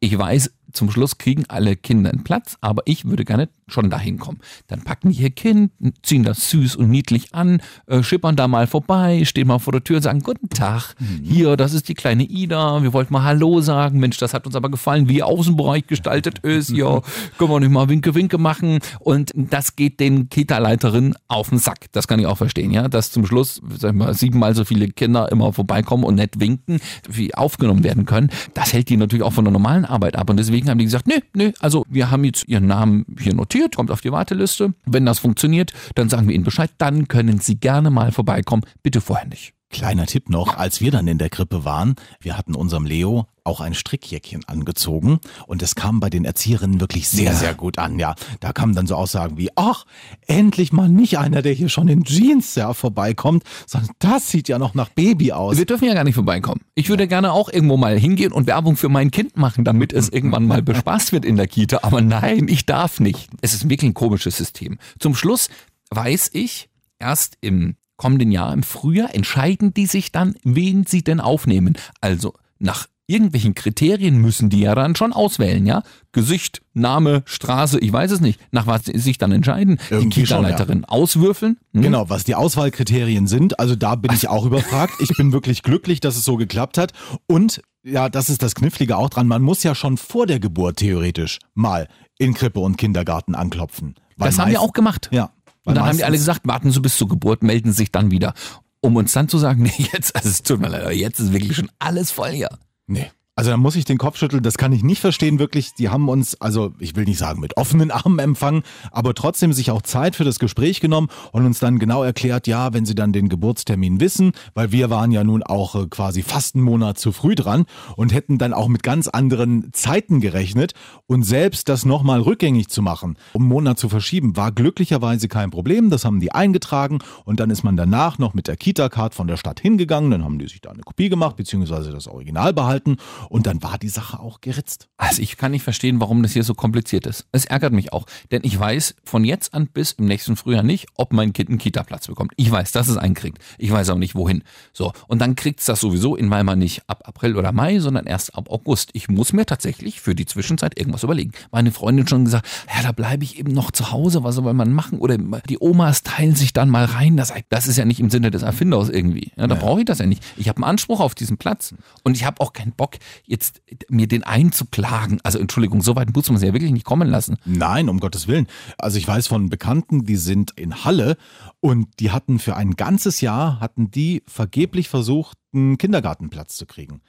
Ich 0.00 0.16
weiß, 0.16 0.52
zum 0.72 0.90
Schluss 0.90 1.18
kriegen 1.18 1.44
alle 1.48 1.76
Kinder 1.76 2.10
einen 2.10 2.24
Platz, 2.24 2.58
aber 2.60 2.82
ich 2.86 3.04
würde 3.06 3.24
gerne 3.24 3.48
schon 3.68 3.90
dahin 3.90 4.18
kommen. 4.18 4.38
Dann 4.66 4.82
packen 4.82 5.10
die 5.10 5.22
ihr 5.22 5.30
Kind, 5.30 5.72
ziehen 6.02 6.22
das 6.22 6.50
süß 6.50 6.76
und 6.76 6.90
niedlich 6.90 7.34
an, 7.34 7.60
äh, 7.86 8.02
schippern 8.02 8.36
da 8.36 8.48
mal 8.48 8.66
vorbei, 8.66 9.24
stehen 9.24 9.48
mal 9.48 9.58
vor 9.58 9.72
der 9.72 9.84
Tür 9.84 9.96
und 9.96 10.02
sagen, 10.02 10.20
guten 10.20 10.48
Tag, 10.48 10.94
hier, 11.22 11.56
das 11.56 11.74
ist 11.74 11.88
die 11.88 11.94
kleine 11.94 12.24
Ida, 12.24 12.82
wir 12.82 12.92
wollten 12.92 13.12
mal 13.12 13.24
Hallo 13.24 13.60
sagen, 13.60 14.00
Mensch, 14.00 14.18
das 14.18 14.34
hat 14.34 14.46
uns 14.46 14.56
aber 14.56 14.70
gefallen, 14.70 15.08
wie 15.08 15.18
ihr 15.18 15.26
Außenbereich 15.26 15.86
gestaltet 15.86 16.40
ist, 16.40 16.70
ja, 16.70 17.00
können 17.38 17.50
wir 17.50 17.60
nicht 17.60 17.70
mal 17.70 17.88
Winke, 17.88 18.14
Winke 18.14 18.38
machen. 18.38 18.78
Und 19.00 19.32
das 19.34 19.76
geht 19.76 20.00
den 20.00 20.28
Kita-Leiterinnen 20.28 21.14
auf 21.28 21.50
den 21.50 21.58
Sack, 21.58 21.86
das 21.92 22.08
kann 22.08 22.20
ich 22.20 22.26
auch 22.26 22.38
verstehen, 22.38 22.70
ja, 22.70 22.88
dass 22.88 23.10
zum 23.10 23.26
Schluss, 23.26 23.60
sag 23.78 23.92
ich 23.92 23.96
mal, 23.96 24.14
siebenmal 24.14 24.54
so 24.54 24.64
viele 24.64 24.88
Kinder 24.88 25.30
immer 25.30 25.52
vorbeikommen 25.52 26.04
und 26.04 26.16
nett 26.16 26.40
winken, 26.40 26.80
wie 27.08 27.34
aufgenommen 27.34 27.84
werden 27.84 28.06
können, 28.06 28.30
das 28.54 28.72
hält 28.72 28.88
die 28.88 28.96
natürlich 28.96 29.24
auch 29.24 29.32
von 29.32 29.44
der 29.44 29.52
normalen 29.52 29.84
Arbeit 29.84 30.16
ab. 30.16 30.30
Und 30.30 30.38
deswegen 30.38 30.68
haben 30.68 30.78
die 30.78 30.84
gesagt, 30.84 31.06
nö, 31.06 31.16
nö, 31.34 31.52
also 31.60 31.84
wir 31.88 32.10
haben 32.10 32.24
jetzt 32.24 32.48
ihren 32.48 32.66
Namen 32.66 33.04
hier 33.18 33.34
notiert, 33.34 33.57
kommt 33.66 33.90
auf 33.90 34.00
die 34.00 34.12
Warteliste. 34.12 34.74
Wenn 34.86 35.06
das 35.06 35.18
funktioniert, 35.18 35.72
dann 35.94 36.08
sagen 36.08 36.28
wir 36.28 36.34
Ihnen 36.34 36.44
Bescheid, 36.44 36.70
dann 36.78 37.08
können 37.08 37.40
Sie 37.40 37.58
gerne 37.58 37.90
mal 37.90 38.12
vorbeikommen, 38.12 38.62
bitte 38.82 39.00
vorher 39.00 39.26
nicht. 39.26 39.54
Kleiner 39.70 40.06
Tipp 40.06 40.30
noch, 40.30 40.56
als 40.56 40.80
wir 40.80 40.90
dann 40.90 41.06
in 41.08 41.18
der 41.18 41.28
Krippe 41.28 41.64
waren, 41.64 41.96
wir 42.20 42.38
hatten 42.38 42.54
unserem 42.54 42.86
Leo 42.86 43.26
auch 43.48 43.60
ein 43.60 43.74
Strickjäckchen 43.74 44.44
angezogen 44.46 45.18
und 45.46 45.62
es 45.62 45.74
kam 45.74 45.98
bei 46.00 46.10
den 46.10 46.24
Erzieherinnen 46.24 46.80
wirklich 46.80 47.08
sehr, 47.08 47.32
Ja. 47.32 47.34
sehr 47.34 47.54
gut 47.54 47.78
an, 47.78 47.98
ja. 47.98 48.14
Da 48.40 48.52
kamen 48.52 48.74
dann 48.74 48.86
so 48.86 48.94
Aussagen 48.94 49.36
wie, 49.38 49.50
ach, 49.56 49.84
endlich 50.26 50.72
mal 50.72 50.88
nicht 50.88 51.18
einer, 51.18 51.42
der 51.42 51.52
hier 51.52 51.68
schon 51.68 51.88
in 51.88 52.04
Jeans 52.04 52.54
ja, 52.54 52.74
vorbeikommt, 52.74 53.42
sondern 53.66 53.90
das 53.98 54.30
sieht 54.30 54.48
ja 54.48 54.58
noch 54.58 54.74
nach 54.74 54.90
Baby 54.90 55.32
aus. 55.32 55.56
Wir 55.58 55.66
dürfen 55.66 55.86
ja 55.86 55.94
gar 55.94 56.04
nicht 56.04 56.14
vorbeikommen. 56.14 56.60
Ich 56.74 56.88
würde 56.88 57.08
gerne 57.08 57.32
auch 57.32 57.48
irgendwo 57.48 57.76
mal 57.76 57.98
hingehen 57.98 58.32
und 58.32 58.46
Werbung 58.46 58.76
für 58.76 58.88
mein 58.88 59.10
Kind 59.10 59.36
machen, 59.36 59.64
damit 59.64 59.92
es 59.92 60.08
irgendwann 60.12 60.46
mal 60.46 60.62
bespaßt 60.62 61.12
wird 61.12 61.24
in 61.24 61.36
der 61.36 61.48
Kita. 61.48 61.80
Aber 61.82 62.00
nein, 62.00 62.46
ich 62.48 62.66
darf 62.66 63.00
nicht. 63.00 63.28
Es 63.40 63.54
ist 63.54 63.68
wirklich 63.68 63.90
ein 63.90 63.94
komisches 63.94 64.36
System. 64.36 64.78
Zum 64.98 65.14
Schluss 65.14 65.48
weiß 65.90 66.30
ich, 66.34 66.68
erst 66.98 67.38
im 67.40 67.76
kommenden 67.96 68.30
Jahr, 68.30 68.52
im 68.52 68.62
Frühjahr, 68.62 69.14
entscheiden 69.14 69.74
die 69.74 69.86
sich 69.86 70.12
dann, 70.12 70.34
wen 70.44 70.84
sie 70.86 71.02
denn 71.02 71.18
aufnehmen. 71.20 71.76
Also 72.00 72.34
nach 72.58 72.86
irgendwelchen 73.08 73.54
Kriterien 73.54 74.18
müssen 74.18 74.50
die 74.50 74.60
ja 74.60 74.74
dann 74.74 74.94
schon 74.94 75.12
auswählen, 75.12 75.66
ja? 75.66 75.82
Gesicht, 76.12 76.62
Name, 76.74 77.22
Straße, 77.24 77.80
ich 77.80 77.92
weiß 77.92 78.12
es 78.12 78.20
nicht. 78.20 78.38
Nach 78.52 78.66
was 78.66 78.84
sie 78.84 78.98
sich 78.98 79.18
dann 79.18 79.32
entscheiden. 79.32 79.80
Irgendwie 79.90 80.20
die 80.20 80.26
Kita-Leiterin 80.26 80.84
auswürfeln. 80.84 81.58
hm? 81.72 81.82
Genau, 81.82 82.10
was 82.10 82.24
die 82.24 82.34
Auswahlkriterien 82.36 83.26
sind, 83.26 83.58
also 83.58 83.74
da 83.74 83.96
bin 83.96 84.12
ich 84.12 84.28
auch 84.28 84.44
überfragt. 84.44 84.94
Ich 85.00 85.08
bin 85.16 85.32
wirklich 85.32 85.62
glücklich, 85.62 86.00
dass 86.00 86.16
es 86.16 86.24
so 86.24 86.36
geklappt 86.36 86.78
hat. 86.78 86.92
Und 87.26 87.62
ja, 87.82 88.08
das 88.08 88.28
ist 88.28 88.42
das 88.42 88.54
Knifflige 88.54 88.96
auch 88.96 89.08
dran. 89.08 89.26
Man 89.26 89.42
muss 89.42 89.62
ja 89.62 89.74
schon 89.74 89.96
vor 89.96 90.26
der 90.26 90.38
Geburt 90.38 90.76
theoretisch 90.76 91.38
mal 91.54 91.88
in 92.18 92.34
Krippe 92.34 92.60
und 92.60 92.76
Kindergarten 92.76 93.34
anklopfen. 93.34 93.94
Das 94.18 94.38
haben 94.38 94.50
wir 94.50 94.60
auch 94.60 94.72
gemacht. 94.72 95.08
Ja. 95.12 95.30
Und 95.64 95.76
dann 95.76 95.86
haben 95.86 95.96
die 95.96 96.04
alle 96.04 96.16
gesagt, 96.16 96.42
warten 96.44 96.70
Sie 96.70 96.80
bis 96.80 96.96
zur 96.96 97.08
Geburt, 97.08 97.42
melden 97.42 97.72
sich 97.72 97.92
dann 97.92 98.10
wieder. 98.10 98.34
Um 98.80 98.96
uns 98.96 99.12
dann 99.12 99.28
zu 99.28 99.38
sagen, 99.38 99.62
nee, 99.78 99.88
jetzt, 99.92 100.14
also 100.14 100.28
es 100.28 100.42
tut 100.42 100.60
mir 100.60 100.68
leid, 100.68 100.82
aber 100.82 100.92
jetzt 100.92 101.20
ist 101.20 101.32
wirklich 101.32 101.56
schon 101.56 101.70
alles 101.78 102.10
voll 102.10 102.30
hier. 102.30 102.48
Nee. 102.88 103.12
Also 103.38 103.52
da 103.52 103.56
muss 103.56 103.76
ich 103.76 103.84
den 103.84 103.98
Kopf 103.98 104.16
schütteln, 104.16 104.42
das 104.42 104.58
kann 104.58 104.72
ich 104.72 104.82
nicht 104.82 105.00
verstehen, 105.00 105.38
wirklich. 105.38 105.72
Die 105.72 105.90
haben 105.90 106.08
uns, 106.08 106.40
also 106.40 106.72
ich 106.80 106.96
will 106.96 107.04
nicht 107.04 107.18
sagen 107.18 107.38
mit 107.38 107.56
offenen 107.56 107.92
Armen 107.92 108.18
empfangen, 108.18 108.64
aber 108.90 109.14
trotzdem 109.14 109.52
sich 109.52 109.70
auch 109.70 109.82
Zeit 109.82 110.16
für 110.16 110.24
das 110.24 110.40
Gespräch 110.40 110.80
genommen 110.80 111.06
und 111.30 111.46
uns 111.46 111.60
dann 111.60 111.78
genau 111.78 112.02
erklärt, 112.02 112.48
ja, 112.48 112.74
wenn 112.74 112.84
sie 112.84 112.96
dann 112.96 113.12
den 113.12 113.28
Geburtstermin 113.28 114.00
wissen, 114.00 114.32
weil 114.54 114.72
wir 114.72 114.90
waren 114.90 115.12
ja 115.12 115.22
nun 115.22 115.44
auch 115.44 115.76
äh, 115.76 115.86
quasi 115.86 116.24
fast 116.24 116.56
einen 116.56 116.64
Monat 116.64 116.98
zu 116.98 117.12
früh 117.12 117.36
dran 117.36 117.66
und 117.94 118.12
hätten 118.12 118.38
dann 118.38 118.52
auch 118.52 118.66
mit 118.66 118.82
ganz 118.82 119.06
anderen 119.06 119.72
Zeiten 119.72 120.18
gerechnet 120.18 120.72
und 121.06 121.22
selbst 121.22 121.68
das 121.68 121.84
nochmal 121.84 122.20
rückgängig 122.20 122.70
zu 122.70 122.82
machen, 122.82 123.16
um 123.34 123.42
einen 123.42 123.50
Monat 123.50 123.78
zu 123.78 123.88
verschieben, 123.88 124.36
war 124.36 124.50
glücklicherweise 124.50 125.28
kein 125.28 125.52
Problem. 125.52 125.90
Das 125.90 126.04
haben 126.04 126.18
die 126.18 126.32
eingetragen 126.32 126.98
und 127.24 127.38
dann 127.38 127.50
ist 127.50 127.62
man 127.62 127.76
danach 127.76 128.18
noch 128.18 128.34
mit 128.34 128.48
der 128.48 128.56
Kita-Card 128.56 129.14
von 129.14 129.28
der 129.28 129.36
Stadt 129.36 129.60
hingegangen, 129.60 130.10
dann 130.10 130.24
haben 130.24 130.40
die 130.40 130.48
sich 130.48 130.60
da 130.60 130.70
eine 130.70 130.82
Kopie 130.82 131.08
gemacht, 131.08 131.36
beziehungsweise 131.36 131.92
das 131.92 132.08
Original 132.08 132.52
behalten 132.52 132.96
und 133.28 133.46
dann 133.46 133.62
war 133.62 133.78
die 133.78 133.88
Sache 133.88 134.20
auch 134.20 134.40
geritzt. 134.40 134.88
Also 134.96 135.22
ich 135.22 135.36
kann 135.36 135.52
nicht 135.52 135.62
verstehen, 135.62 136.00
warum 136.00 136.22
das 136.22 136.32
hier 136.32 136.44
so 136.44 136.54
kompliziert 136.54 137.06
ist. 137.06 137.26
Es 137.32 137.44
ärgert 137.44 137.72
mich 137.72 137.92
auch, 137.92 138.06
denn 138.30 138.42
ich 138.44 138.58
weiß 138.58 138.96
von 139.04 139.24
jetzt 139.24 139.54
an 139.54 139.66
bis 139.66 139.92
im 139.92 140.06
nächsten 140.06 140.36
Frühjahr 140.36 140.62
nicht, 140.62 140.86
ob 140.94 141.12
mein 141.12 141.32
Kind 141.32 141.48
einen 141.48 141.58
Kita-Platz 141.58 142.06
bekommt. 142.06 142.32
Ich 142.36 142.50
weiß, 142.50 142.72
dass 142.72 142.88
es 142.88 142.96
einen 142.96 143.14
kriegt. 143.14 143.38
Ich 143.58 143.70
weiß 143.70 143.90
auch 143.90 143.98
nicht, 143.98 144.14
wohin. 144.14 144.42
So, 144.72 144.92
und 145.06 145.20
dann 145.20 145.36
kriegt 145.36 145.60
es 145.60 145.66
das 145.66 145.80
sowieso 145.80 146.16
in 146.16 146.30
Weimar 146.30 146.56
nicht 146.56 146.82
ab 146.86 147.02
April 147.04 147.36
oder 147.36 147.52
Mai, 147.52 147.78
sondern 147.78 148.06
erst 148.06 148.34
ab 148.34 148.50
August. 148.50 148.90
Ich 148.92 149.08
muss 149.08 149.32
mir 149.32 149.46
tatsächlich 149.46 150.00
für 150.00 150.14
die 150.14 150.26
Zwischenzeit 150.26 150.78
irgendwas 150.78 151.02
überlegen. 151.02 151.32
Meine 151.50 151.72
Freundin 151.72 152.06
schon 152.06 152.24
gesagt, 152.24 152.46
ja, 152.74 152.82
da 152.82 152.92
bleibe 152.92 153.24
ich 153.24 153.38
eben 153.38 153.52
noch 153.52 153.70
zu 153.70 153.90
Hause, 153.90 154.24
was 154.24 154.34
soll 154.34 154.52
man 154.52 154.72
machen? 154.72 154.98
Oder 154.98 155.18
die 155.18 155.58
Omas 155.60 156.02
teilen 156.02 156.34
sich 156.34 156.52
dann 156.52 156.70
mal 156.70 156.84
rein. 156.84 157.16
Das, 157.16 157.32
das 157.48 157.66
ist 157.66 157.76
ja 157.76 157.84
nicht 157.84 158.00
im 158.00 158.10
Sinne 158.10 158.30
des 158.30 158.42
Erfinders 158.42 158.88
irgendwie. 158.88 159.32
Ja, 159.36 159.46
da 159.46 159.54
brauche 159.54 159.80
ich 159.80 159.86
das 159.86 159.98
ja 159.98 160.06
nicht. 160.06 160.22
Ich 160.36 160.48
habe 160.48 160.56
einen 160.58 160.64
Anspruch 160.64 161.00
auf 161.00 161.14
diesen 161.14 161.38
Platz 161.38 161.74
und 162.04 162.16
ich 162.16 162.24
habe 162.24 162.40
auch 162.40 162.52
keinen 162.52 162.72
Bock, 162.72 162.96
jetzt 163.24 163.62
mir 163.88 164.06
den 164.06 164.24
einzuklagen. 164.24 165.20
Also 165.22 165.38
Entschuldigung, 165.38 165.82
so 165.82 165.96
weit 165.96 166.14
muss 166.14 166.28
man 166.28 166.36
es 166.36 166.42
ja 166.42 166.52
wirklich 166.52 166.72
nicht 166.72 166.84
kommen 166.84 167.08
lassen. 167.08 167.36
Nein, 167.44 167.88
um 167.88 168.00
Gottes 168.00 168.28
Willen. 168.28 168.46
Also 168.78 168.98
ich 168.98 169.06
weiß 169.06 169.26
von 169.26 169.48
Bekannten, 169.48 170.04
die 170.04 170.16
sind 170.16 170.52
in 170.56 170.84
Halle 170.84 171.16
und 171.60 171.88
die 172.00 172.10
hatten 172.10 172.38
für 172.38 172.56
ein 172.56 172.76
ganzes 172.76 173.20
Jahr, 173.20 173.60
hatten 173.60 173.90
die 173.90 174.22
vergeblich 174.26 174.88
versucht, 174.88 175.36
einen 175.52 175.78
Kindergartenplatz 175.78 176.56
zu 176.56 176.66
kriegen. 176.66 177.00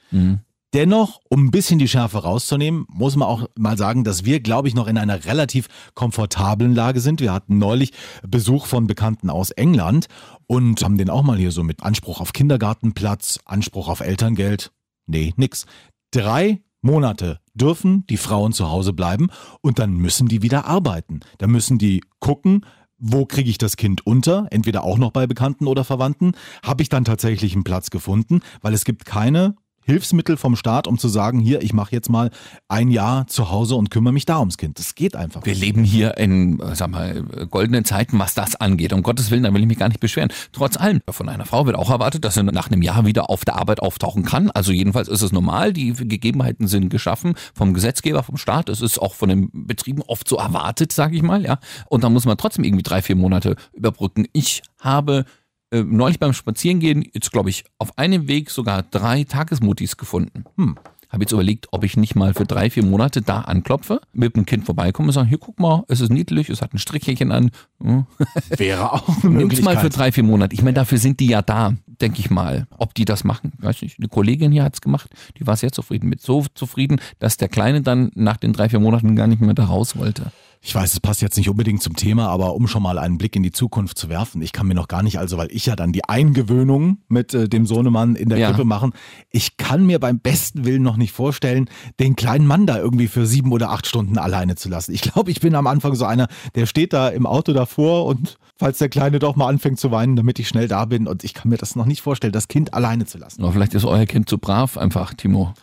Dennoch, 0.72 1.20
um 1.28 1.46
ein 1.46 1.50
bisschen 1.50 1.80
die 1.80 1.88
Schärfe 1.88 2.18
rauszunehmen, 2.18 2.86
muss 2.88 3.16
man 3.16 3.26
auch 3.26 3.48
mal 3.58 3.76
sagen, 3.76 4.04
dass 4.04 4.24
wir, 4.24 4.38
glaube 4.38 4.68
ich, 4.68 4.74
noch 4.74 4.86
in 4.86 4.98
einer 4.98 5.24
relativ 5.24 5.66
komfortablen 5.94 6.76
Lage 6.76 7.00
sind. 7.00 7.20
Wir 7.20 7.32
hatten 7.32 7.58
neulich 7.58 7.92
Besuch 8.22 8.66
von 8.66 8.86
Bekannten 8.86 9.30
aus 9.30 9.50
England 9.50 10.06
und 10.46 10.82
haben 10.84 10.96
den 10.96 11.10
auch 11.10 11.24
mal 11.24 11.38
hier 11.38 11.50
so 11.50 11.64
mit 11.64 11.82
Anspruch 11.82 12.20
auf 12.20 12.32
Kindergartenplatz, 12.32 13.40
Anspruch 13.46 13.88
auf 13.88 13.98
Elterngeld. 13.98 14.70
Nee, 15.06 15.34
nix. 15.36 15.66
Drei 16.10 16.60
Monate 16.82 17.40
dürfen 17.54 18.04
die 18.08 18.16
Frauen 18.16 18.52
zu 18.52 18.68
Hause 18.68 18.92
bleiben 18.92 19.28
und 19.60 19.78
dann 19.78 19.94
müssen 19.94 20.26
die 20.26 20.42
wieder 20.42 20.64
arbeiten. 20.64 21.20
Da 21.38 21.46
müssen 21.46 21.78
die 21.78 22.02
gucken, 22.18 22.66
wo 22.98 23.26
kriege 23.26 23.48
ich 23.48 23.58
das 23.58 23.76
Kind 23.76 24.06
unter? 24.06 24.48
Entweder 24.50 24.82
auch 24.82 24.98
noch 24.98 25.12
bei 25.12 25.26
Bekannten 25.26 25.66
oder 25.66 25.84
Verwandten. 25.84 26.32
Habe 26.64 26.82
ich 26.82 26.88
dann 26.88 27.04
tatsächlich 27.04 27.54
einen 27.54 27.64
Platz 27.64 27.90
gefunden, 27.90 28.40
weil 28.60 28.74
es 28.74 28.84
gibt 28.84 29.04
keine 29.04 29.54
Hilfsmittel 29.90 30.36
vom 30.36 30.54
Staat, 30.54 30.86
um 30.86 30.98
zu 30.98 31.08
sagen, 31.08 31.40
hier, 31.40 31.62
ich 31.62 31.72
mache 31.72 31.92
jetzt 31.92 32.08
mal 32.08 32.30
ein 32.68 32.90
Jahr 32.90 33.26
zu 33.26 33.50
Hause 33.50 33.74
und 33.74 33.90
kümmere 33.90 34.12
mich 34.12 34.24
da 34.24 34.38
ums 34.38 34.56
Kind. 34.56 34.78
Das 34.78 34.94
geht 34.94 35.16
einfach. 35.16 35.44
Wir 35.44 35.54
leben 35.54 35.82
hier 35.82 36.16
in, 36.16 36.62
sag 36.74 36.90
mal, 36.90 37.22
goldenen 37.50 37.84
Zeiten, 37.84 38.18
was 38.18 38.34
das 38.34 38.54
angeht. 38.54 38.92
Um 38.92 39.02
Gottes 39.02 39.30
Willen, 39.30 39.42
da 39.42 39.52
will 39.52 39.60
ich 39.62 39.66
mich 39.66 39.78
gar 39.78 39.88
nicht 39.88 40.00
beschweren. 40.00 40.30
Trotz 40.52 40.76
allem, 40.76 41.00
von 41.10 41.28
einer 41.28 41.44
Frau 41.44 41.66
wird 41.66 41.74
auch 41.74 41.90
erwartet, 41.90 42.24
dass 42.24 42.34
sie 42.34 42.44
nach 42.44 42.70
einem 42.70 42.82
Jahr 42.82 43.04
wieder 43.04 43.30
auf 43.30 43.44
der 43.44 43.56
Arbeit 43.56 43.80
auftauchen 43.80 44.24
kann. 44.24 44.50
Also 44.50 44.70
jedenfalls 44.70 45.08
ist 45.08 45.22
es 45.22 45.32
normal. 45.32 45.72
Die 45.72 45.92
Gegebenheiten 45.92 46.68
sind 46.68 46.88
geschaffen 46.88 47.34
vom 47.52 47.74
Gesetzgeber, 47.74 48.22
vom 48.22 48.36
Staat. 48.36 48.68
Es 48.68 48.80
ist 48.80 48.98
auch 49.00 49.14
von 49.14 49.28
den 49.28 49.50
Betrieben 49.52 50.02
oft 50.02 50.28
so 50.28 50.36
erwartet, 50.36 50.92
sage 50.92 51.16
ich 51.16 51.22
mal. 51.22 51.44
Ja. 51.44 51.58
Und 51.88 52.04
da 52.04 52.10
muss 52.10 52.26
man 52.26 52.36
trotzdem 52.36 52.64
irgendwie 52.64 52.84
drei, 52.84 53.02
vier 53.02 53.16
Monate 53.16 53.56
überbrücken. 53.72 54.26
Ich 54.32 54.62
habe 54.78 55.24
äh, 55.70 55.82
neulich 55.82 56.18
beim 56.18 56.32
Spazierengehen 56.32 57.06
jetzt, 57.12 57.32
glaube 57.32 57.50
ich, 57.50 57.64
auf 57.78 57.96
einem 57.98 58.28
Weg 58.28 58.50
sogar 58.50 58.82
drei 58.82 59.24
Tagesmutis 59.24 59.96
gefunden. 59.96 60.44
Hm. 60.56 60.76
Habe 61.10 61.24
jetzt 61.24 61.32
überlegt, 61.32 61.66
ob 61.72 61.82
ich 61.82 61.96
nicht 61.96 62.14
mal 62.14 62.34
für 62.34 62.44
drei, 62.44 62.70
vier 62.70 62.84
Monate 62.84 63.20
da 63.20 63.40
anklopfe, 63.40 64.00
mit 64.12 64.36
dem 64.36 64.46
Kind 64.46 64.64
vorbeikomme 64.64 65.08
und 65.08 65.12
sage, 65.12 65.28
hier 65.28 65.38
guck 65.38 65.58
mal, 65.58 65.82
es 65.88 66.00
ist 66.00 66.12
niedlich, 66.12 66.48
es 66.48 66.62
hat 66.62 66.72
ein 66.72 66.78
Strichchen 66.78 67.32
an. 67.32 67.50
Hm. 67.82 68.06
Wäre 68.56 68.92
auch 68.92 69.24
eine 69.24 69.38
Nimm's 69.38 69.60
mal 69.60 69.76
für 69.76 69.90
drei, 69.90 70.12
vier 70.12 70.22
Monate. 70.22 70.54
Ich 70.54 70.62
meine, 70.62 70.74
dafür 70.74 70.98
sind 70.98 71.18
die 71.18 71.26
ja 71.26 71.42
da, 71.42 71.74
denke 72.00 72.20
ich 72.20 72.30
mal. 72.30 72.68
Ob 72.78 72.94
die 72.94 73.04
das 73.04 73.24
machen, 73.24 73.52
weiß 73.58 73.82
nicht. 73.82 73.98
Eine 73.98 74.06
Kollegin 74.06 74.52
hier 74.52 74.62
hat's 74.62 74.80
gemacht, 74.80 75.10
die 75.38 75.46
war 75.48 75.56
sehr 75.56 75.72
zufrieden 75.72 76.08
mit. 76.08 76.20
So 76.20 76.44
zufrieden, 76.54 77.00
dass 77.18 77.36
der 77.36 77.48
Kleine 77.48 77.82
dann 77.82 78.12
nach 78.14 78.36
den 78.36 78.52
drei, 78.52 78.68
vier 78.68 78.80
Monaten 78.80 79.16
gar 79.16 79.26
nicht 79.26 79.40
mehr 79.40 79.54
da 79.54 79.64
raus 79.64 79.96
wollte. 79.96 80.30
Ich 80.62 80.74
weiß, 80.74 80.92
es 80.92 81.00
passt 81.00 81.22
jetzt 81.22 81.38
nicht 81.38 81.48
unbedingt 81.48 81.82
zum 81.82 81.96
Thema, 81.96 82.28
aber 82.28 82.54
um 82.54 82.68
schon 82.68 82.82
mal 82.82 82.98
einen 82.98 83.16
Blick 83.16 83.34
in 83.34 83.42
die 83.42 83.50
Zukunft 83.50 83.96
zu 83.96 84.10
werfen, 84.10 84.42
ich 84.42 84.52
kann 84.52 84.66
mir 84.66 84.74
noch 84.74 84.88
gar 84.88 85.02
nicht, 85.02 85.18
also 85.18 85.38
weil 85.38 85.48
ich 85.50 85.64
ja 85.64 85.74
dann 85.74 85.90
die 85.92 86.04
Eingewöhnung 86.06 86.98
mit 87.08 87.32
äh, 87.32 87.48
dem 87.48 87.64
Sohnemann 87.64 88.14
in 88.14 88.28
der 88.28 88.36
Ja. 88.36 88.50
Krippe 88.50 88.66
machen, 88.66 88.92
ich 89.30 89.56
kann 89.56 89.86
mir 89.86 89.98
beim 89.98 90.18
besten 90.18 90.66
Willen 90.66 90.82
noch 90.82 90.98
nicht 90.98 91.12
vorstellen, 91.12 91.70
den 91.98 92.14
kleinen 92.14 92.46
Mann 92.46 92.66
da 92.66 92.76
irgendwie 92.76 93.08
für 93.08 93.26
sieben 93.26 93.52
oder 93.52 93.70
acht 93.70 93.86
Stunden 93.86 94.18
alleine 94.18 94.54
zu 94.54 94.68
lassen. 94.68 94.92
Ich 94.92 95.00
glaube, 95.00 95.30
ich 95.30 95.40
bin 95.40 95.54
am 95.54 95.66
Anfang 95.66 95.94
so 95.94 96.04
einer, 96.04 96.28
der 96.54 96.66
steht 96.66 96.92
da 96.92 97.08
im 97.08 97.24
Auto 97.24 97.54
davor 97.54 98.04
und 98.04 98.36
falls 98.58 98.76
der 98.76 98.90
Kleine 98.90 99.18
doch 99.18 99.36
mal 99.36 99.48
anfängt 99.48 99.80
zu 99.80 99.90
weinen, 99.90 100.14
damit 100.14 100.38
ich 100.38 100.48
schnell 100.48 100.68
da 100.68 100.84
bin 100.84 101.06
und 101.08 101.24
ich 101.24 101.32
kann 101.32 101.48
mir 101.48 101.56
das 101.56 101.74
noch 101.74 101.86
nicht 101.86 102.02
vorstellen, 102.02 102.34
das 102.34 102.48
Kind 102.48 102.74
alleine 102.74 103.06
zu 103.06 103.16
lassen. 103.16 103.42
Aber 103.42 103.52
vielleicht 103.52 103.72
ist 103.72 103.86
euer 103.86 104.04
Kind 104.04 104.28
zu 104.28 104.36
brav 104.36 104.76
einfach, 104.76 105.14
Timo. 105.14 105.54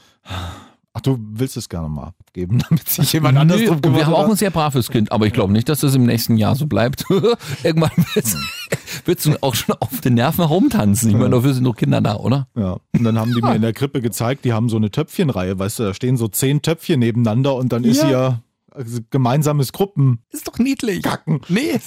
Ach, 0.97 1.01
du 1.01 1.17
willst 1.31 1.55
es 1.57 1.69
gerne 1.69 1.87
mal 1.89 2.13
abgeben, 2.19 2.57
damit 2.69 2.89
sich 2.89 3.13
jemand 3.13 3.37
anders 3.37 3.61
drum 3.63 3.79
kümmert. 3.81 3.99
wir 3.99 4.05
haben 4.07 4.13
auch 4.15 4.27
ein 4.29 4.35
sehr 4.35 4.49
braves 4.49 4.89
Kind, 4.89 5.11
aber 5.11 5.27
ich 5.27 5.33
glaube 5.33 5.53
nicht, 5.53 5.69
dass 5.69 5.81
das 5.81 5.93
im 5.95 6.05
nächsten 6.05 6.37
Jahr 6.37 6.55
so 6.55 6.65
bleibt. 6.65 7.05
Irgendwann 7.63 7.91
wird's- 8.15 8.35
wird's 9.05 9.23
du 9.23 9.35
auch 9.43 9.53
schon 9.55 9.75
auf 9.79 10.01
den 10.01 10.15
Nerven 10.15 10.45
herumtanzen. 10.47 11.09
Ich 11.11 11.15
meine, 11.15 11.29
dafür 11.29 11.53
sind 11.53 11.63
doch 11.65 11.75
Kinder 11.75 12.01
da, 12.01 12.15
oder? 12.15 12.47
Ja, 12.55 12.77
und 12.93 13.03
dann 13.03 13.19
haben 13.19 13.33
die 13.33 13.41
mir 13.41 13.55
in 13.55 13.61
der 13.61 13.73
Krippe 13.73 14.01
gezeigt, 14.01 14.43
die 14.45 14.53
haben 14.53 14.69
so 14.69 14.77
eine 14.77 14.89
Töpfchenreihe, 14.91 15.59
weißt 15.59 15.79
du, 15.79 15.83
da 15.83 15.93
stehen 15.93 16.17
so 16.17 16.27
zehn 16.27 16.61
Töpfchen 16.61 16.99
nebeneinander 16.99 17.55
und 17.55 17.71
dann 17.71 17.83
ist 17.83 18.01
Ja. 18.01 18.07
hier 18.07 18.43
also 18.71 18.99
gemeinsames 19.09 19.71
Gruppen. 19.73 20.19
Ist 20.29 20.47
doch 20.47 20.59
niedlich. 20.59 21.01
Kacken. 21.03 21.41
Nee. 21.49 21.79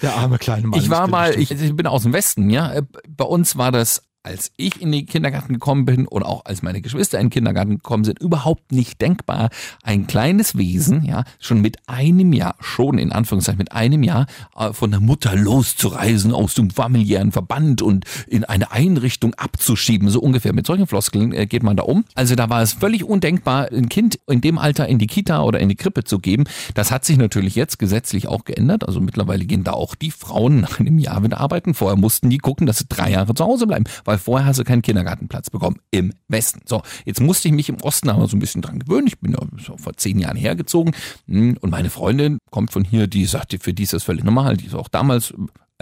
Der 0.00 0.16
arme 0.16 0.38
kleine 0.38 0.66
Mann. 0.66 0.80
Ich 0.80 0.88
war 0.90 1.06
mal, 1.08 1.38
ich, 1.38 1.50
ich 1.50 1.76
bin 1.76 1.86
aus 1.86 2.02
dem 2.04 2.12
Westen, 2.12 2.50
ja. 2.50 2.72
Äh, 2.72 2.82
Bei 3.08 3.24
uns 3.24 3.56
war 3.56 3.70
das, 3.70 4.02
als 4.22 4.52
ich 4.56 4.80
in 4.80 4.92
den 4.92 5.06
Kindergarten 5.06 5.54
gekommen 5.54 5.84
bin 5.84 6.06
und 6.06 6.22
auch 6.22 6.44
als 6.44 6.62
meine 6.62 6.80
Geschwister 6.80 7.18
in 7.18 7.26
den 7.26 7.30
Kindergarten 7.30 7.76
gekommen 7.76 8.04
sind, 8.04 8.20
überhaupt 8.20 8.72
nicht 8.72 9.00
denkbar, 9.00 9.50
ein 9.82 10.06
kleines 10.06 10.56
Wesen, 10.56 11.04
ja, 11.04 11.24
schon 11.40 11.60
mit 11.60 11.78
einem 11.86 12.32
Jahr, 12.32 12.54
schon 12.60 12.98
in 12.98 13.12
Anführungszeichen 13.12 13.58
mit 13.58 13.72
einem 13.72 14.02
Jahr, 14.02 14.26
äh, 14.56 14.72
von 14.72 14.90
der 14.90 15.00
Mutter 15.00 15.34
loszureisen, 15.34 16.32
aus 16.32 16.54
dem 16.54 16.70
familiären 16.70 17.32
Verband 17.32 17.82
und 17.82 18.04
in 18.26 18.44
eine 18.44 18.70
Einrichtung 18.70 19.34
abzuschieben. 19.34 20.08
So 20.08 20.20
ungefähr. 20.20 20.52
Mit 20.52 20.66
solchen 20.66 20.86
Floskeln 20.86 21.32
äh, 21.32 21.46
geht 21.46 21.62
man 21.62 21.76
da 21.76 21.84
um. 21.84 22.04
Also 22.14 22.34
da 22.34 22.48
war 22.48 22.62
es 22.62 22.74
völlig 22.74 23.04
undenkbar, 23.04 23.72
ein 23.72 23.88
Kind 23.88 24.20
in 24.28 24.40
dem 24.40 24.58
Alter 24.58 24.86
in 24.88 24.98
die 24.98 25.06
Kita 25.06 25.42
oder 25.42 25.60
in 25.60 25.68
die 25.68 25.76
Krippe 25.76 26.04
zu 26.04 26.18
geben. 26.18 26.44
Das 26.74 26.90
hat 26.90 27.04
sich 27.04 27.16
natürlich 27.16 27.56
jetzt 27.56 27.78
gesetzlich 27.78 28.28
auch 28.28 28.44
geändert. 28.44 28.86
Also 28.86 29.00
mittlerweile 29.00 29.44
gehen 29.44 29.64
da 29.64 29.72
auch 29.72 29.94
die 29.94 30.10
Frauen 30.10 30.60
nach 30.60 30.78
einem 30.78 30.98
Jahr 30.98 31.24
wieder 31.24 31.40
arbeiten. 31.40 31.74
Vorher 31.74 31.98
mussten 31.98 32.30
die 32.30 32.38
gucken, 32.38 32.66
dass 32.66 32.78
sie 32.78 32.86
drei 32.88 33.10
Jahre 33.10 33.34
zu 33.34 33.44
Hause 33.44 33.66
bleiben, 33.66 33.84
weil 34.12 34.18
vorher 34.18 34.46
hast 34.46 34.58
du 34.58 34.64
keinen 34.64 34.82
Kindergartenplatz 34.82 35.48
bekommen 35.48 35.78
im 35.90 36.12
Westen. 36.28 36.60
So, 36.66 36.82
jetzt 37.06 37.18
musste 37.22 37.48
ich 37.48 37.54
mich 37.54 37.70
im 37.70 37.80
Osten 37.80 38.10
aber 38.10 38.28
so 38.28 38.36
ein 38.36 38.40
bisschen 38.40 38.60
dran 38.60 38.78
gewöhnen. 38.78 39.06
Ich 39.06 39.18
bin 39.18 39.32
ja 39.32 39.38
vor 39.78 39.94
zehn 39.96 40.18
Jahren 40.18 40.36
hergezogen 40.36 40.94
hm, 41.26 41.56
und 41.62 41.70
meine 41.70 41.88
Freundin 41.88 42.36
kommt 42.50 42.72
von 42.72 42.84
hier, 42.84 43.06
die 43.06 43.24
sagte, 43.24 43.58
für 43.58 43.72
die 43.72 43.84
ist 43.84 43.94
das 43.94 44.02
völlig 44.02 44.22
normal. 44.22 44.58
Die 44.58 44.66
ist 44.66 44.74
auch 44.74 44.88
damals 44.88 45.32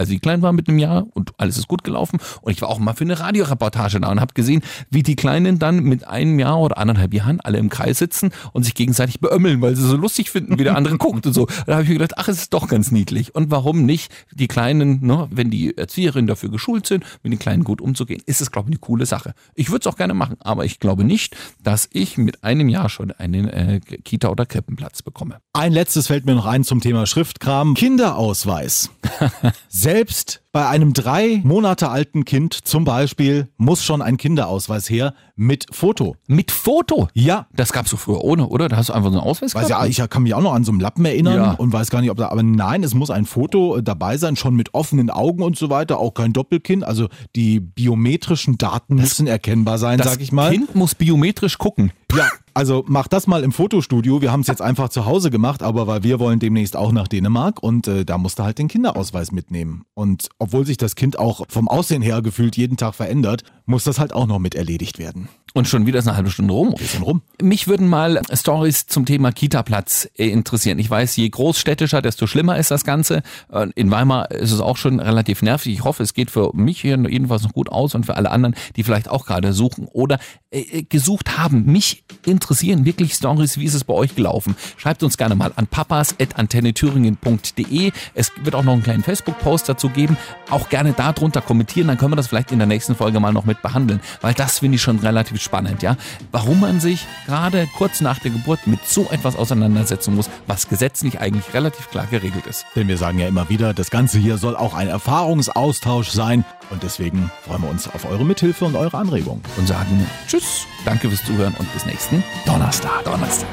als 0.01 0.09
sie 0.09 0.19
klein 0.19 0.41
war 0.41 0.51
mit 0.51 0.67
einem 0.67 0.79
Jahr 0.79 1.05
und 1.13 1.31
alles 1.37 1.57
ist 1.57 1.67
gut 1.67 1.83
gelaufen. 1.83 2.19
Und 2.41 2.51
ich 2.51 2.61
war 2.61 2.69
auch 2.69 2.79
mal 2.79 2.93
für 2.93 3.03
eine 3.03 3.19
Radioreportage 3.19 3.99
da 3.99 4.09
und 4.09 4.19
habe 4.19 4.33
gesehen, 4.33 4.61
wie 4.89 5.03
die 5.03 5.15
Kleinen 5.15 5.59
dann 5.59 5.83
mit 5.83 6.07
einem 6.07 6.39
Jahr 6.39 6.59
oder 6.59 6.77
anderthalb 6.77 7.13
Jahren 7.13 7.39
alle 7.39 7.57
im 7.57 7.69
Kreis 7.69 7.99
sitzen 7.99 8.31
und 8.53 8.63
sich 8.63 8.73
gegenseitig 8.73 9.19
beömmeln, 9.19 9.61
weil 9.61 9.75
sie 9.75 9.87
so 9.87 9.95
lustig 9.95 10.29
finden, 10.31 10.59
wie 10.59 10.63
der 10.63 10.75
andere 10.75 10.97
guckt 10.99 11.25
und 11.25 11.33
so. 11.33 11.47
Da 11.65 11.73
habe 11.73 11.83
ich 11.83 11.89
mir 11.89 11.95
gedacht, 11.95 12.17
ach, 12.17 12.27
es 12.27 12.37
ist 12.37 12.53
doch 12.53 12.67
ganz 12.67 12.91
niedlich. 12.91 13.35
Und 13.35 13.51
warum 13.51 13.85
nicht 13.85 14.11
die 14.31 14.47
Kleinen, 14.47 15.05
ne, 15.05 15.27
wenn 15.31 15.49
die 15.51 15.77
Erzieherinnen 15.77 16.27
dafür 16.27 16.49
geschult 16.49 16.87
sind, 16.87 17.05
mit 17.23 17.31
den 17.31 17.39
Kleinen 17.39 17.63
gut 17.63 17.81
umzugehen, 17.81 18.21
ist 18.25 18.41
es, 18.41 18.51
glaube 18.51 18.69
ich, 18.69 18.73
eine 18.73 18.79
coole 18.79 19.05
Sache. 19.05 19.33
Ich 19.55 19.69
würde 19.69 19.87
es 19.87 19.93
auch 19.93 19.97
gerne 19.97 20.13
machen, 20.13 20.37
aber 20.39 20.65
ich 20.65 20.79
glaube 20.79 21.03
nicht, 21.03 21.35
dass 21.63 21.87
ich 21.91 22.17
mit 22.17 22.43
einem 22.43 22.69
Jahr 22.69 22.89
schon 22.89 23.11
einen 23.11 23.47
äh, 23.47 23.79
Kita- 23.79 24.29
oder 24.29 24.45
Krippenplatz 24.45 25.01
bekomme. 25.03 25.37
Ein 25.53 25.73
letztes 25.73 26.07
fällt 26.07 26.25
mir 26.25 26.35
noch 26.35 26.45
ein 26.45 26.63
zum 26.63 26.81
Thema 26.81 27.05
Schriftkram. 27.05 27.75
Kinderausweis. 27.75 28.89
Selbst 29.95 30.41
bei 30.53 30.67
einem 30.69 30.93
drei 30.93 31.41
Monate 31.43 31.89
alten 31.89 32.23
Kind 32.23 32.53
zum 32.53 32.85
Beispiel 32.85 33.49
muss 33.57 33.83
schon 33.83 34.01
ein 34.01 34.15
Kinderausweis 34.15 34.89
her 34.89 35.13
mit 35.35 35.65
Foto. 35.71 36.15
Mit 36.27 36.51
Foto? 36.51 37.09
Ja. 37.13 37.47
Das 37.53 37.73
gab's 37.73 37.89
so 37.89 37.97
früher 37.97 38.23
ohne, 38.23 38.47
oder? 38.47 38.69
Da 38.69 38.77
hast 38.77 38.87
du 38.87 38.93
einfach 38.93 39.11
so 39.11 39.17
einen 39.19 39.27
Ausweis 39.27 39.53
Weiß 39.53 39.67
gehabt? 39.67 39.83
ja, 39.97 40.03
ich 40.03 40.09
kann 40.09 40.23
mich 40.23 40.33
auch 40.33 40.41
noch 40.41 40.53
an 40.53 40.63
so 40.63 40.71
einen 40.71 40.79
Lappen 40.79 41.03
erinnern 41.03 41.35
Ja. 41.35 41.51
und 41.55 41.73
weiß 41.73 41.89
gar 41.89 41.99
nicht, 41.99 42.09
ob 42.09 42.15
da, 42.17 42.29
aber 42.29 42.41
nein, 42.41 42.83
es 42.85 42.93
muss 42.93 43.09
ein 43.09 43.25
Foto 43.25 43.81
dabei 43.81 44.15
sein, 44.15 44.37
schon 44.37 44.55
mit 44.55 44.73
offenen 44.73 45.09
Augen 45.09 45.43
und 45.43 45.57
so 45.57 45.69
weiter, 45.69 45.99
auch 45.99 46.13
kein 46.13 46.31
Doppelkinn. 46.31 46.83
Also 46.85 47.09
die 47.35 47.59
biometrischen 47.59 48.57
Daten 48.57 48.95
müssen 48.95 49.27
erkennbar 49.27 49.77
sein, 49.77 49.97
das 49.97 50.07
sag 50.07 50.21
ich 50.21 50.31
mal. 50.31 50.51
Kind 50.51 50.73
muss 50.73 50.95
biometrisch 50.95 51.57
gucken. 51.57 51.91
Ja, 52.15 52.29
also 52.53 52.83
mach 52.87 53.07
das 53.07 53.27
mal 53.27 53.43
im 53.43 53.51
Fotostudio. 53.51 54.21
Wir 54.21 54.31
haben 54.31 54.41
es 54.41 54.47
jetzt 54.47 54.61
einfach 54.61 54.89
zu 54.89 55.05
Hause 55.05 55.29
gemacht, 55.29 55.63
aber 55.63 55.87
weil 55.87 56.03
wir 56.03 56.19
wollen 56.19 56.39
demnächst 56.39 56.75
auch 56.75 56.91
nach 56.91 57.07
Dänemark 57.07 57.61
und 57.61 57.87
äh, 57.87 58.05
da 58.05 58.17
musst 58.17 58.39
du 58.39 58.43
halt 58.43 58.57
den 58.57 58.67
Kinderausweis 58.67 59.31
mitnehmen. 59.31 59.83
Und 59.93 60.29
obwohl 60.39 60.65
sich 60.65 60.77
das 60.77 60.95
Kind 60.95 61.19
auch 61.19 61.45
vom 61.49 61.67
Aussehen 61.67 62.01
her 62.01 62.21
gefühlt 62.21 62.57
jeden 62.57 62.77
Tag 62.77 62.95
verändert, 62.95 63.43
muss 63.65 63.83
das 63.83 63.99
halt 63.99 64.13
auch 64.13 64.27
noch 64.27 64.39
mit 64.39 64.55
erledigt 64.55 64.99
werden. 64.99 65.29
Und 65.53 65.67
schon 65.67 65.85
wieder 65.85 65.99
ist 65.99 66.07
eine 66.07 66.15
halbe 66.15 66.31
Stunde 66.31 66.53
rum. 66.53 66.73
Bisschen 66.75 67.03
rum. 67.03 67.21
Mich 67.41 67.67
würden 67.67 67.85
mal 67.87 68.21
Stories 68.33 68.87
zum 68.87 69.05
Thema 69.05 69.33
Kita-Platz 69.33 70.07
äh, 70.17 70.29
interessieren. 70.29 70.79
Ich 70.79 70.89
weiß, 70.89 71.17
je 71.17 71.27
großstädtischer, 71.29 72.01
desto 72.01 72.25
schlimmer 72.25 72.57
ist 72.57 72.71
das 72.71 72.85
Ganze. 72.85 73.21
Äh, 73.51 73.67
In 73.75 73.91
Weimar 73.91 74.31
ist 74.31 74.51
es 74.51 74.61
auch 74.61 74.77
schon 74.77 75.01
relativ 75.01 75.41
nervig. 75.41 75.73
Ich 75.73 75.83
hoffe, 75.83 76.03
es 76.03 76.13
geht 76.13 76.31
für 76.31 76.51
mich 76.53 76.79
hier 76.79 76.97
jedenfalls 77.09 77.43
noch 77.43 77.51
gut 77.51 77.67
aus 77.69 77.95
und 77.95 78.05
für 78.05 78.15
alle 78.15 78.31
anderen, 78.31 78.55
die 78.77 78.83
vielleicht 78.83 79.09
auch 79.09 79.25
gerade 79.25 79.51
suchen 79.51 79.89
oder 79.91 80.19
äh, 80.51 80.61
äh, 80.61 80.83
gesucht 80.83 81.37
haben. 81.37 81.65
Mich 81.65 82.05
interessieren 82.25 82.85
wirklich 82.85 83.13
Stories, 83.13 83.57
wie 83.57 83.65
ist 83.65 83.73
es 83.73 83.83
bei 83.83 83.93
euch 83.93 84.15
gelaufen? 84.15 84.55
Schreibt 84.77 85.03
uns 85.03 85.17
gerne 85.17 85.35
mal 85.35 85.51
an 85.55 85.67
papas.antennethüringen.de. 85.67 87.91
Es 88.13 88.31
wird 88.41 88.55
auch 88.55 88.63
noch 88.63 88.71
einen 88.73 88.83
kleinen 88.83 89.03
Facebook-Post 89.03 89.67
dazu 89.67 89.89
geben. 89.89 90.15
Auch 90.49 90.69
gerne 90.69 90.93
darunter 90.93 91.41
kommentieren, 91.41 91.87
dann 91.87 91.97
können 91.97 92.13
wir 92.13 92.17
das 92.17 92.27
vielleicht 92.27 92.53
in 92.53 92.59
der 92.59 92.67
nächsten 92.67 92.95
Folge 92.95 93.19
mal 93.19 93.33
noch 93.33 93.43
mit 93.45 93.61
behandeln, 93.61 93.99
weil 94.21 94.33
das 94.33 94.59
finde 94.59 94.75
ich 94.75 94.81
schon 94.81 94.99
relativ 94.99 95.40
spannend, 95.41 95.81
ja. 95.81 95.97
Warum 96.31 96.59
man 96.59 96.79
sich 96.79 97.05
gerade 97.25 97.67
kurz 97.77 98.01
nach 98.01 98.19
der 98.19 98.31
Geburt 98.31 98.67
mit 98.67 98.85
so 98.87 99.07
etwas 99.11 99.35
auseinandersetzen 99.35 100.15
muss, 100.15 100.29
was 100.47 100.69
gesetzlich 100.69 101.19
eigentlich 101.19 101.53
relativ 101.53 101.89
klar 101.89 102.07
geregelt 102.09 102.45
ist. 102.47 102.65
Denn 102.75 102.87
wir 102.87 102.97
sagen 102.97 103.19
ja 103.19 103.27
immer 103.27 103.49
wieder, 103.49 103.73
das 103.73 103.89
Ganze 103.89 104.17
hier 104.17 104.37
soll 104.37 104.55
auch 104.55 104.73
ein 104.73 104.87
Erfahrungsaustausch 104.87 106.09
sein 106.09 106.45
und 106.69 106.83
deswegen 106.83 107.31
freuen 107.45 107.63
wir 107.63 107.69
uns 107.69 107.87
auf 107.87 108.05
eure 108.09 108.25
Mithilfe 108.25 108.65
und 108.65 108.75
eure 108.75 108.97
Anregungen. 108.97 109.43
Und 109.57 109.67
sagen 109.67 110.07
Tschüss, 110.27 110.65
danke 110.85 111.09
fürs 111.09 111.25
Zuhören 111.25 111.53
und 111.59 111.71
bis 111.73 111.85
nächsten 111.85 112.23
Donnerstag. 112.45 113.03
Donnerstag. 113.03 113.49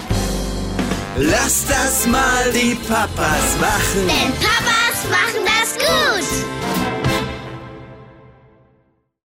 Lass 1.16 1.66
das 1.66 2.06
mal 2.06 2.52
die 2.52 2.76
Papas 2.76 3.56
machen. 3.60 4.06
Denn 4.06 4.32
Papas 4.34 5.04
machen 5.10 5.48